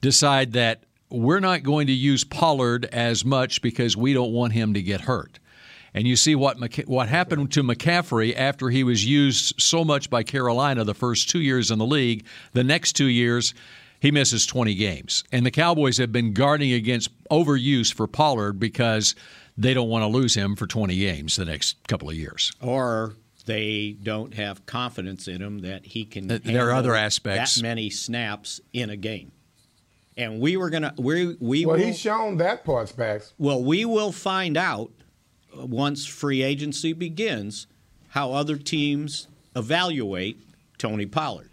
decide 0.00 0.52
that 0.52 0.84
we're 1.10 1.40
not 1.40 1.62
going 1.62 1.86
to 1.88 1.92
use 1.92 2.24
Pollard 2.24 2.86
as 2.86 3.24
much 3.24 3.62
because 3.62 3.96
we 3.96 4.12
don't 4.12 4.32
want 4.32 4.52
him 4.52 4.74
to 4.74 4.82
get 4.82 5.02
hurt. 5.02 5.38
And 5.92 6.06
you 6.06 6.16
see 6.16 6.34
what 6.34 6.58
McC- 6.58 6.86
what 6.86 7.08
happened 7.08 7.50
to 7.52 7.62
McCaffrey 7.62 8.34
after 8.36 8.70
he 8.70 8.84
was 8.84 9.04
used 9.04 9.60
so 9.60 9.84
much 9.84 10.08
by 10.08 10.22
Carolina 10.22 10.84
the 10.84 10.94
first 10.94 11.28
two 11.28 11.40
years 11.40 11.70
in 11.70 11.78
the 11.78 11.86
league. 11.86 12.24
The 12.52 12.62
next 12.62 12.92
two 12.92 13.08
years, 13.08 13.54
he 13.98 14.10
misses 14.10 14.46
20 14.46 14.74
games. 14.76 15.24
And 15.32 15.44
the 15.44 15.50
Cowboys 15.50 15.98
have 15.98 16.12
been 16.12 16.32
guarding 16.32 16.72
against 16.72 17.10
overuse 17.28 17.92
for 17.92 18.06
Pollard 18.06 18.60
because 18.60 19.16
they 19.58 19.74
don't 19.74 19.88
want 19.88 20.02
to 20.02 20.06
lose 20.06 20.34
him 20.34 20.54
for 20.54 20.66
20 20.66 20.96
games 20.96 21.36
the 21.36 21.44
next 21.44 21.76
couple 21.88 22.08
of 22.08 22.14
years. 22.14 22.52
Or 22.62 23.14
they 23.46 23.96
don't 24.00 24.34
have 24.34 24.64
confidence 24.66 25.26
in 25.26 25.42
him 25.42 25.60
that 25.60 25.86
he 25.86 26.04
can. 26.04 26.28
There 26.28 26.68
are 26.68 26.72
other 26.72 26.94
aspects. 26.94 27.56
That 27.56 27.62
many 27.62 27.90
snaps 27.90 28.60
in 28.72 28.90
a 28.90 28.96
game. 28.96 29.32
And 30.16 30.40
we 30.40 30.56
were 30.56 30.70
gonna 30.70 30.94
we 30.98 31.36
we 31.40 31.64
well, 31.64 31.76
will, 31.76 31.84
he's 31.84 31.98
shown 31.98 32.36
that 32.38 32.64
part, 32.64 32.88
Spags. 32.88 33.32
Well, 33.38 33.62
we 33.62 33.84
will 33.84 34.12
find 34.12 34.56
out 34.56 34.90
uh, 35.56 35.64
once 35.66 36.04
free 36.04 36.42
agency 36.42 36.92
begins 36.92 37.66
how 38.08 38.32
other 38.32 38.56
teams 38.56 39.28
evaluate 39.56 40.38
Tony 40.78 41.06
Pollard. 41.06 41.50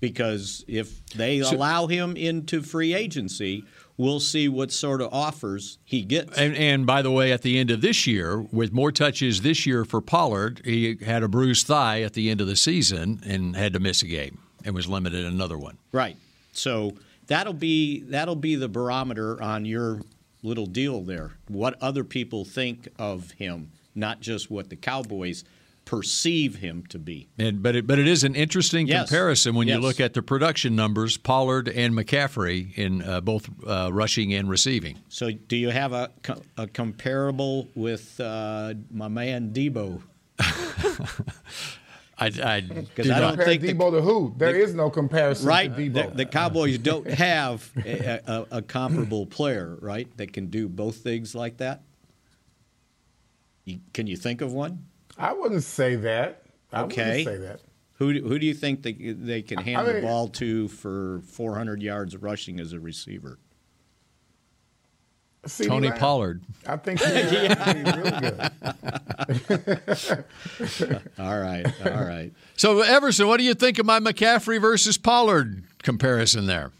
Because 0.00 0.64
if 0.68 1.04
they 1.06 1.40
So- 1.40 1.56
allow 1.56 1.86
him 1.86 2.16
into 2.16 2.60
free 2.60 2.92
agency, 2.92 3.64
we'll 3.96 4.20
see 4.20 4.48
what 4.48 4.72
sort 4.72 5.00
of 5.00 5.12
offers 5.12 5.78
he 5.84 6.02
gets. 6.02 6.36
And, 6.36 6.56
and 6.56 6.84
by 6.86 7.02
the 7.02 7.10
way, 7.10 7.30
at 7.32 7.42
the 7.42 7.58
end 7.58 7.70
of 7.70 7.80
this 7.80 8.06
year, 8.06 8.40
with 8.40 8.72
more 8.72 8.90
touches 8.90 9.42
this 9.42 9.64
year 9.64 9.84
for 9.84 10.00
Pollard, 10.00 10.60
he 10.64 10.98
had 11.04 11.22
a 11.22 11.28
bruised 11.28 11.66
thigh 11.68 12.02
at 12.02 12.14
the 12.14 12.30
end 12.30 12.40
of 12.40 12.48
the 12.48 12.56
season 12.56 13.20
and 13.24 13.54
had 13.56 13.72
to 13.74 13.80
miss 13.80 14.02
a 14.02 14.06
game 14.06 14.38
and 14.64 14.74
was 14.74 14.88
limited 14.88 15.20
in 15.24 15.32
another 15.32 15.56
one. 15.56 15.78
Right. 15.92 16.16
So 16.52 16.94
that'll 17.26 17.52
be 17.52 18.00
that'll 18.02 18.36
be 18.36 18.54
the 18.56 18.68
barometer 18.68 19.42
on 19.42 19.64
your 19.64 20.00
little 20.42 20.66
deal 20.66 21.02
there. 21.02 21.32
What 21.48 21.80
other 21.82 22.04
people 22.04 22.44
think 22.44 22.88
of 22.98 23.32
him, 23.32 23.72
not 23.94 24.20
just 24.20 24.50
what 24.50 24.70
the 24.70 24.76
Cowboys 24.76 25.44
perceive 25.84 26.56
him 26.56 26.84
to 26.88 26.98
be. 26.98 27.28
And 27.38 27.60
but 27.62 27.74
it, 27.74 27.86
but 27.88 27.98
it 27.98 28.06
is 28.06 28.22
an 28.22 28.34
interesting 28.36 28.86
Yes. 28.86 29.08
comparison 29.08 29.54
when 29.56 29.66
you 29.66 29.78
look 29.78 29.98
at 29.98 30.14
the 30.14 30.22
production 30.22 30.76
numbers, 30.76 31.16
Pollard 31.16 31.68
and 31.68 31.92
McCaffrey 31.94 32.76
in 32.78 33.02
uh, 33.02 33.20
both 33.20 33.48
uh, 33.66 33.90
rushing 33.92 34.32
and 34.32 34.48
receiving. 34.48 34.98
So 35.08 35.30
do 35.32 35.56
you 35.56 35.70
have 35.70 35.92
a, 35.92 36.10
a 36.56 36.68
comparable 36.68 37.68
with 37.74 38.20
uh, 38.20 38.74
my 38.92 39.08
man 39.08 39.52
Debo? 39.52 40.02
I, 42.22 42.56
I 42.56 42.60
Because 42.60 43.10
I 43.10 43.20
don't 43.20 43.30
Compare 43.30 43.46
think 43.46 43.62
the- 43.62 43.74
Debo 43.74 43.90
to 43.92 44.00
who? 44.02 44.34
There 44.36 44.54
is 44.54 44.74
no 44.74 44.90
comparison 44.90 45.46
right. 45.48 45.74
to 45.74 45.88
The, 45.88 46.00
Debo. 46.02 46.16
the 46.16 46.26
Cowboys 46.26 46.78
don't 46.78 47.06
have 47.08 47.70
a, 47.84 48.20
a, 48.26 48.46
a 48.58 48.62
comparable 48.62 49.26
player, 49.26 49.76
right, 49.80 50.08
that 50.16 50.32
can 50.32 50.46
do 50.46 50.68
both 50.68 50.96
things 50.96 51.34
like 51.34 51.56
that. 51.58 51.82
You, 53.64 53.78
can 53.92 54.06
you 54.06 54.16
think 54.16 54.40
of 54.40 54.52
one? 54.52 54.84
I 55.18 55.32
wouldn't 55.32 55.62
say 55.64 55.96
that. 55.96 56.42
I 56.72 56.82
Okay. 56.82 57.24
wouldn't 57.24 57.42
say 57.42 57.46
that. 57.48 57.60
Who 57.94 58.12
do, 58.14 58.26
who 58.26 58.38
do 58.38 58.46
you 58.46 58.54
think 58.54 58.82
they 58.82 58.92
they 58.94 59.42
can 59.42 59.58
hand 59.58 59.86
I 59.86 59.92
the 59.92 60.00
ball 60.00 60.26
to 60.28 60.66
for 60.68 61.20
400 61.26 61.80
yards 61.82 62.16
rushing 62.16 62.58
as 62.58 62.72
a 62.72 62.80
receiver? 62.80 63.38
CeeDee 65.46 65.66
Tony 65.66 65.88
Lamb. 65.88 65.98
Pollard. 65.98 66.40
I 66.66 66.76
think 66.76 67.00
he's 67.02 67.32
really 67.32 67.44
good. 68.20 68.40
all 71.18 71.40
right, 71.40 71.66
all 71.84 72.04
right. 72.04 72.32
So 72.56 72.80
Everson, 72.80 73.26
what 73.26 73.38
do 73.38 73.44
you 73.44 73.54
think 73.54 73.78
of 73.78 73.86
my 73.86 73.98
McCaffrey 73.98 74.60
versus 74.60 74.96
Pollard 74.96 75.64
comparison 75.82 76.46
there? 76.46 76.70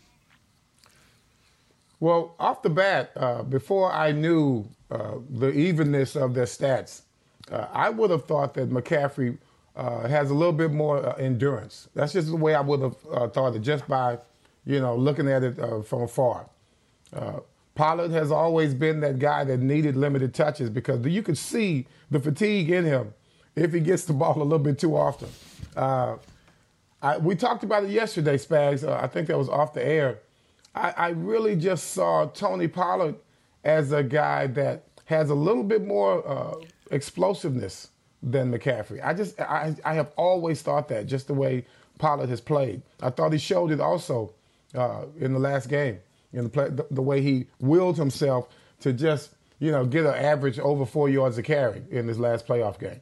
Well, 1.98 2.34
off 2.38 2.62
the 2.62 2.70
bat, 2.70 3.12
uh, 3.16 3.42
before 3.42 3.92
I 3.92 4.12
knew 4.12 4.64
uh, 4.90 5.14
the 5.30 5.50
evenness 5.52 6.16
of 6.16 6.34
their 6.34 6.46
stats, 6.46 7.02
uh, 7.50 7.66
I 7.72 7.90
would 7.90 8.10
have 8.10 8.24
thought 8.26 8.54
that 8.54 8.70
McCaffrey 8.70 9.38
uh, 9.76 10.06
has 10.08 10.30
a 10.30 10.34
little 10.34 10.52
bit 10.52 10.72
more 10.72 11.04
uh, 11.04 11.14
endurance. 11.14 11.88
That's 11.94 12.12
just 12.12 12.28
the 12.28 12.36
way 12.36 12.54
I 12.54 12.60
would 12.60 12.80
have 12.80 12.96
uh, 13.12 13.28
thought 13.28 13.54
it, 13.54 13.60
just 13.60 13.86
by, 13.88 14.18
you 14.66 14.80
know, 14.80 14.96
looking 14.96 15.28
at 15.28 15.42
it 15.42 15.58
uh, 15.58 15.82
from 15.82 16.02
afar. 16.02 16.46
Pollard 17.74 18.10
has 18.10 18.30
always 18.30 18.74
been 18.74 19.00
that 19.00 19.18
guy 19.18 19.44
that 19.44 19.60
needed 19.60 19.96
limited 19.96 20.34
touches 20.34 20.68
because 20.68 21.04
you 21.06 21.22
could 21.22 21.38
see 21.38 21.86
the 22.10 22.20
fatigue 22.20 22.70
in 22.70 22.84
him 22.84 23.14
if 23.56 23.72
he 23.72 23.80
gets 23.80 24.04
the 24.04 24.12
ball 24.12 24.36
a 24.36 24.44
little 24.44 24.58
bit 24.58 24.78
too 24.78 24.96
often. 24.96 25.28
Uh, 25.74 26.16
I, 27.00 27.18
we 27.18 27.34
talked 27.34 27.64
about 27.64 27.84
it 27.84 27.90
yesterday, 27.90 28.36
Spags. 28.36 28.86
Uh, 28.86 28.98
I 29.00 29.06
think 29.06 29.26
that 29.28 29.38
was 29.38 29.48
off 29.48 29.72
the 29.72 29.84
air. 29.84 30.18
I, 30.74 30.94
I 30.96 31.08
really 31.10 31.56
just 31.56 31.92
saw 31.92 32.26
Tony 32.26 32.68
Pollard 32.68 33.16
as 33.64 33.92
a 33.92 34.02
guy 34.02 34.46
that 34.48 34.84
has 35.06 35.30
a 35.30 35.34
little 35.34 35.64
bit 35.64 35.84
more 35.86 36.26
uh, 36.28 36.54
explosiveness 36.90 37.88
than 38.22 38.52
McCaffrey. 38.52 39.04
I 39.04 39.14
just 39.14 39.40
I, 39.40 39.74
I 39.84 39.94
have 39.94 40.12
always 40.16 40.62
thought 40.62 40.88
that 40.88 41.06
just 41.06 41.26
the 41.26 41.34
way 41.34 41.66
Pollard 41.98 42.28
has 42.28 42.40
played. 42.40 42.82
I 43.00 43.10
thought 43.10 43.32
he 43.32 43.38
showed 43.38 43.72
it 43.72 43.80
also 43.80 44.32
uh, 44.74 45.06
in 45.18 45.32
the 45.32 45.38
last 45.38 45.68
game 45.68 45.98
in 46.32 46.44
the, 46.44 46.50
play, 46.50 46.68
the 46.70 46.86
the 46.90 47.02
way 47.02 47.20
he 47.20 47.46
willed 47.60 47.96
himself 47.96 48.48
to 48.80 48.92
just 48.92 49.30
you 49.58 49.70
know 49.70 49.84
get 49.84 50.04
an 50.06 50.14
average 50.14 50.58
over 50.58 50.84
four 50.86 51.08
yards 51.08 51.38
a 51.38 51.42
carry 51.42 51.82
in 51.90 52.06
this 52.06 52.18
last 52.18 52.46
playoff 52.46 52.78
game. 52.78 53.00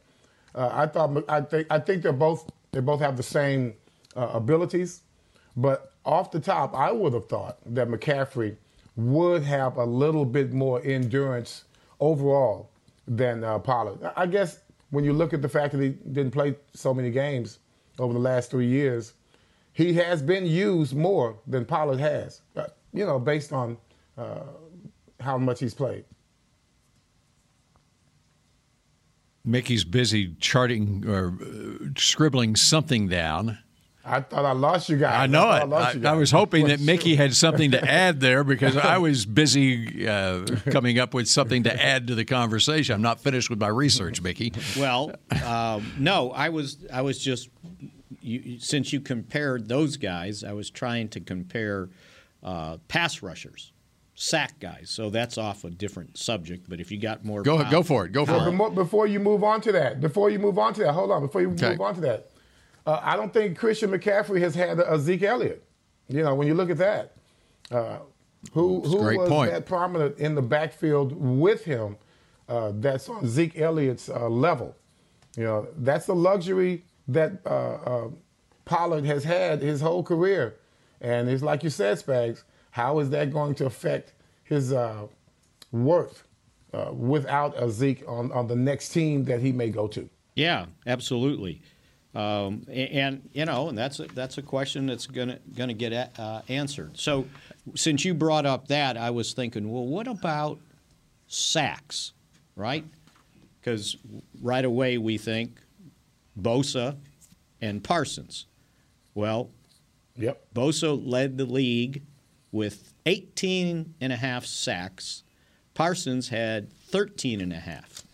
Uh, 0.54 0.68
I 0.72 0.86
thought 0.86 1.24
I 1.28 1.40
think 1.42 1.66
I 1.70 1.78
think 1.78 2.02
they're 2.02 2.12
both 2.12 2.50
they 2.72 2.80
both 2.80 3.00
have 3.00 3.16
the 3.16 3.22
same 3.22 3.74
uh, 4.16 4.30
abilities, 4.34 5.02
but 5.56 5.92
off 6.04 6.30
the 6.30 6.40
top, 6.40 6.74
I 6.74 6.90
would 6.92 7.12
have 7.14 7.28
thought 7.28 7.58
that 7.74 7.88
McCaffrey 7.88 8.56
would 8.96 9.42
have 9.44 9.76
a 9.76 9.84
little 9.84 10.24
bit 10.24 10.52
more 10.52 10.82
endurance 10.82 11.64
overall 12.00 12.70
than 13.06 13.44
uh, 13.44 13.58
Pollard. 13.58 14.02
I- 14.02 14.22
I 14.22 14.26
guess 14.26 14.60
when 14.90 15.04
you 15.04 15.12
look 15.12 15.32
at 15.32 15.42
the 15.42 15.48
fact 15.48 15.72
that 15.72 15.80
he 15.80 15.90
didn't 15.90 16.32
play 16.32 16.56
so 16.74 16.92
many 16.92 17.10
games 17.10 17.58
over 17.98 18.12
the 18.12 18.18
last 18.18 18.50
three 18.50 18.66
years, 18.66 19.12
he 19.72 19.92
has 19.94 20.20
been 20.22 20.46
used 20.46 20.96
more 20.96 21.36
than 21.46 21.64
Pollard 21.64 22.00
has. 22.00 22.40
Uh, 22.92 22.98
you 22.98 23.07
know, 23.07 23.18
based 23.18 23.53
on 23.53 23.76
uh, 24.16 24.40
how 25.20 25.38
much 25.38 25.61
he's 25.61 25.74
played. 25.74 26.05
Mickey's 29.44 29.85
busy 29.85 30.35
charting 30.38 31.05
or 31.09 31.35
uh, 31.40 31.87
scribbling 31.96 32.57
something 32.57 33.09
down. 33.09 33.59
I 34.05 34.20
thought 34.20 34.44
I 34.44 34.53
lost 34.53 34.88
you 34.88 34.96
guys. 34.96 35.14
I 35.14 35.26
know 35.26 35.40
thought 35.40 35.62
it. 35.62 35.68
lost 35.68 35.96
I, 35.96 35.98
you 35.98 36.07
I 36.07 36.12
was 36.12 36.31
hoping 36.31 36.66
that 36.68 36.81
Mickey 36.81 37.16
had 37.16 37.35
something 37.35 37.70
to 37.72 37.90
add 37.90 38.20
there 38.20 38.44
because 38.44 38.76
I 38.76 38.98
was 38.98 39.26
busy 39.26 40.09
uh, 40.09 40.44
coming 40.70 40.98
up 40.98 41.14
with 41.14 41.29
something 41.29 41.64
to 41.64 41.83
add 41.83 42.07
to 42.09 42.14
the 42.14 42.24
conversation. 42.24 42.94
I'm 42.94 43.03
not 43.03 43.20
finished 43.20 43.50
with 43.50 43.61
my 43.61 43.68
research, 43.68 44.22
Mickey. 44.22 44.53
Well, 44.79 45.12
um, 45.44 45.92
no, 45.98 46.33
I 46.33 46.48
was 46.48 46.79
I 46.92 47.03
was 47.03 47.18
just 47.18 47.50
you, 48.22 48.59
since 48.59 48.92
you 48.92 49.00
compared 49.00 49.68
those 49.68 49.96
guys, 49.96 50.44
I 50.44 50.53
was 50.53 50.70
trying 50.70 51.09
to 51.11 51.20
compare 51.20 51.90
uh, 52.42 52.79
pass 52.88 53.22
rushers, 53.22 53.72
sack 54.14 54.59
guys. 54.61 54.90
So 54.90 55.11
that's 55.11 55.38
off 55.38 55.64
a 55.64 55.70
different 55.70 56.16
subject. 56.18 56.68
But 56.68 56.81
if 56.81 56.90
you 56.90 56.98
got 56.98 57.24
more, 57.24 57.42
Go- 57.42 57.62
pow- 57.62 57.70
go 57.70 57.83
for 57.83 58.07
it. 58.07 58.12
Go 58.12 58.24
for 58.26 58.33
Well, 58.33 58.66
it. 58.68 58.74
Before 58.74 59.07
you 59.07 59.20
move 59.20 59.42
on 59.44 59.61
to 59.62 59.72
that, 59.72 60.00
before 60.00 60.31
you 60.31 60.38
move 60.38 60.59
on 60.59 60.74
to 60.74 60.81
that, 60.85 60.92
hold 60.92 61.11
on. 61.11 61.22
Before 61.22 61.40
you 61.40 61.50
Okay. 61.53 61.70
move 61.70 61.81
on 61.81 61.94
to 61.96 62.00
that, 62.03 62.31
uh, 62.87 63.00
I 63.03 63.16
don't 63.16 63.33
think 63.33 63.59
Christian 63.59 63.90
McCaffrey 63.90 64.40
has 64.40 64.55
had 64.55 64.79
a, 64.81 64.98
Zeke 64.98 65.22
Elliott. 65.22 65.64
You 66.09 66.22
know, 66.22 66.35
when 66.35 66.46
you 66.48 66.55
look 66.55 66.70
at 66.70 66.79
that, 66.79 67.12
uh, 67.70 67.98
who 68.53 68.81
That's 68.81 68.92
who 68.94 69.00
great 69.00 69.18
was 69.18 69.29
point. 69.29 69.50
that 69.53 69.66
prominent 69.66 70.18
in 70.18 70.35
the 70.35 70.42
backfield 70.42 71.12
with 71.12 71.64
him? 71.64 71.96
Uh, 72.48 72.72
that's 72.74 73.09
on 73.09 73.24
Zeke 73.29 73.59
Elliott's 73.61 74.09
uh, 74.09 74.29
level. 74.29 74.74
You 75.37 75.44
know, 75.44 75.68
that's 75.76 76.07
the 76.07 76.14
luxury 76.16 76.85
that 77.07 77.35
uh, 77.46 77.48
uh, 77.48 78.09
Pollard 78.64 79.05
has 79.05 79.22
had 79.22 79.62
his 79.62 79.81
whole 79.81 80.03
career, 80.03 80.57
and 81.00 81.28
it's 81.28 81.42
like 81.42 81.62
you 81.62 81.70
said, 81.70 81.98
Spags. 81.98 82.42
How 82.70 82.98
is 83.00 83.10
that 83.10 83.32
going 83.32 83.54
to 83.56 83.66
affect 83.66 84.12
his 84.44 84.72
uh, 84.72 85.06
worth 85.72 86.24
uh, 86.72 86.92
without 86.92 87.60
a 87.60 87.68
Zeke 87.70 88.04
on, 88.06 88.30
on 88.32 88.46
the 88.46 88.54
next 88.56 88.90
team 88.90 89.24
that 89.24 89.40
he 89.40 89.50
may 89.52 89.70
go 89.70 89.88
to? 89.88 90.08
Yeah, 90.36 90.66
absolutely. 90.86 91.62
Um, 92.14 92.64
a- 92.68 92.88
and, 92.88 93.28
you 93.32 93.44
know, 93.44 93.68
and 93.68 93.76
that's 93.78 94.00
a, 94.00 94.06
that's 94.06 94.38
a 94.38 94.42
question 94.42 94.86
that's 94.86 95.06
gonna 95.06 95.38
gonna 95.56 95.74
get 95.74 95.92
a, 95.92 96.10
uh, 96.20 96.42
answered. 96.48 96.98
So, 96.98 97.26
since 97.74 98.04
you 98.04 98.14
brought 98.14 98.46
up 98.46 98.68
that, 98.68 98.96
I 98.96 99.10
was 99.10 99.32
thinking, 99.32 99.70
well, 99.70 99.86
what 99.86 100.06
about 100.08 100.58
sacks, 101.28 102.12
right? 102.56 102.84
Because 103.60 103.96
right 104.40 104.64
away 104.64 104.98
we 104.98 105.18
think 105.18 105.60
Bosa 106.40 106.96
and 107.60 107.82
Parsons. 107.82 108.46
Well, 109.14 109.50
yep. 110.20 110.42
Bosa 110.54 111.00
led 111.04 111.38
the 111.38 111.44
league 111.44 112.02
with 112.52 112.92
18 113.06 113.94
and 114.00 114.12
a 114.12 114.16
half 114.16 114.44
sacks. 114.44 115.22
Parsons 115.74 116.28
had 116.28 116.72
13 116.72 117.40
and 117.40 117.52
a 117.52 117.56
half. 117.56 118.04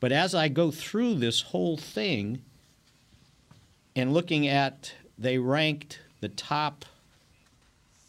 But 0.00 0.12
as 0.12 0.34
I 0.34 0.48
go 0.48 0.70
through 0.70 1.14
this 1.14 1.40
whole 1.40 1.76
thing 1.76 2.42
and 3.94 4.12
looking 4.12 4.46
at, 4.46 4.92
they 5.18 5.38
ranked 5.38 6.00
the 6.20 6.28
top 6.28 6.84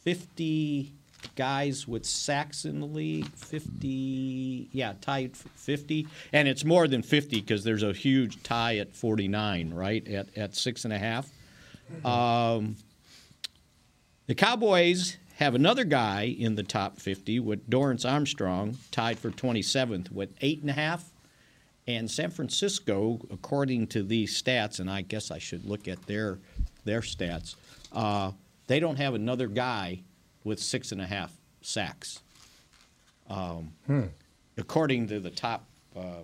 50 0.03 0.91
guys 1.35 1.87
with 1.87 2.05
sacks 2.05 2.65
in 2.65 2.79
the 2.79 2.85
league. 2.85 3.27
50, 3.29 4.69
yeah, 4.71 4.93
tied 5.01 5.35
50. 5.35 6.07
And 6.33 6.47
it's 6.47 6.65
more 6.65 6.87
than 6.87 7.01
50 7.01 7.39
because 7.39 7.63
there's 7.63 7.83
a 7.83 7.93
huge 7.93 8.43
tie 8.43 8.77
at 8.77 8.93
49, 8.93 9.73
right? 9.73 10.05
At, 10.07 10.37
at 10.37 10.55
six 10.55 10.83
and 10.83 10.93
a 10.93 10.97
half. 10.97 11.29
Um, 12.03 12.75
The 14.27 14.35
Cowboys 14.35 15.15
have 15.35 15.55
another 15.55 15.85
guy 15.85 16.23
in 16.23 16.55
the 16.55 16.63
top 16.63 16.99
50 16.99 17.39
with 17.39 17.69
Dorance 17.69 18.09
Armstrong 18.09 18.77
tied 18.91 19.17
for 19.19 19.31
27th 19.31 20.11
with 20.11 20.33
eight 20.41 20.59
and 20.61 20.69
a 20.69 20.73
half. 20.73 21.11
And 21.87 22.11
San 22.11 22.31
Francisco, 22.31 23.25
according 23.31 23.87
to 23.87 24.03
these 24.03 24.41
stats, 24.41 24.81
and 24.81 24.89
I 24.91 25.01
guess 25.01 25.31
I 25.31 25.37
should 25.37 25.65
look 25.65 25.87
at 25.87 26.05
their 26.05 26.39
their 26.83 26.99
stats, 26.99 27.55
uh, 27.93 28.31
they 28.67 28.81
don't 28.81 28.97
have 28.97 29.13
another 29.13 29.47
guy 29.47 30.01
with 30.43 30.59
six 30.59 30.91
and 30.91 30.99
a 30.99 31.05
half 31.05 31.31
sacks. 31.61 32.19
Um, 33.29 33.71
Hmm. 33.85 34.07
According 34.57 35.07
to 35.07 35.19
the 35.21 35.29
top, 35.29 35.65
uh, 35.95 36.23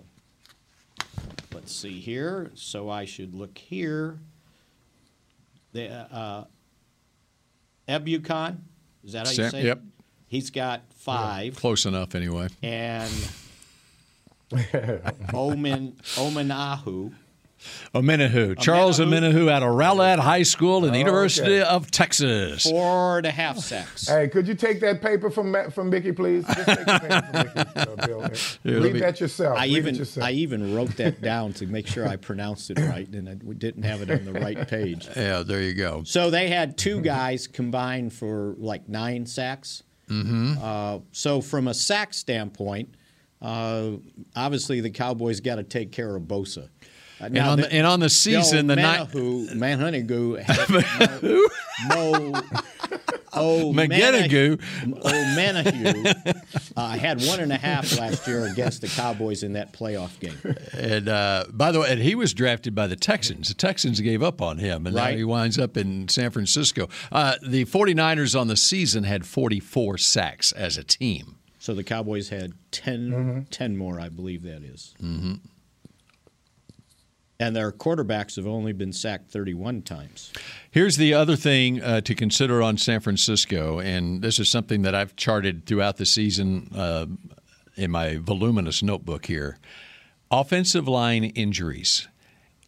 let's 1.54 1.74
see 1.74 2.00
here. 2.00 2.50
So 2.54 2.90
I 2.90 3.06
should 3.06 3.34
look 3.34 3.56
here. 3.56 4.18
The 5.72 5.90
uh, 6.14 6.44
Ebukam, 7.88 8.58
is 9.04 9.12
that 9.12 9.26
how 9.26 9.30
you 9.30 9.36
Sam- 9.36 9.50
say? 9.50 9.60
it? 9.60 9.64
yep. 9.66 9.80
He's 10.26 10.50
got 10.50 10.82
five. 10.94 11.56
Close 11.56 11.86
enough, 11.86 12.14
anyway. 12.14 12.48
And 12.62 13.10
Omen 15.32 15.92
Omenihu. 16.16 17.12
Omenihu. 17.94 18.58
Charles 18.58 18.98
Omenihu 19.00 19.50
out 19.50 19.62
of 19.62 19.70
Rowlett 19.70 20.18
High 20.18 20.42
School 20.42 20.84
in 20.84 20.92
the 20.92 20.96
Oh, 20.98 21.00
University 21.00 21.60
okay. 21.60 21.68
of 21.68 21.90
Texas. 21.90 22.64
Four 22.64 23.18
and 23.18 23.26
a 23.26 23.30
half 23.30 23.58
sacks. 23.58 24.08
Hey, 24.08 24.28
could 24.28 24.46
you 24.48 24.54
take 24.54 24.80
that 24.80 25.00
paper 25.00 25.30
from 25.30 25.50
Ma- 25.52 25.68
from 25.70 25.90
Mickey, 25.90 26.12
please? 26.12 26.44
Just 26.46 26.66
take 26.66 26.78
the 26.78 26.84
paper 26.84 27.22
from 27.22 27.42
Mickey, 27.64 27.80
uh, 28.02 28.06
Bill. 28.06 28.20
Here, 28.62 28.80
Read 28.80 28.94
me- 28.94 29.00
that 29.00 29.20
yourself. 29.20 29.56
I 29.58 29.62
Read 29.64 29.70
even 29.76 29.94
yourself. 29.94 30.26
I 30.26 30.30
even 30.32 30.74
wrote 30.74 30.96
that 30.96 31.20
down 31.20 31.52
to 31.54 31.66
make 31.66 31.86
sure 31.86 32.06
I 32.08 32.16
pronounced 32.16 32.70
it 32.70 32.78
right, 32.80 33.08
and 33.08 33.28
I 33.28 33.34
didn't 33.34 33.82
have 33.84 34.02
it 34.02 34.10
on 34.10 34.24
the 34.24 34.32
right 34.40 34.66
page. 34.68 35.08
Yeah, 35.16 35.42
there 35.42 35.62
you 35.62 35.74
go. 35.74 36.02
So 36.04 36.30
they 36.30 36.48
had 36.48 36.76
two 36.76 37.00
guys 37.00 37.46
combined 37.46 38.12
for 38.12 38.54
like 38.58 38.88
nine 38.88 39.24
sacks. 39.26 39.82
Mm-hmm. 40.10 40.54
Uh, 40.60 40.98
so 41.12 41.40
from 41.40 41.68
a 41.68 41.74
sack 41.74 42.12
standpoint, 42.12 42.94
uh, 43.40 43.92
obviously 44.36 44.80
the 44.80 44.90
Cowboys 44.90 45.40
got 45.40 45.56
to 45.56 45.62
take 45.62 45.92
care 45.92 46.14
of 46.14 46.22
Bosa. 46.24 46.68
Uh, 47.20 47.24
And 47.26 47.38
on 47.38 47.60
the- 47.60 47.72
and 47.72 47.86
on 47.86 48.00
the 48.00 48.08
season, 48.10 48.66
the 48.66 48.76
night- 48.76 49.08
Manahu, 49.12 49.50
Manhunigu 49.54 50.40
had 50.42 50.68
Mo, 51.88 52.32
Mo 52.32 52.40
Oh, 53.36 53.72
McGinnigu. 53.74 54.60
Oh, 55.02 55.34
Manahu 55.36 56.72
uh, 56.76 56.88
had 56.90 57.20
one 57.24 57.40
and 57.40 57.50
a 57.52 57.56
half 57.56 57.98
last 57.98 58.28
year 58.28 58.46
against 58.46 58.80
the 58.80 58.86
Cowboys 58.86 59.42
in 59.42 59.54
that 59.54 59.72
playoff 59.72 60.18
game. 60.20 60.38
And 60.72 61.08
uh, 61.08 61.46
by 61.50 61.72
the 61.72 61.80
way, 61.80 61.90
and 61.90 62.00
he 62.00 62.14
was 62.14 62.32
drafted 62.32 62.76
by 62.76 62.86
the 62.86 62.94
Texans. 62.94 63.48
The 63.48 63.54
Texans 63.54 64.00
gave 64.00 64.22
up 64.22 64.40
on 64.40 64.58
him, 64.58 64.86
and 64.86 64.94
now 64.94 65.06
he 65.08 65.24
winds 65.24 65.58
up 65.58 65.76
in 65.76 66.06
San 66.08 66.30
Francisco. 66.30 66.88
Uh, 67.10 67.34
the 67.44 67.64
49ers 67.64 68.38
on 68.40 68.46
the 68.46 68.56
season 68.56 69.02
had 69.02 69.26
44 69.26 69.98
sacks 69.98 70.52
as 70.52 70.76
a 70.78 70.84
team. 70.84 71.34
So 71.58 71.74
the 71.74 71.82
Cowboys 71.82 72.28
had 72.28 72.52
10, 72.70 73.46
10 73.50 73.76
more, 73.76 73.98
I 73.98 74.10
believe 74.10 74.42
that 74.44 74.62
is. 74.62 74.94
Mm-hmm. 75.02 75.34
And 77.40 77.54
their 77.54 77.72
quarterbacks 77.72 78.36
have 78.36 78.46
only 78.46 78.72
been 78.72 78.92
sacked 78.92 79.30
31 79.30 79.82
times. 79.82 80.32
Here's 80.70 80.96
the 80.96 81.14
other 81.14 81.34
thing 81.34 81.82
uh, 81.82 82.00
to 82.02 82.14
consider 82.14 82.62
on 82.62 82.78
San 82.78 83.00
Francisco, 83.00 83.80
and 83.80 84.22
this 84.22 84.38
is 84.38 84.48
something 84.48 84.82
that 84.82 84.94
I've 84.94 85.16
charted 85.16 85.66
throughout 85.66 85.96
the 85.96 86.06
season 86.06 86.70
uh, 86.74 87.06
in 87.76 87.90
my 87.90 88.18
voluminous 88.18 88.82
notebook 88.82 89.26
here. 89.26 89.58
Offensive 90.30 90.86
line 90.86 91.24
injuries. 91.24 92.08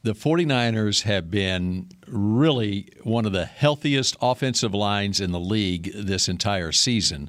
The 0.07 0.15
49ers 0.15 1.03
have 1.03 1.33
been 1.33 1.89
really 2.07 2.91
one 3.03 3.27
of 3.27 3.33
the 3.33 3.45
healthiest 3.45 4.17
offensive 4.23 4.73
lines 4.73 5.21
in 5.21 5.33
the 5.33 5.41
league 5.41 5.91
this 5.97 6.29
entire 6.29 6.71
season, 6.71 7.29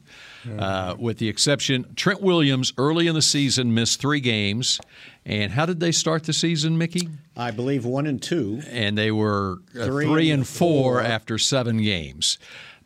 uh, 0.59 0.95
with 0.99 1.17
the 1.17 1.27
exception 1.27 1.95
Trent 1.95 2.21
Williams 2.21 2.73
early 2.77 3.07
in 3.07 3.15
the 3.15 3.21
season 3.23 3.73
missed 3.73 3.99
three 3.99 4.19
games. 4.19 4.79
And 5.25 5.53
how 5.53 5.65
did 5.65 5.79
they 5.79 5.91
start 5.91 6.25
the 6.25 6.33
season, 6.33 6.77
Mickey? 6.77 7.09
I 7.35 7.49
believe 7.49 7.83
one 7.83 8.05
and 8.05 8.21
two. 8.21 8.61
And 8.69 8.95
they 8.95 9.09
were 9.09 9.57
uh, 9.75 9.85
Three 9.85 10.05
three, 10.05 10.29
and 10.29 10.41
and 10.41 10.47
four 10.47 10.99
four. 10.99 11.01
after 11.01 11.39
seven 11.39 11.81
games. 11.81 12.37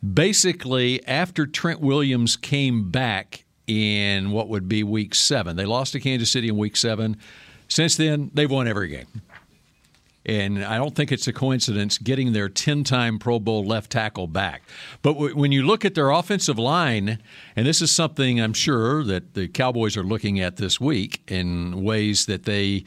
Basically, 0.02 1.06
after 1.06 1.44
Trent 1.44 1.80
Williams 1.80 2.38
came 2.38 2.90
back 2.90 3.44
in 3.66 4.30
what 4.30 4.48
would 4.48 4.70
be 4.70 4.84
week 4.84 5.14
seven, 5.14 5.56
they 5.56 5.66
lost 5.66 5.92
to 5.92 6.00
Kansas 6.00 6.30
City 6.30 6.48
in 6.48 6.56
week 6.56 6.78
seven. 6.78 7.18
Since 7.68 7.96
then, 7.96 8.30
they've 8.32 8.50
won 8.50 8.66
every 8.66 8.88
game. 8.88 9.06
And 10.24 10.64
I 10.64 10.78
don't 10.78 10.94
think 10.94 11.10
it's 11.10 11.26
a 11.26 11.32
coincidence 11.32 11.98
getting 11.98 12.32
their 12.32 12.48
10 12.48 12.84
time 12.84 13.18
Pro 13.18 13.40
Bowl 13.40 13.64
left 13.64 13.90
tackle 13.90 14.26
back. 14.26 14.62
But 15.02 15.14
w- 15.14 15.36
when 15.36 15.50
you 15.50 15.66
look 15.66 15.84
at 15.84 15.94
their 15.94 16.10
offensive 16.10 16.58
line, 16.58 17.18
and 17.56 17.66
this 17.66 17.82
is 17.82 17.90
something 17.90 18.40
I'm 18.40 18.52
sure 18.52 19.02
that 19.04 19.34
the 19.34 19.48
Cowboys 19.48 19.96
are 19.96 20.04
looking 20.04 20.38
at 20.40 20.56
this 20.56 20.80
week 20.80 21.22
in 21.28 21.82
ways 21.82 22.26
that 22.26 22.44
they 22.44 22.84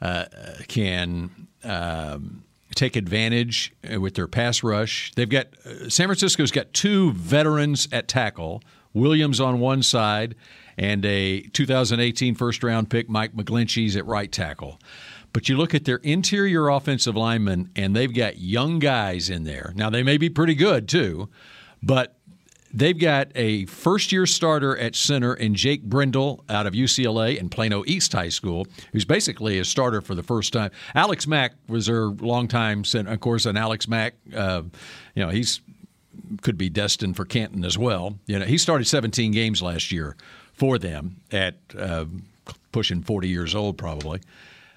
uh, 0.00 0.26
can. 0.68 1.48
Um, 1.62 2.40
Take 2.74 2.96
advantage 2.96 3.72
uh, 3.88 4.00
with 4.00 4.14
their 4.14 4.26
pass 4.26 4.64
rush. 4.64 5.12
They've 5.14 5.28
got 5.28 5.46
uh, 5.64 5.88
San 5.88 6.08
Francisco's 6.08 6.50
got 6.50 6.72
two 6.72 7.12
veterans 7.12 7.86
at 7.92 8.08
tackle, 8.08 8.64
Williams 8.92 9.38
on 9.38 9.60
one 9.60 9.80
side, 9.80 10.34
and 10.76 11.04
a 11.04 11.42
2018 11.42 12.34
first 12.34 12.64
round 12.64 12.90
pick, 12.90 13.08
Mike 13.08 13.32
McGlinchey's 13.32 13.94
at 13.94 14.04
right 14.06 14.32
tackle. 14.32 14.80
But 15.34 15.48
you 15.48 15.56
look 15.56 15.74
at 15.74 15.84
their 15.84 15.96
interior 15.96 16.68
offensive 16.68 17.16
linemen, 17.16 17.68
and 17.74 17.94
they've 17.94 18.14
got 18.14 18.38
young 18.38 18.78
guys 18.78 19.28
in 19.28 19.42
there. 19.42 19.72
Now, 19.74 19.90
they 19.90 20.04
may 20.04 20.16
be 20.16 20.30
pretty 20.30 20.54
good 20.54 20.88
too, 20.88 21.28
but 21.82 22.16
they've 22.72 22.98
got 22.98 23.32
a 23.34 23.66
first 23.66 24.12
year 24.12 24.26
starter 24.26 24.78
at 24.78 24.94
center 24.94 25.34
in 25.34 25.56
Jake 25.56 25.82
Brendel 25.82 26.44
out 26.48 26.68
of 26.68 26.72
UCLA 26.72 27.38
and 27.38 27.50
Plano 27.50 27.82
East 27.84 28.12
High 28.12 28.28
School, 28.28 28.68
who's 28.92 29.04
basically 29.04 29.58
a 29.58 29.64
starter 29.64 30.00
for 30.00 30.14
the 30.14 30.22
first 30.22 30.52
time. 30.52 30.70
Alex 30.94 31.26
Mack 31.26 31.54
was 31.66 31.86
their 31.86 32.06
longtime 32.06 32.84
center. 32.84 33.10
Of 33.10 33.18
course, 33.18 33.44
and 33.44 33.58
Alex 33.58 33.88
Mack, 33.88 34.14
uh, 34.34 34.62
you 35.16 35.26
know, 35.26 35.30
he's 35.30 35.60
could 36.42 36.56
be 36.56 36.68
destined 36.68 37.16
for 37.16 37.24
Canton 37.24 37.64
as 37.64 37.76
well. 37.76 38.20
You 38.26 38.38
know, 38.38 38.46
he 38.46 38.56
started 38.56 38.86
17 38.86 39.32
games 39.32 39.60
last 39.60 39.90
year 39.90 40.16
for 40.52 40.78
them 40.78 41.16
at 41.32 41.56
uh, 41.76 42.04
pushing 42.70 43.02
40 43.02 43.28
years 43.28 43.52
old, 43.52 43.76
probably. 43.76 44.20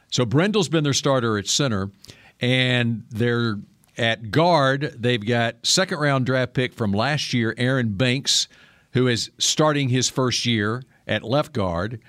So 0.10 0.26
Brendel's 0.26 0.70
been 0.70 0.84
their 0.84 0.94
starter 0.94 1.38
at 1.38 1.48
center, 1.48 1.92
and 2.40 3.04
they're 3.10 3.60
at 3.98 4.32
guard. 4.32 4.96
They've 4.98 5.26
got 5.26 5.66
second 5.66 6.00
round 6.00 6.26
draft 6.26 6.54
pick 6.54 6.74
from 6.74 6.92
last 6.92 7.34
year, 7.34 7.54
Aaron 7.58 7.94
Banks, 7.94 8.48
who 8.92 9.08
is 9.08 9.32
starting 9.38 9.90
his 9.90 10.10
first 10.10 10.46
year 10.46 10.84
at 11.08 11.24
left 11.24 11.54
guard, 11.54 12.00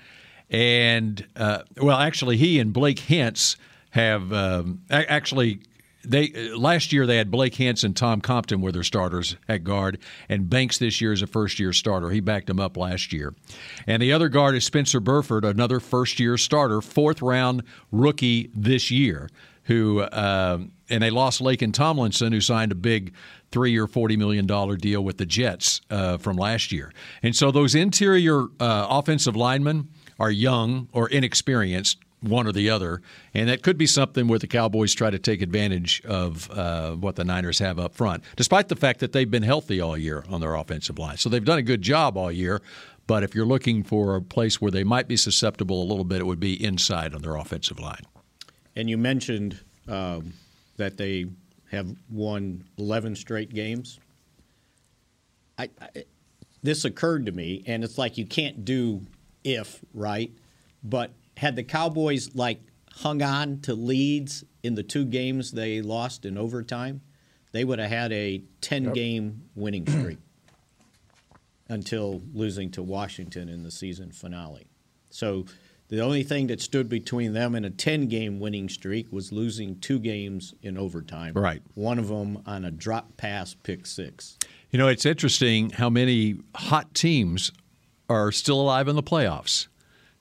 and 0.49 1.25
uh, 1.35 1.63
well, 1.77 1.97
actually, 1.97 2.37
he 2.37 2.59
and 2.59 2.73
Blake 2.73 2.99
Hentz 2.99 3.55
have 3.91 4.31
um, 4.33 4.81
actually. 4.89 5.61
They 6.05 6.49
last 6.55 6.93
year 6.93 7.05
they 7.05 7.17
had 7.17 7.29
Blake 7.29 7.59
and 7.59 7.95
Tom 7.95 8.21
Compton 8.21 8.61
were 8.61 8.71
their 8.71 8.83
starters 8.83 9.35
at 9.49 9.63
guard, 9.63 9.99
and 10.29 10.49
Banks 10.49 10.77
this 10.77 11.01
year 11.01 11.11
is 11.11 11.21
a 11.21 11.27
first 11.27 11.59
year 11.59 11.73
starter. 11.73 12.09
He 12.09 12.21
backed 12.21 12.49
him 12.49 12.59
up 12.59 12.77
last 12.77 13.11
year, 13.11 13.33
and 13.85 14.01
the 14.01 14.13
other 14.13 14.29
guard 14.29 14.55
is 14.55 14.63
Spencer 14.63 15.01
Burford, 15.01 15.43
another 15.43 15.79
first 15.79 16.19
year 16.19 16.37
starter, 16.37 16.81
fourth 16.81 17.21
round 17.21 17.63
rookie 17.91 18.49
this 18.55 18.89
year. 18.89 19.29
Who 19.63 20.03
um 20.11 20.71
and 20.89 21.03
they 21.03 21.11
lost 21.11 21.41
Laken 21.41 21.73
Tomlinson, 21.73 22.33
who 22.33 22.41
signed 22.41 22.71
a 22.71 22.75
big 22.75 23.13
three-year, 23.51 23.85
forty 23.85 24.15
million 24.17 24.47
dollar 24.47 24.77
deal 24.77 25.03
with 25.03 25.17
the 25.17 25.25
Jets 25.25 25.81
uh, 25.91 26.17
from 26.17 26.37
last 26.37 26.71
year, 26.71 26.93
and 27.21 27.35
so 27.35 27.51
those 27.51 27.75
interior 27.75 28.45
uh, 28.59 28.87
offensive 28.89 29.35
linemen 29.35 29.89
are 30.17 30.31
young 30.31 30.87
or 30.91 31.07
inexperienced 31.09 31.99
one 32.21 32.47
or 32.47 32.51
the 32.51 32.69
other, 32.69 33.01
and 33.33 33.49
that 33.49 33.63
could 33.63 33.77
be 33.77 33.87
something 33.87 34.27
where 34.27 34.39
the 34.39 34.47
Cowboys 34.47 34.93
try 34.93 35.09
to 35.09 35.19
take 35.19 35.41
advantage 35.41 36.01
of 36.05 36.49
uh, 36.51 36.91
what 36.95 37.15
the 37.15 37.23
Niners 37.23 37.59
have 37.59 37.79
up 37.79 37.95
front, 37.95 38.23
despite 38.35 38.67
the 38.67 38.75
fact 38.75 38.99
that 38.99 39.13
they've 39.13 39.29
been 39.29 39.43
healthy 39.43 39.79
all 39.79 39.97
year 39.97 40.23
on 40.29 40.41
their 40.41 40.55
offensive 40.55 40.99
line. 40.99 41.17
So 41.17 41.29
they've 41.29 41.43
done 41.43 41.59
a 41.59 41.63
good 41.63 41.81
job 41.81 42.17
all 42.17 42.31
year. 42.31 42.61
But 43.07 43.23
if 43.23 43.33
you're 43.33 43.45
looking 43.45 43.81
for 43.81 44.15
a 44.15 44.21
place 44.21 44.61
where 44.61 44.69
they 44.69 44.83
might 44.83 45.07
be 45.07 45.17
susceptible 45.17 45.81
a 45.81 45.87
little 45.87 46.03
bit, 46.03 46.19
it 46.19 46.25
would 46.25 46.39
be 46.39 46.63
inside 46.63 47.15
on 47.15 47.23
their 47.23 47.37
offensive 47.37 47.79
line. 47.79 48.03
And 48.75 48.87
you 48.87 48.99
mentioned 48.99 49.59
um, 49.87 50.33
that 50.77 50.97
they 50.97 51.25
have 51.71 51.87
won 52.11 52.65
11 52.77 53.15
straight 53.15 53.51
games. 53.51 53.99
I, 55.57 55.69
I, 55.81 56.03
this 56.61 56.85
occurred 56.85 57.25
to 57.25 57.31
me, 57.31 57.63
and 57.65 57.83
it's 57.83 57.97
like 57.97 58.17
you 58.17 58.27
can't 58.27 58.63
do 58.63 59.05
if, 59.43 59.79
right? 59.93 60.31
But 60.83 61.11
had 61.39 61.55
the 61.55 61.63
Cowboys 61.63 62.35
like 62.35 62.59
hung 62.91 63.21
on 63.21 63.61
to 63.61 63.73
leads 63.73 64.43
in 64.61 64.75
the 64.75 64.83
two 64.83 65.05
games 65.05 65.51
they 65.51 65.81
lost 65.81 66.25
in 66.25 66.37
overtime, 66.37 66.99
they 67.53 67.63
would 67.63 67.79
have 67.79 67.89
had 67.89 68.11
a 68.11 68.43
10 68.59 68.91
game 68.91 69.43
winning 69.55 69.87
streak 69.99 70.17
until 71.69 72.21
losing 72.33 72.69
to 72.71 72.83
Washington 72.83 73.47
in 73.47 73.63
the 73.63 73.71
season 73.71 74.11
finale. 74.11 74.67
So 75.11 75.45
the 75.87 76.01
only 76.01 76.23
thing 76.23 76.47
that 76.47 76.59
stood 76.59 76.89
between 76.89 77.31
them 77.31 77.55
and 77.55 77.65
a 77.65 77.69
10 77.69 78.07
game 78.09 78.41
winning 78.41 78.67
streak 78.67 79.09
was 79.09 79.31
losing 79.31 79.79
two 79.79 79.97
games 79.97 80.53
in 80.61 80.77
overtime. 80.77 81.35
Right. 81.35 81.61
One 81.73 81.99
of 81.99 82.09
them 82.09 82.43
on 82.45 82.65
a 82.65 82.71
drop 82.71 83.15
pass 83.15 83.53
pick 83.53 83.85
six. 83.85 84.37
You 84.71 84.77
know, 84.77 84.89
it's 84.89 85.05
interesting 85.05 85.69
how 85.69 85.89
many 85.89 86.39
hot 86.53 86.93
teams 86.93 87.53
are 88.09 88.33
still 88.33 88.59
alive 88.59 88.89
in 88.89 88.97
the 88.97 89.03
playoffs. 89.03 89.68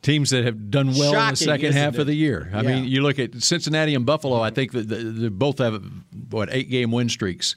Teams 0.00 0.30
that 0.30 0.44
have 0.44 0.70
done 0.70 0.94
well 0.94 1.12
in 1.24 1.30
the 1.30 1.36
second 1.36 1.72
half 1.72 1.94
isn't 1.94 2.00
of 2.02 2.06
the 2.06 2.14
year. 2.14 2.50
I 2.54 2.62
Yeah. 2.62 2.68
mean, 2.80 2.84
you 2.84 3.02
look 3.02 3.18
at 3.18 3.42
Cincinnati 3.42 3.94
and 3.96 4.06
Buffalo. 4.06 4.40
I 4.40 4.50
think 4.50 4.72
that 4.72 4.88
they 4.88 5.02
they 5.02 5.28
both 5.28 5.58
have 5.58 5.82
what 6.30 6.48
eight 6.52 6.70
game 6.70 6.92
win 6.92 7.08
streaks, 7.08 7.56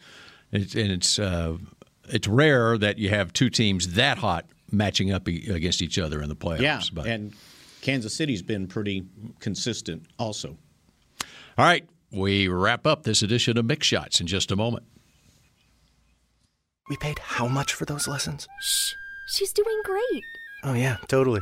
it's, 0.52 0.74
and 0.74 0.92
it's 0.92 1.20
uh, 1.20 1.58
it's 2.10 2.28
rare 2.28 2.78
that 2.80 2.98
you 2.98 3.10
have 3.10 3.32
two 3.32 3.50
teams 3.52 3.94
that 3.94 4.18
hot 4.18 4.48
matching 4.72 5.12
up 5.12 5.30
e- 5.30 5.50
against 5.52 5.82
each 5.84 6.00
other 6.00 6.22
in 6.22 6.30
the 6.30 6.36
playoffs. 6.36 6.62
Yeah, 6.62 6.82
but. 6.94 7.06
and 7.06 7.34
Kansas 7.82 8.16
City's 8.16 8.42
been 8.42 8.68
pretty 8.68 9.06
consistent 9.40 10.06
also. 10.18 10.58
All 11.60 11.66
right, 11.66 11.88
we 12.12 12.48
wrap 12.48 12.88
up 12.88 13.04
this 13.04 13.22
edition 13.22 13.56
of 13.58 13.66
Mick 13.66 13.84
Shots 13.84 14.20
in 14.20 14.26
just 14.26 14.52
a 14.52 14.56
moment. 14.56 14.86
We 16.90 16.98
paid 16.98 17.20
how 17.20 17.48
much 17.48 17.74
for 17.74 17.86
those 17.86 18.08
lessons? 18.08 18.48
Shh, 18.62 18.94
she's 19.28 19.54
doing 19.54 19.80
great. 19.84 20.24
Oh, 20.64 20.74
yeah, 20.74 20.98
totally. 21.08 21.42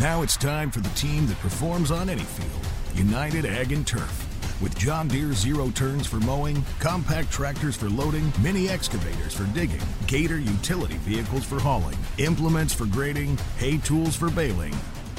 Now 0.00 0.22
it's 0.22 0.38
time 0.38 0.70
for 0.70 0.80
the 0.80 0.88
team 0.90 1.26
that 1.26 1.38
performs 1.40 1.90
on 1.90 2.08
any 2.08 2.22
field 2.22 2.66
United 2.94 3.44
Ag 3.44 3.72
and 3.72 3.86
Turf. 3.86 4.26
With 4.62 4.76
John 4.78 5.08
Deere 5.08 5.34
zero 5.34 5.68
turns 5.70 6.06
for 6.06 6.16
mowing, 6.20 6.64
compact 6.78 7.30
tractors 7.30 7.76
for 7.76 7.90
loading, 7.90 8.32
mini 8.42 8.70
excavators 8.70 9.34
for 9.34 9.44
digging, 9.52 9.82
Gator 10.06 10.38
utility 10.38 10.96
vehicles 10.98 11.44
for 11.44 11.60
hauling, 11.60 11.98
implements 12.16 12.72
for 12.72 12.86
grading, 12.86 13.36
hay 13.58 13.76
tools 13.76 14.16
for 14.16 14.30
baling. 14.30 14.74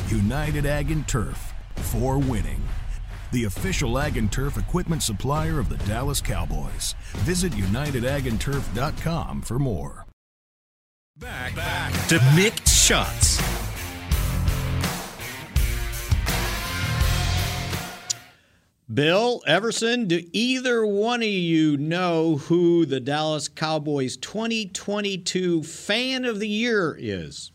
United 0.07 0.65
Ag 0.65 0.89
and 0.89 1.07
Turf 1.07 1.53
for 1.75 2.17
winning. 2.17 2.61
The 3.31 3.43
official 3.43 3.99
Ag 3.99 4.17
and 4.17 4.31
Turf 4.31 4.57
equipment 4.57 5.03
supplier 5.03 5.59
of 5.59 5.69
the 5.69 5.77
Dallas 5.85 6.21
Cowboys. 6.21 6.95
Visit 7.17 7.51
UnitedAgAndTurf.com 7.53 9.43
for 9.43 9.59
more. 9.59 10.07
Back, 11.17 11.55
back 11.55 11.91
to 12.07 12.17
Mick 12.33 12.67
Shots. 12.67 13.50
Bill 18.93 19.41
Everson, 19.47 20.07
do 20.07 20.23
either 20.33 20.85
one 20.85 21.21
of 21.21 21.27
you 21.29 21.77
know 21.77 22.37
who 22.37 22.85
the 22.85 22.99
Dallas 22.99 23.47
Cowboys 23.47 24.17
2022 24.17 25.63
Fan 25.63 26.25
of 26.25 26.39
the 26.39 26.47
Year 26.47 26.97
is? 26.99 27.51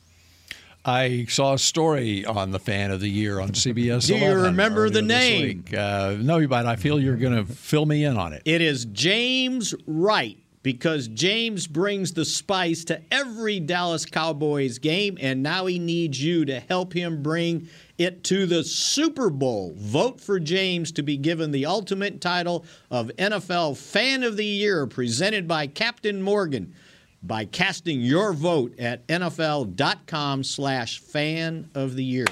I 0.84 1.26
saw 1.28 1.54
a 1.54 1.58
story 1.58 2.24
on 2.24 2.52
the 2.52 2.60
fan 2.60 2.92
of 2.92 3.00
the 3.00 3.10
year 3.10 3.40
on 3.40 3.50
CBS. 3.50 4.06
Do 4.06 4.16
you 4.16 4.32
remember 4.34 4.88
the 4.88 5.02
name? 5.02 5.64
Uh, 5.76 6.16
no, 6.20 6.46
but 6.46 6.64
I 6.64 6.76
feel 6.76 7.00
you're 7.00 7.16
going 7.16 7.34
to 7.34 7.44
fill 7.44 7.86
me 7.86 8.04
in 8.04 8.16
on 8.16 8.32
it. 8.32 8.42
It 8.44 8.62
is 8.62 8.84
James 8.84 9.74
Wright 9.88 10.38
because 10.62 11.08
James 11.08 11.66
brings 11.66 12.12
the 12.12 12.24
spice 12.24 12.84
to 12.84 13.02
every 13.12 13.60
Dallas 13.60 14.06
Cowboys 14.06 14.78
game, 14.78 15.18
and 15.20 15.42
now 15.42 15.66
he 15.66 15.78
needs 15.80 16.22
you 16.22 16.44
to 16.44 16.60
help 16.60 16.92
him 16.92 17.22
bring 17.22 17.68
it 17.98 18.24
to 18.24 18.46
the 18.46 18.62
Super 18.62 19.30
Bowl. 19.30 19.74
Vote 19.76 20.20
for 20.20 20.38
James 20.38 20.92
to 20.92 21.02
be 21.02 21.16
given 21.16 21.50
the 21.50 21.66
ultimate 21.66 22.20
title 22.20 22.64
of 22.90 23.08
NFL 23.18 23.76
Fan 23.76 24.22
of 24.22 24.36
the 24.36 24.44
Year, 24.44 24.86
presented 24.86 25.48
by 25.48 25.66
Captain 25.66 26.20
Morgan. 26.22 26.74
By 27.22 27.44
casting 27.46 28.02
your 28.02 28.32
vote 28.32 28.78
at 28.78 29.06
NFL.com 29.08 30.44
slash 30.44 31.00
fan 31.00 31.68
of 31.74 31.96
the 31.96 32.04
year. 32.04 32.26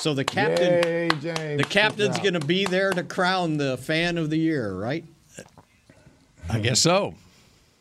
So 0.00 0.14
the 0.14 0.24
captain 0.24 0.82
Yay, 0.84 1.08
James. 1.20 1.62
the 1.62 1.66
captain's 1.68 2.18
going 2.18 2.34
to 2.34 2.40
be 2.40 2.66
there 2.66 2.92
to 2.92 3.02
crown 3.02 3.56
the 3.56 3.78
fan 3.78 4.18
of 4.18 4.30
the 4.30 4.36
year, 4.38 4.74
right? 4.74 5.04
I 6.48 6.60
guess 6.60 6.80
so. 6.80 7.14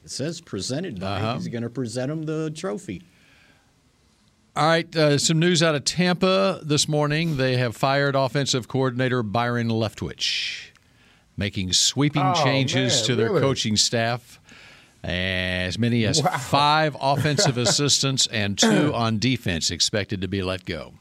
It 0.03 0.09
says 0.11 0.41
presented 0.41 0.99
by. 0.99 1.17
Uh-huh. 1.17 1.35
He's 1.35 1.47
going 1.49 1.63
to 1.63 1.69
present 1.69 2.11
him 2.11 2.23
the 2.23 2.49
trophy. 2.51 3.03
All 4.55 4.67
right, 4.67 4.95
uh, 4.95 5.17
some 5.17 5.39
news 5.39 5.63
out 5.63 5.73
of 5.73 5.83
Tampa 5.83 6.59
this 6.63 6.87
morning. 6.87 7.37
They 7.37 7.57
have 7.57 7.75
fired 7.75 8.15
offensive 8.15 8.67
coordinator 8.67 9.23
Byron 9.23 9.69
Leftwich, 9.69 10.69
making 11.35 11.73
sweeping 11.73 12.21
Oh, 12.23 12.43
changes 12.43 12.99
man, 12.99 13.05
to 13.07 13.15
their 13.15 13.25
really? 13.29 13.41
coaching 13.41 13.75
staff. 13.77 14.39
As 15.03 15.77
many 15.79 16.05
as 16.05 16.21
Wow. 16.23 16.37
five 16.37 16.95
offensive 17.01 17.57
assistants 17.57 18.27
and 18.27 18.57
two 18.57 18.93
on 18.93 19.17
defense 19.17 19.69
expected 19.71 20.21
to 20.21 20.27
be 20.27 20.41
let 20.43 20.65
go. 20.65 20.93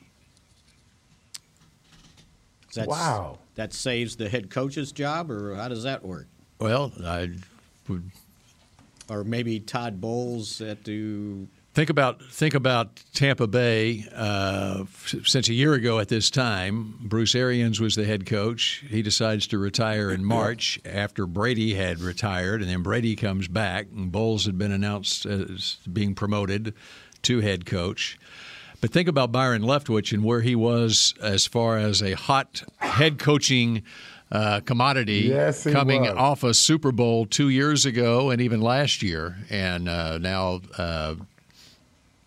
That's, 2.74 2.88
Wow. 2.88 3.38
That 3.55 3.74
saves 3.74 4.16
the 4.16 4.30
head 4.30 4.48
coach's 4.48 4.92
job, 4.92 5.30
or 5.30 5.55
how 5.55 5.68
does 5.68 5.82
that 5.82 6.03
work? 6.03 6.26
Well, 6.59 6.90
I 7.05 7.32
would 7.86 8.11
Or 9.11 9.24
maybe 9.24 9.61
Todd 9.61 10.00
Bowles 10.00 10.59
had 10.59 10.82
to. 10.86 11.48
Think 11.75 11.89
about 11.89 12.23
think 12.31 12.53
about 12.55 13.03
Tampa 13.14 13.47
Bay. 13.47 14.05
Uh, 14.14 14.81
f- 14.83 15.14
since 15.25 15.49
a 15.49 15.55
year 15.55 15.73
ago 15.73 16.01
at 16.01 16.09
this 16.09 16.29
time, 16.29 16.97
Bruce 17.01 17.35
Arians 17.35 17.81
was 17.81 17.95
the 17.97 18.05
head 18.05 18.27
coach. 18.27 18.85
He 18.91 19.01
decides 19.01 19.47
to 19.49 19.59
retire 19.59 20.11
in 20.11 20.23
March 20.23 20.79
after 20.85 21.25
Brady 21.27 21.73
had 21.73 22.01
retired, 22.01 22.61
and 22.61 22.70
then 22.70 22.83
Brady 22.83 23.16
comes 23.16 23.49
back, 23.49 23.87
and 23.91 24.12
Bowles 24.12 24.45
had 24.45 24.59
been 24.59 24.70
announced 24.70 25.25
as 25.25 25.79
being 25.91 26.14
promoted 26.14 26.75
to 27.23 27.41
head 27.41 27.64
coach. 27.64 28.18
But 28.83 28.91
think 28.91 29.09
about 29.09 29.33
Byron 29.33 29.62
Leftwich 29.62 30.12
and 30.12 30.23
where 30.25 30.43
he 30.43 30.55
was 30.55 31.14
as 31.23 31.47
far 31.47 31.79
as 31.79 32.03
a 32.03 32.12
hot 32.12 32.64
head 32.79 33.18
coaching 33.18 33.83
uh, 34.31 34.61
commodity 34.61 35.20
Yes, 35.29 35.64
coming 35.64 36.03
was. 36.03 36.11
off 36.16 36.43
a 36.45 36.53
Super 36.53 36.93
Bowl 36.93 37.25
two 37.25 37.49
years 37.49 37.87
ago 37.87 38.29
and 38.29 38.43
even 38.43 38.61
last 38.61 39.03
year, 39.03 39.37
and 39.49 39.89
uh, 39.89 40.18
now 40.18 40.61
uh, 40.77 41.14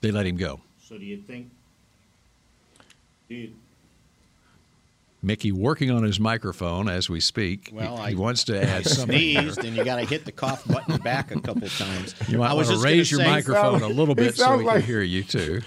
they 0.05 0.11
let 0.11 0.25
him 0.27 0.37
go. 0.37 0.61
So 0.83 0.97
do 0.99 1.03
you 1.05 1.17
think? 1.17 1.49
Do 3.27 3.35
you, 3.35 3.53
Mickey 5.23 5.51
working 5.51 5.89
on 5.89 6.03
his 6.03 6.19
microphone 6.19 6.87
as 6.87 7.09
we 7.09 7.19
speak. 7.19 7.71
well, 7.73 7.97
he, 7.97 8.13
I 8.13 8.13
wants 8.13 8.43
to 8.45 8.63
add 8.63 8.85
something. 8.85 9.17
sneezed, 9.17 9.63
and 9.65 9.75
you 9.75 9.83
got 9.83 9.95
to 9.95 10.05
hit 10.05 10.23
the 10.25 10.31
cough 10.31 10.67
button 10.67 10.97
back 10.97 11.31
a 11.31 11.41
couple 11.41 11.67
times. 11.69 12.13
You 12.27 12.37
might 12.37 12.51
I 12.51 12.53
want 12.53 12.57
was 12.59 12.67
to 12.67 12.73
just 12.75 12.83
gonna 12.83 12.95
raise 12.95 13.09
your 13.11 13.21
say- 13.21 13.27
microphone 13.31 13.81
a 13.81 13.87
little 13.87 14.13
bit 14.13 14.35
so 14.35 14.43
sounds 14.43 14.63
we 14.63 14.69
can 14.69 14.81
hear 14.83 15.01
you 15.01 15.23
too. 15.23 15.61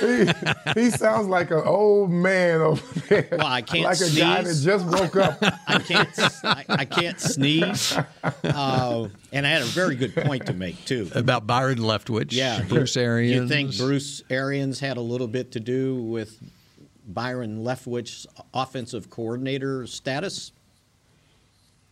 He, 0.00 0.26
he 0.74 0.90
sounds 0.90 1.28
like 1.28 1.50
an 1.50 1.62
old 1.64 2.10
man 2.10 2.60
over 2.60 3.00
there. 3.08 3.28
Well, 3.32 3.46
I 3.46 3.62
can't 3.62 3.84
like 3.84 3.96
sneeze. 3.96 4.16
a 4.16 4.20
guy 4.20 4.42
that 4.42 4.60
just 4.62 4.86
woke 4.86 5.16
up. 5.16 5.38
I 5.68 5.78
can't. 5.78 6.08
I, 6.44 6.64
I 6.68 6.84
can't 6.84 7.20
sneeze. 7.20 7.96
Uh, 8.42 9.08
and 9.32 9.46
I 9.46 9.50
had 9.50 9.62
a 9.62 9.66
very 9.66 9.94
good 9.94 10.14
point 10.14 10.46
to 10.46 10.52
make 10.52 10.84
too. 10.84 11.08
About 11.14 11.46
Byron 11.46 11.78
Leftwich, 11.78 12.32
Yeah, 12.32 12.62
Bruce 12.62 12.96
Arians. 12.96 13.34
You 13.42 13.48
think 13.48 13.76
Bruce 13.76 14.22
Arians 14.28 14.80
had 14.80 14.96
a 14.96 15.00
little 15.02 15.28
bit 15.28 15.52
to 15.52 15.60
do 15.60 16.02
with 16.02 16.36
Byron 17.06 17.64
Leftwich's 17.64 18.26
offensive 18.52 19.08
coordinator 19.10 19.86
status? 19.86 20.50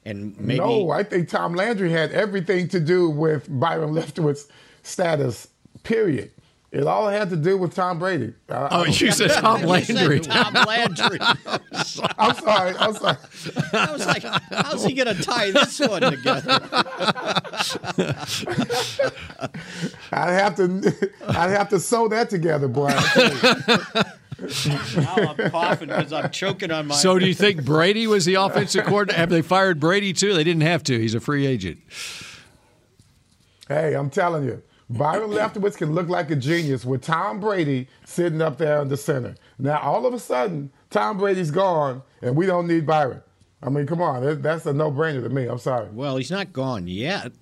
And 0.04 0.36
maybe 0.40 0.58
No, 0.58 0.90
I 0.90 1.04
think 1.04 1.28
Tom 1.28 1.54
Landry 1.54 1.92
had 1.92 2.10
everything 2.10 2.66
to 2.68 2.80
do 2.80 3.08
with 3.08 3.46
Byron 3.48 3.90
Leftwich's 3.94 4.48
status. 4.82 5.46
Period. 5.84 6.32
It 6.72 6.86
all 6.86 7.06
had 7.08 7.28
to 7.28 7.36
do 7.36 7.58
with 7.58 7.74
Tom 7.74 7.98
Brady. 7.98 8.32
I- 8.48 8.54
Oh, 8.70 8.84
I- 8.84 8.86
you 8.86 9.12
said 9.12 9.30
Tom 9.32 9.60
You 9.60 9.84
said 9.84 9.94
Landry. 9.96 10.20
Tom 10.20 10.54
Landry. 10.54 11.18
I'm 12.18 12.34
sorry. 12.34 12.74
I'm 12.78 12.94
sorry. 12.94 13.18
I 13.74 13.92
was 13.92 14.06
like, 14.06 14.22
how's 14.22 14.82
he 14.82 14.94
going 14.94 15.14
to 15.14 15.22
tie 15.22 15.50
this 15.50 15.78
one 15.80 16.00
together? 16.00 16.60
I'd 20.12 20.32
have 20.32 20.54
to. 20.56 21.10
I'd 21.28 21.50
have 21.50 21.68
to 21.70 21.80
sew 21.80 22.08
that 22.08 22.30
together, 22.30 22.68
boy. 22.68 22.88
now 22.88 22.96
I'm 25.38 25.50
coughing 25.50 25.88
because 25.88 26.12
I'm 26.12 26.30
choking 26.30 26.70
on 26.70 26.88
my. 26.88 26.94
So, 26.94 27.18
do 27.18 27.26
you 27.26 27.34
think 27.34 27.64
Brady 27.64 28.06
was 28.06 28.24
the 28.24 28.34
offensive 28.34 28.84
coordinator? 28.86 29.18
Have 29.20 29.30
they 29.30 29.42
fired 29.42 29.80
Brady 29.80 30.12
too? 30.12 30.34
They 30.34 30.44
didn't 30.44 30.62
have 30.62 30.82
to. 30.84 30.98
He's 30.98 31.14
a 31.14 31.20
free 31.20 31.46
agent. 31.46 31.78
Hey, 33.68 33.94
I'm 33.94 34.10
telling 34.10 34.44
you, 34.44 34.62
Byron 34.92 35.30
Leftwich 35.30 35.76
can 35.76 35.92
look 35.94 36.08
like 36.08 36.30
a 36.30 36.36
genius 36.36 36.84
with 36.84 37.02
Tom 37.02 37.40
Brady 37.40 37.88
sitting 38.04 38.42
up 38.42 38.58
there 38.58 38.80
in 38.82 38.88
the 38.88 38.96
center. 38.96 39.34
Now, 39.58 39.78
all 39.80 40.04
of 40.06 40.12
a 40.14 40.18
sudden, 40.18 40.70
Tom 40.90 41.18
Brady's 41.18 41.50
gone, 41.50 42.02
and 42.20 42.36
we 42.36 42.46
don't 42.46 42.66
need 42.66 42.86
Byron. 42.86 43.22
I 43.62 43.70
mean, 43.70 43.86
come 43.86 44.02
on, 44.02 44.42
that's 44.42 44.66
a 44.66 44.72
no-brainer 44.72 45.22
to 45.22 45.28
me. 45.28 45.46
I'm 45.46 45.58
sorry. 45.58 45.88
Well, 45.92 46.16
he's 46.16 46.30
not 46.30 46.52
gone 46.52 46.88
yet. 46.88 47.32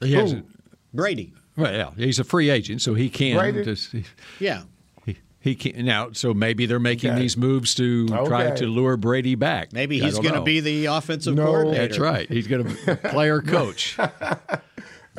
He 0.00 0.12
Who? 0.14 0.20
hasn't. 0.20 0.46
Brady. 0.92 1.32
Well, 1.56 1.72
yeah, 1.72 1.90
he's 1.96 2.18
a 2.18 2.24
free 2.24 2.50
agent, 2.50 2.82
so 2.82 2.94
he 2.94 3.08
can. 3.08 3.36
Brady? 3.36 3.64
Just, 3.64 3.94
Yeah. 4.40 4.62
he, 5.06 5.16
he 5.40 5.54
can 5.54 5.84
now. 5.84 6.10
So 6.12 6.34
maybe 6.34 6.66
they're 6.66 6.80
making 6.80 7.10
Okay. 7.12 7.20
these 7.20 7.36
moves 7.36 7.74
to 7.76 8.08
try 8.08 8.50
to 8.50 8.66
lure 8.66 8.96
Brady 8.96 9.34
back. 9.34 9.72
Maybe 9.72 10.00
he's 10.00 10.18
going 10.18 10.34
to 10.34 10.42
be 10.42 10.60
the 10.60 10.86
offensive 10.86 11.34
No. 11.36 11.44
coordinator. 11.46 11.86
That's 11.88 11.98
right. 11.98 12.28
He's 12.28 12.46
going 12.48 12.64
to 12.64 12.86
be 12.96 13.08
player 13.10 13.40
coach. 13.40 13.96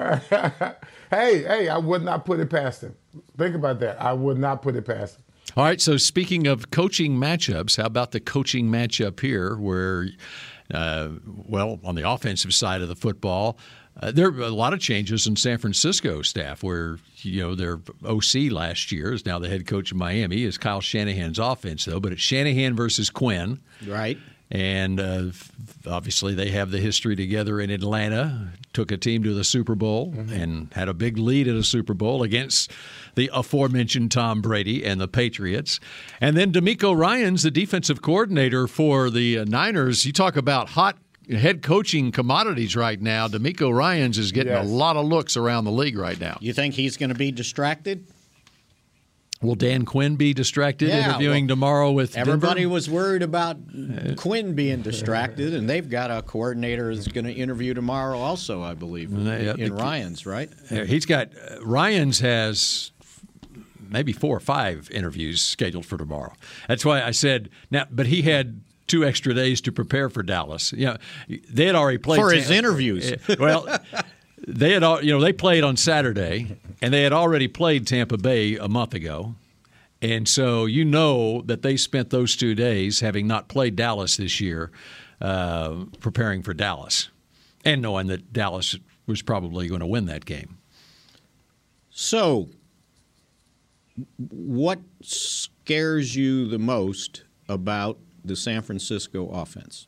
hey, 1.10 1.44
hey, 1.44 1.70
I 1.70 1.78
would 1.78 2.04
not 2.04 2.26
put 2.26 2.40
it 2.40 2.50
past 2.50 2.84
him. 2.84 2.96
Think 3.38 3.56
about 3.56 3.80
that. 3.80 4.02
I 4.02 4.14
would 4.14 4.38
not 4.38 4.62
put 4.62 4.76
it 4.76 4.86
past 4.86 5.18
him. 5.18 5.24
All 5.58 5.64
right. 5.64 5.82
So 5.82 5.98
speaking 5.98 6.48
of 6.48 6.72
coaching 6.72 7.18
matchups, 7.18 7.78
how 7.78 7.86
about 7.86 8.12
the 8.12 8.20
coaching 8.20 8.70
matchup 8.70 9.20
here, 9.20 9.56
where, 9.58 10.08
uh, 10.74 11.10
well, 11.26 11.80
on 11.84 11.96
the 11.96 12.10
offensive 12.10 12.54
side 12.54 12.82
of 12.82 12.88
the 12.88 12.96
football, 12.96 13.58
uh, 14.00 14.12
there 14.12 14.28
are 14.28 14.42
a 14.42 14.50
lot 14.50 14.74
of 14.74 14.80
changes 14.80 15.28
in 15.28 15.36
San 15.36 15.58
Francisco 15.58 16.22
staff, 16.22 16.64
where 16.64 16.98
you 17.18 17.42
know 17.42 17.56
their 17.56 17.80
OC 18.06 18.50
last 18.50 18.92
year 18.92 19.12
is 19.12 19.26
now 19.26 19.38
the 19.38 19.50
head 19.50 19.68
coach 19.68 19.92
of 19.92 19.98
Miami 19.98 20.44
is 20.44 20.58
Kyle 20.58 20.80
Shanahan's 20.80 21.38
offense, 21.38 21.84
though. 21.86 22.00
But 22.00 22.14
it's 22.14 22.22
Shanahan 22.22 22.76
versus 22.76 23.10
Quinn. 23.10 23.60
Right. 23.86 24.18
And 24.54 25.00
uh, 25.00 25.24
obviously, 25.88 26.34
they 26.34 26.50
have 26.50 26.72
the 26.72 26.80
history 26.80 27.16
together 27.16 27.62
in 27.62 27.70
Atlanta. 27.70 28.50
Took 28.74 28.92
a 28.92 28.98
team 28.98 29.24
to 29.24 29.34
the 29.34 29.44
Super 29.46 29.76
Bowl 29.76 30.14
and 30.18 30.68
had 30.74 30.90
a 30.90 30.94
big 30.94 31.18
lead 31.18 31.48
at 31.48 31.56
a 31.56 31.64
Super 31.64 31.94
Bowl 31.94 32.22
against 32.22 32.70
the 33.16 33.30
aforementioned 33.34 34.12
Tom 34.12 34.42
Brady 34.42 34.84
and 34.86 35.00
the 35.00 35.08
Patriots. 35.08 35.80
And 36.20 36.36
then 36.36 36.52
DeMeco 36.52 36.96
Ryans 36.98 37.44
the 37.44 37.52
defensive 37.52 38.02
coordinator 38.02 38.68
for 38.68 39.10
the 39.10 39.40
uh, 39.40 39.46
Niners. 39.46 40.06
You 40.06 40.12
talk 40.14 40.36
about 40.36 40.70
hot 40.70 40.98
head 41.30 41.62
coaching 41.62 42.12
commodities 42.12 42.76
right 42.76 43.00
now. 43.02 43.28
DeMeco 43.30 43.74
Ryans 43.74 44.18
is 44.18 44.32
getting 44.34 44.52
Yes. 44.52 44.66
a 44.66 44.70
lot 44.70 44.98
of 44.98 45.06
looks 45.06 45.38
around 45.38 45.64
the 45.64 45.72
league 45.72 45.98
right 45.98 46.20
now. 46.20 46.38
You 46.42 46.52
think 46.52 46.74
he's 46.74 46.98
going 46.98 47.10
to 47.10 47.16
be 47.16 47.32
distracted? 47.32 48.06
Will 49.42 49.56
Dan 49.56 49.86
Quinn 49.86 50.18
be 50.18 50.34
distracted 50.34 50.90
Yeah, 50.90 51.10
interviewing 51.10 51.46
well, 51.46 51.50
tomorrow 51.56 51.92
with 51.92 52.16
Everybody 52.16 52.62
Denver? 52.62 52.74
was 52.74 52.90
worried 52.90 53.24
about 53.24 53.58
Quinn 54.18 54.54
being 54.54 54.82
distracted, 54.84 55.54
and 55.56 55.68
they've 55.68 55.90
got 55.90 56.12
a 56.12 56.22
coordinator 56.22 56.92
who's 56.92 57.08
going 57.08 57.26
to 57.26 57.34
interview 57.34 57.74
tomorrow, 57.74 58.20
also, 58.20 58.62
I 58.62 58.76
believe, 58.76 59.12
in 59.12 59.24
the- 59.26 59.72
Ryans, 59.74 60.26
right? 60.28 60.50
He's 60.70 61.06
got 61.08 61.30
uh, 61.36 61.60
Ryans 61.66 62.20
has 62.20 62.92
maybe 63.90 64.14
four 64.14 64.38
or 64.38 64.40
five 64.42 64.90
interviews 64.92 65.42
scheduled 65.42 65.86
for 65.88 65.98
tomorrow. 65.98 66.34
That's 66.68 66.86
why 66.86 67.02
I 67.02 67.12
said 67.12 67.50
now. 67.72 67.88
But 67.92 68.06
he 68.08 68.22
had 68.22 68.62
two 68.88 69.04
extra 69.04 69.34
days 69.34 69.60
to 69.62 69.72
prepare 69.72 70.10
for 70.10 70.22
Dallas. 70.24 70.72
Yeah, 70.72 70.98
they 71.28 71.66
had 71.66 71.76
already 71.76 71.98
played 71.98 72.22
For 72.22 72.32
his 72.32 72.50
interviews. 72.52 73.12
Well, 73.40 73.66
they 74.48 74.72
had 74.72 74.84
you 75.04 75.12
know 75.14 75.20
they 75.20 75.34
played 75.34 75.64
on 75.64 75.78
Saturday, 75.78 76.58
and 76.82 76.94
they 76.94 77.04
had 77.04 77.14
already 77.14 77.48
played 77.48 77.88
Tampa 77.88 78.18
Bay 78.18 78.56
a 78.56 78.68
month 78.68 78.94
ago. 78.94 79.36
And 80.02 80.28
so 80.28 80.66
you 80.66 80.84
know 80.84 81.42
that 81.44 81.62
they 81.62 81.78
spent 81.78 82.10
those 82.10 82.36
two 82.36 82.56
days, 82.56 83.02
having 83.02 83.28
not 83.28 83.48
played 83.48 83.76
Dallas 83.76 84.18
this 84.18 84.42
year, 84.42 84.72
uh, 85.22 85.86
preparing 86.00 86.42
for 86.42 86.56
Dallas, 86.56 87.10
and 87.64 87.82
knowing 87.82 88.08
that 88.08 88.34
Dallas 88.34 88.76
was 89.06 89.22
probably 89.22 89.68
going 89.68 89.82
to 89.82 89.88
win 89.88 90.06
that 90.06 90.26
game. 90.26 90.58
So, 91.92 92.50
what 94.18 94.80
scares 95.04 96.16
you 96.16 96.48
the 96.48 96.58
most 96.58 97.26
about 97.48 98.00
the 98.26 98.36
San 98.36 98.64
Francisco 98.64 99.28
offense? 99.30 99.88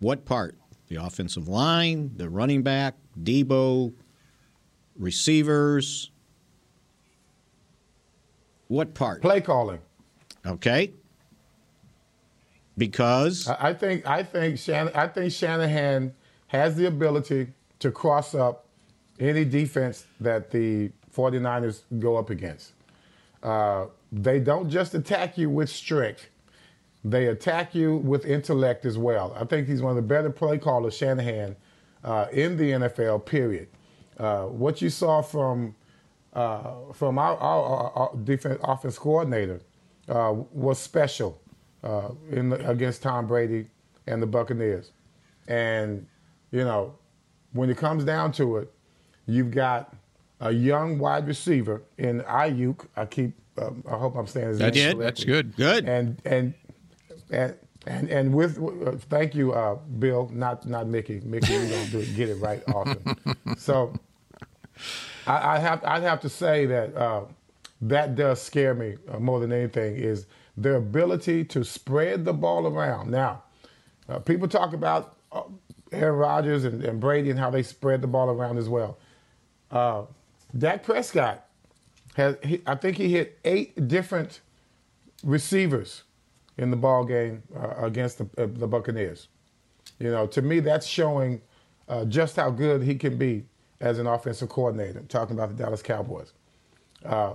What 0.00 0.24
part? 0.24 0.56
The 0.92 1.02
offensive 1.02 1.48
line, 1.48 2.10
the 2.16 2.28
running 2.28 2.62
back, 2.62 2.96
Deebo, 3.18 3.94
receivers? 4.98 6.10
What 8.68 8.92
part? 8.92 9.22
Play 9.22 9.40
calling. 9.40 9.78
Okay. 10.44 10.92
Because 12.76 13.48
I 13.48 13.72
think 13.72 14.06
I 14.06 14.22
think 14.22 14.58
Shan- 14.58 14.90
I 14.94 15.08
think 15.08 15.32
Shanahan 15.32 16.12
has 16.48 16.76
the 16.76 16.84
ability 16.84 17.54
to 17.78 17.90
cross 17.90 18.34
up 18.34 18.66
any 19.18 19.46
defense 19.46 20.04
that 20.20 20.50
the 20.50 20.90
49ers 21.16 21.84
go 22.00 22.16
up 22.18 22.28
against. 22.28 22.72
Uh, 23.42 23.86
they 24.12 24.40
don't 24.40 24.68
just 24.68 24.92
attack 24.94 25.38
you 25.38 25.48
with 25.48 25.70
strength; 25.70 26.28
they 27.04 27.26
attack 27.26 27.74
you 27.74 27.96
with 27.96 28.24
intellect 28.24 28.84
as 28.84 28.96
well. 28.96 29.36
I 29.38 29.44
think 29.44 29.66
he's 29.66 29.82
one 29.82 29.90
of 29.90 29.96
the 29.96 30.02
better 30.02 30.30
play 30.30 30.58
callers, 30.58 30.96
Shanahan, 30.96 31.56
uh, 32.04 32.26
in 32.32 32.56
the 32.56 32.70
NFL. 32.72 33.24
Period. 33.26 33.68
Uh, 34.18 34.44
what 34.44 34.80
you 34.80 34.88
saw 34.90 35.22
from 35.22 35.74
uh, 36.34 36.92
from 36.94 37.18
our, 37.18 37.36
our, 37.36 37.92
our, 37.94 38.16
defense 38.24 38.58
offense 38.62 38.98
coordinator 38.98 39.60
uh, 40.08 40.32
was 40.52 40.78
special 40.78 41.40
uh, 41.82 42.10
in 42.30 42.48
the, 42.48 42.70
against 42.70 43.02
Tom 43.02 43.26
Brady 43.26 43.66
and 44.06 44.22
the 44.22 44.26
Buccaneers. 44.26 44.92
And 45.48 46.06
you 46.50 46.64
know, 46.64 46.94
when 47.52 47.68
it 47.68 47.76
comes 47.76 48.04
down 48.04 48.32
to 48.32 48.58
it, 48.58 48.72
you've 49.26 49.50
got 49.50 49.94
a 50.40 50.52
young 50.52 50.98
wide 50.98 51.26
receiver 51.26 51.82
in 51.98 52.20
Aiyuk. 52.22 52.86
I 52.96 53.06
keep. 53.06 53.34
Um, 53.58 53.84
I 53.86 53.98
hope 53.98 54.16
I'm 54.16 54.26
saying 54.26 54.48
his 54.48 54.58
That's- 54.58 54.74
name 54.74 54.98
that's 54.98 55.24
correctly. 55.24 55.52
good. 55.52 55.56
Good. 55.56 55.88
And 55.88 56.22
and 56.24 56.54
and. 57.32 57.54
And, 57.84 58.08
and 58.10 58.32
with 58.32 58.58
uh, 58.62 58.92
thank 59.10 59.34
you, 59.34 59.52
uh, 59.54 59.74
Bill, 59.74 60.30
not 60.32 60.64
not 60.68 60.86
Mickey. 60.86 61.20
Mickey, 61.24 61.52
you 61.54 61.68
don't 61.68 61.90
do 61.90 61.98
it, 61.98 62.14
get 62.14 62.28
it 62.28 62.36
right 62.36 62.62
often. 62.68 63.16
so 63.58 63.92
I, 65.26 65.56
I 65.56 65.58
have 65.58 65.84
I'd 65.84 66.04
have 66.04 66.20
to 66.20 66.28
say 66.28 66.66
that 66.66 66.94
uh, 66.96 67.24
that 67.80 68.14
does 68.14 68.40
scare 68.40 68.74
me 68.74 68.96
uh, 69.08 69.18
more 69.18 69.40
than 69.40 69.52
anything 69.52 69.96
is 69.96 70.26
their 70.56 70.76
ability 70.76 71.44
to 71.44 71.64
spread 71.64 72.24
the 72.24 72.32
ball 72.32 72.66
around. 72.66 73.10
Now, 73.10 73.42
uh, 74.08 74.20
people 74.20 74.48
talk 74.48 74.72
about 74.74 75.16
uh, 75.32 75.42
Aaron 75.90 76.16
Rodgers 76.16 76.64
and, 76.64 76.84
and 76.84 77.00
Brady 77.00 77.30
and 77.30 77.38
how 77.38 77.50
they 77.50 77.62
spread 77.62 78.00
the 78.00 78.06
ball 78.06 78.30
around 78.30 78.58
as 78.58 78.68
well. 78.68 78.98
Uh, 79.70 80.04
Dak 80.56 80.84
Prescott 80.84 81.46
has 82.14 82.36
he, 82.44 82.62
I 82.66 82.74
think 82.74 82.96
he 82.96 83.08
hit 83.08 83.38
eight 83.44 83.88
different 83.88 84.40
receivers 85.24 86.02
in 86.58 86.70
the 86.70 86.76
ball 86.76 87.04
game 87.04 87.42
uh, 87.56 87.84
against 87.86 88.18
the, 88.18 88.24
uh, 88.42 88.46
the 88.52 88.66
Buccaneers. 88.66 89.28
You 89.98 90.10
know, 90.10 90.26
to 90.28 90.42
me, 90.42 90.60
that's 90.60 90.86
showing 90.86 91.40
uh, 91.88 92.04
just 92.04 92.36
how 92.36 92.50
good 92.50 92.82
he 92.82 92.94
can 92.94 93.16
be 93.16 93.44
as 93.80 93.98
an 93.98 94.06
offensive 94.06 94.48
coordinator. 94.48 95.00
Talking 95.08 95.36
about 95.36 95.56
the 95.56 95.62
Dallas 95.62 95.82
Cowboys, 95.82 96.32
uh, 97.04 97.34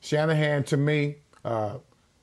Shanahan 0.00 0.64
to 0.64 0.76
me 0.76 1.16
uh, 1.44 1.78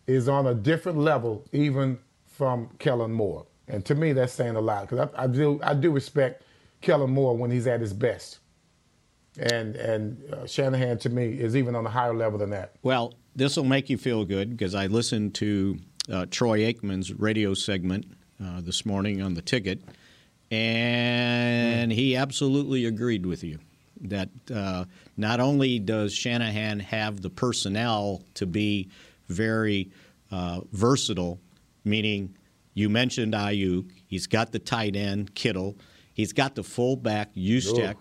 is 0.07 0.27
on 0.29 0.47
a 0.47 0.53
different 0.53 0.97
level, 0.97 1.45
even 1.51 1.99
from 2.25 2.69
Kellen 2.79 3.11
Moore, 3.11 3.45
and 3.67 3.85
to 3.85 3.95
me, 3.95 4.13
that's 4.13 4.33
saying 4.33 4.55
a 4.55 4.61
lot 4.61 4.89
because 4.89 5.09
I, 5.15 5.23
I 5.23 5.27
do 5.27 5.59
I 5.63 5.73
do 5.73 5.91
respect 5.91 6.43
Kellen 6.81 7.11
Moore 7.11 7.35
when 7.37 7.51
he's 7.51 7.67
at 7.67 7.81
his 7.81 7.93
best. 7.93 8.39
and 9.37 9.75
and 9.75 10.33
uh, 10.33 10.45
Shanahan 10.45 10.97
to 10.99 11.09
me 11.09 11.25
is 11.39 11.55
even 11.55 11.75
on 11.75 11.85
a 11.85 11.89
higher 11.89 12.13
level 12.15 12.39
than 12.39 12.49
that. 12.51 12.73
Well, 12.81 13.13
this 13.35 13.55
will 13.55 13.63
make 13.65 13.89
you 13.89 13.97
feel 13.97 14.25
good 14.25 14.49
because 14.51 14.75
I 14.75 14.87
listened 14.87 15.35
to 15.35 15.77
uh, 16.11 16.25
Troy 16.29 16.59
Aikman's 16.61 17.13
radio 17.13 17.53
segment 17.53 18.05
uh, 18.43 18.61
this 18.61 18.85
morning 18.85 19.21
on 19.21 19.33
the 19.33 19.41
ticket, 19.41 19.81
and 20.51 21.91
he 21.91 22.15
absolutely 22.15 22.85
agreed 22.85 23.25
with 23.25 23.43
you 23.43 23.59
that 24.01 24.29
uh, 24.53 24.85
not 25.17 25.39
only 25.39 25.79
does 25.79 26.13
Shanahan 26.13 26.79
have 26.79 27.21
the 27.21 27.29
personnel 27.29 28.23
to 28.35 28.45
be 28.45 28.89
very 29.27 29.91
uh, 30.31 30.61
versatile, 30.71 31.39
meaning 31.83 32.35
you 32.73 32.89
mentioned 32.89 33.33
Aiyuk, 33.33 33.91
he's 34.07 34.27
got 34.27 34.51
the 34.51 34.59
tight 34.59 34.95
end 34.95 35.35
Kittle, 35.35 35.75
he's 36.13 36.33
got 36.33 36.55
the 36.55 36.63
fullback 36.63 37.33
Juszczyk 37.35 37.95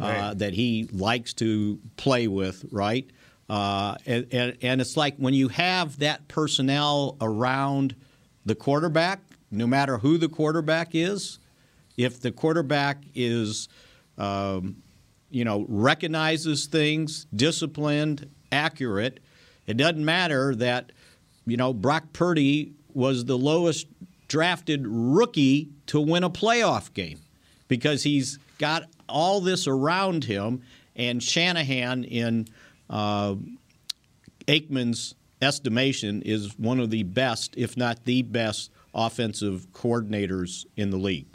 uh, 0.00 0.34
that 0.34 0.52
he 0.52 0.88
likes 0.92 1.32
to 1.34 1.80
play 1.96 2.28
with, 2.28 2.64
right? 2.70 3.10
Uh, 3.48 3.96
and, 4.04 4.26
and, 4.32 4.56
and 4.62 4.80
it's 4.80 4.96
like 4.96 5.16
when 5.16 5.34
you 5.34 5.48
have 5.48 5.98
that 6.00 6.28
personnel 6.28 7.16
around 7.20 7.94
the 8.44 8.54
quarterback, 8.54 9.20
no 9.50 9.66
matter 9.66 9.98
who 9.98 10.18
the 10.18 10.28
quarterback 10.28 10.90
is, 10.92 11.38
if 11.96 12.20
the 12.20 12.30
quarterback 12.30 13.02
is, 13.14 13.68
um, 14.18 14.76
you 15.30 15.44
know, 15.44 15.64
recognizes 15.68 16.66
things, 16.66 17.26
disciplined, 17.34 18.28
accurate, 18.52 19.20
it 19.66 19.76
doesn't 19.76 20.04
matter 20.04 20.54
that, 20.54 20.92
you 21.46 21.56
know, 21.56 21.72
Brock 21.72 22.12
Purdy 22.12 22.72
was 22.92 23.24
the 23.24 23.38
lowest 23.38 23.86
drafted 24.28 24.86
rookie 24.86 25.70
to 25.86 26.00
win 26.00 26.24
a 26.24 26.30
playoff 26.30 26.92
game 26.92 27.18
because 27.66 28.02
he's 28.02 28.38
got 28.58 28.84
all 29.08 29.40
this 29.40 29.66
around 29.66 30.24
him, 30.24 30.62
and 30.96 31.22
Shanahan 31.22 32.04
in 32.04 32.48
uh, 32.90 33.34
Aikman's 34.46 35.14
estimation 35.40 36.22
is 36.22 36.58
one 36.58 36.80
of 36.80 36.90
the 36.90 37.02
best, 37.02 37.54
if 37.56 37.76
not 37.76 38.04
the 38.04 38.22
best, 38.22 38.70
offensive 38.94 39.66
coordinators 39.72 40.66
in 40.76 40.90
the 40.90 40.96
league. 40.96 41.28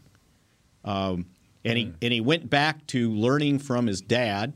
Um, 0.83 1.27
and 1.63 1.77
he 1.77 1.93
and 2.01 2.11
he 2.11 2.19
went 2.19 2.49
back 2.49 2.85
to 2.87 3.11
learning 3.11 3.59
from 3.59 3.87
his 3.87 4.01
dad, 4.01 4.53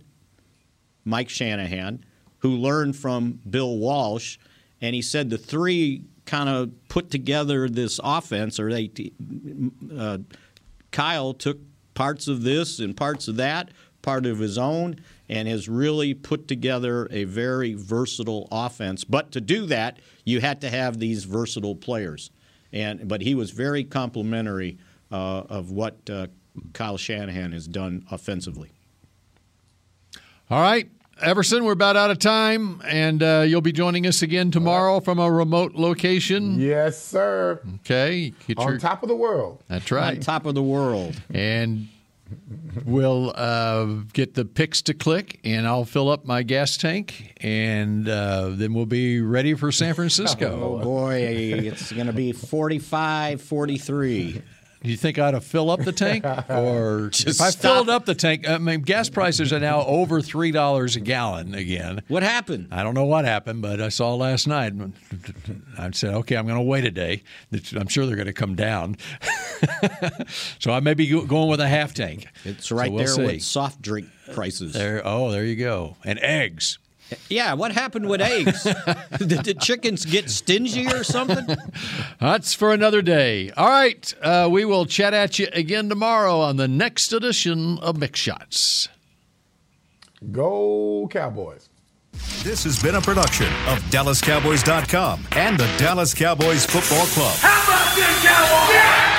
Mike 1.05 1.29
Shanahan, 1.29 2.03
who 2.39 2.57
learned 2.57 2.97
from 2.97 3.39
Bill 3.49 3.77
Walsh, 3.77 4.37
and 4.81 4.93
he 4.93 5.01
said 5.01 5.29
the 5.29 5.37
three 5.37 6.03
kind 6.25 6.49
of 6.49 6.71
put 6.89 7.09
together 7.09 7.69
this 7.69 7.99
offense, 8.03 8.59
or 8.59 8.71
they 8.71 8.91
uh, 9.97 10.17
Kyle 10.91 11.33
took 11.33 11.59
parts 11.93 12.27
of 12.27 12.43
this 12.43 12.79
and 12.79 12.95
parts 12.95 13.29
of 13.29 13.37
that, 13.37 13.71
part 14.01 14.25
of 14.25 14.39
his 14.39 14.57
own, 14.57 14.99
and 15.29 15.47
has 15.47 15.67
really 15.67 16.13
put 16.13 16.47
together 16.47 17.07
a 17.11 17.23
very 17.25 17.73
versatile 17.73 18.47
offense. 18.51 19.03
But 19.03 19.31
to 19.33 19.41
do 19.41 19.65
that, 19.67 19.99
you 20.23 20.39
had 20.41 20.61
to 20.61 20.69
have 20.69 20.99
these 20.99 21.25
versatile 21.25 21.75
players. 21.75 22.31
And 22.73 23.07
but 23.07 23.21
he 23.21 23.35
was 23.35 23.51
very 23.51 23.83
complimentary 23.83 24.77
uh, 25.11 25.43
of 25.49 25.71
what 25.71 26.09
uh, 26.09 26.27
Kyle 26.73 26.97
Shanahan 26.97 27.51
has 27.51 27.67
done 27.67 28.05
offensively. 28.11 28.71
All 30.49 30.61
right. 30.61 30.89
Everson, 31.19 31.63
we're 31.63 31.71
about 31.71 31.97
out 31.97 32.11
of 32.11 32.19
time, 32.19 32.79
and 32.85 33.23
uh, 33.23 33.43
you'll 33.47 33.59
be 33.61 33.71
joining 33.71 34.05
us 34.05 34.21
again 34.21 34.51
tomorrow 34.51 34.99
from 34.99 35.17
a 35.17 35.31
remote 35.31 35.73
location. 35.73 36.59
Yes, 36.59 37.01
sir. 37.03 37.59
Okay. 37.77 38.33
Get 38.47 38.59
On 38.59 38.67
your- 38.69 38.77
top 38.77 39.01
of 39.01 39.09
the 39.09 39.15
world. 39.15 39.63
That's 39.67 39.91
right. 39.91 40.17
On 40.17 40.21
top 40.21 40.45
of 40.45 40.53
the 40.53 40.61
world. 40.61 41.19
And 41.33 41.87
we'll 42.85 43.33
uh, 43.35 43.85
get 44.13 44.33
the 44.33 44.45
picks 44.45 44.81
to 44.83 44.93
click, 44.93 45.39
and 45.43 45.67
I'll 45.67 45.85
fill 45.85 46.09
up 46.09 46.25
my 46.25 46.43
gas 46.43 46.77
tank, 46.77 47.33
and 47.37 48.07
uh, 48.07 48.49
then 48.49 48.73
we'll 48.73 48.85
be 48.85 49.21
ready 49.21 49.53
for 49.53 49.71
San 49.71 49.93
Francisco. 49.95 50.79
Oh, 50.79 50.83
boy, 50.83 51.15
it's 51.15 51.91
going 51.91 52.07
to 52.07 52.13
be 52.13 52.31
45 52.31 53.41
43. 53.41 54.41
Do 54.83 54.89
you 54.91 54.97
think 54.97 55.17
I 55.17 55.27
ought 55.27 55.31
to 55.31 55.41
fill 55.41 55.69
up 55.71 55.83
the 55.83 55.91
tank, 55.91 56.23
or 56.49 57.09
Just 57.11 57.27
if 57.27 57.41
I 57.41 57.51
filled 57.51 57.89
up 57.89 58.05
the 58.05 58.15
tank? 58.15 58.47
I 58.47 58.57
mean, 58.57 58.81
gas 58.81 59.09
prices 59.09 59.51
are 59.51 59.59
now 59.59 59.83
over 59.85 60.21
three 60.21 60.51
dollars 60.51 60.95
a 60.95 60.99
gallon 60.99 61.55
again. 61.55 62.03
What 62.07 62.23
happened? 62.23 62.67
I 62.71 62.83
don't 62.83 62.93
know 62.93 63.05
what 63.05 63.25
happened, 63.25 63.61
but 63.61 63.81
I 63.81 63.89
saw 63.89 64.13
last 64.15 64.47
night. 64.47 64.73
I 65.77 65.91
said, 65.91 66.13
"Okay, 66.13 66.35
I'm 66.37 66.45
going 66.45 66.57
to 66.59 66.63
wait 66.63 66.85
a 66.85 66.91
day. 66.91 67.23
I'm 67.75 67.87
sure 67.87 68.05
they're 68.05 68.15
going 68.15 68.27
to 68.27 68.33
come 68.33 68.55
down." 68.55 68.97
so 70.59 70.71
I 70.71 70.79
may 70.79 70.93
be 70.93 71.07
going 71.07 71.49
with 71.49 71.59
a 71.59 71.67
half 71.67 71.93
tank. 71.93 72.27
It's 72.45 72.71
right 72.71 72.87
So 72.87 72.91
we'll 72.91 72.97
there 72.99 73.07
see. 73.07 73.25
with 73.25 73.43
soft 73.43 73.81
drink 73.81 74.07
prices. 74.33 74.73
There. 74.73 75.01
Oh, 75.03 75.31
there 75.31 75.43
you 75.43 75.55
go. 75.55 75.97
And 76.05 76.19
eggs. 76.19 76.77
Yeah, 77.29 77.53
what 77.53 77.71
happened 77.71 78.09
with 78.09 78.21
eggs? 78.21 78.63
Did 79.17 79.43
the 79.43 79.53
chickens 79.59 80.05
get 80.05 80.29
stingy 80.29 80.87
or 80.87 81.03
something? 81.03 81.55
That's 82.19 82.53
for 82.53 82.73
another 82.73 83.01
day. 83.01 83.51
All 83.51 83.69
right, 83.69 84.13
uh, 84.21 84.47
we 84.51 84.65
will 84.65 84.85
chat 84.85 85.13
at 85.13 85.39
you 85.39 85.47
again 85.53 85.89
tomorrow 85.89 86.39
on 86.39 86.57
the 86.57 86.67
next 86.67 87.13
edition 87.13 87.77
of 87.79 87.97
Mick 87.97 88.15
Shots. 88.15 88.89
Go 90.31 91.07
Cowboys. 91.11 91.69
This 92.43 92.63
has 92.63 92.81
been 92.81 92.95
a 92.95 93.01
production 93.01 93.47
of 93.67 93.79
DallasCowboys.com 93.91 95.27
and 95.33 95.59
the 95.59 95.67
Dallas 95.77 96.13
Cowboys 96.13 96.65
Football 96.65 97.05
Club. 97.07 97.35
How 97.37 97.63
about 97.63 97.95
this, 97.95 98.25
Cowboys? 98.25 99.16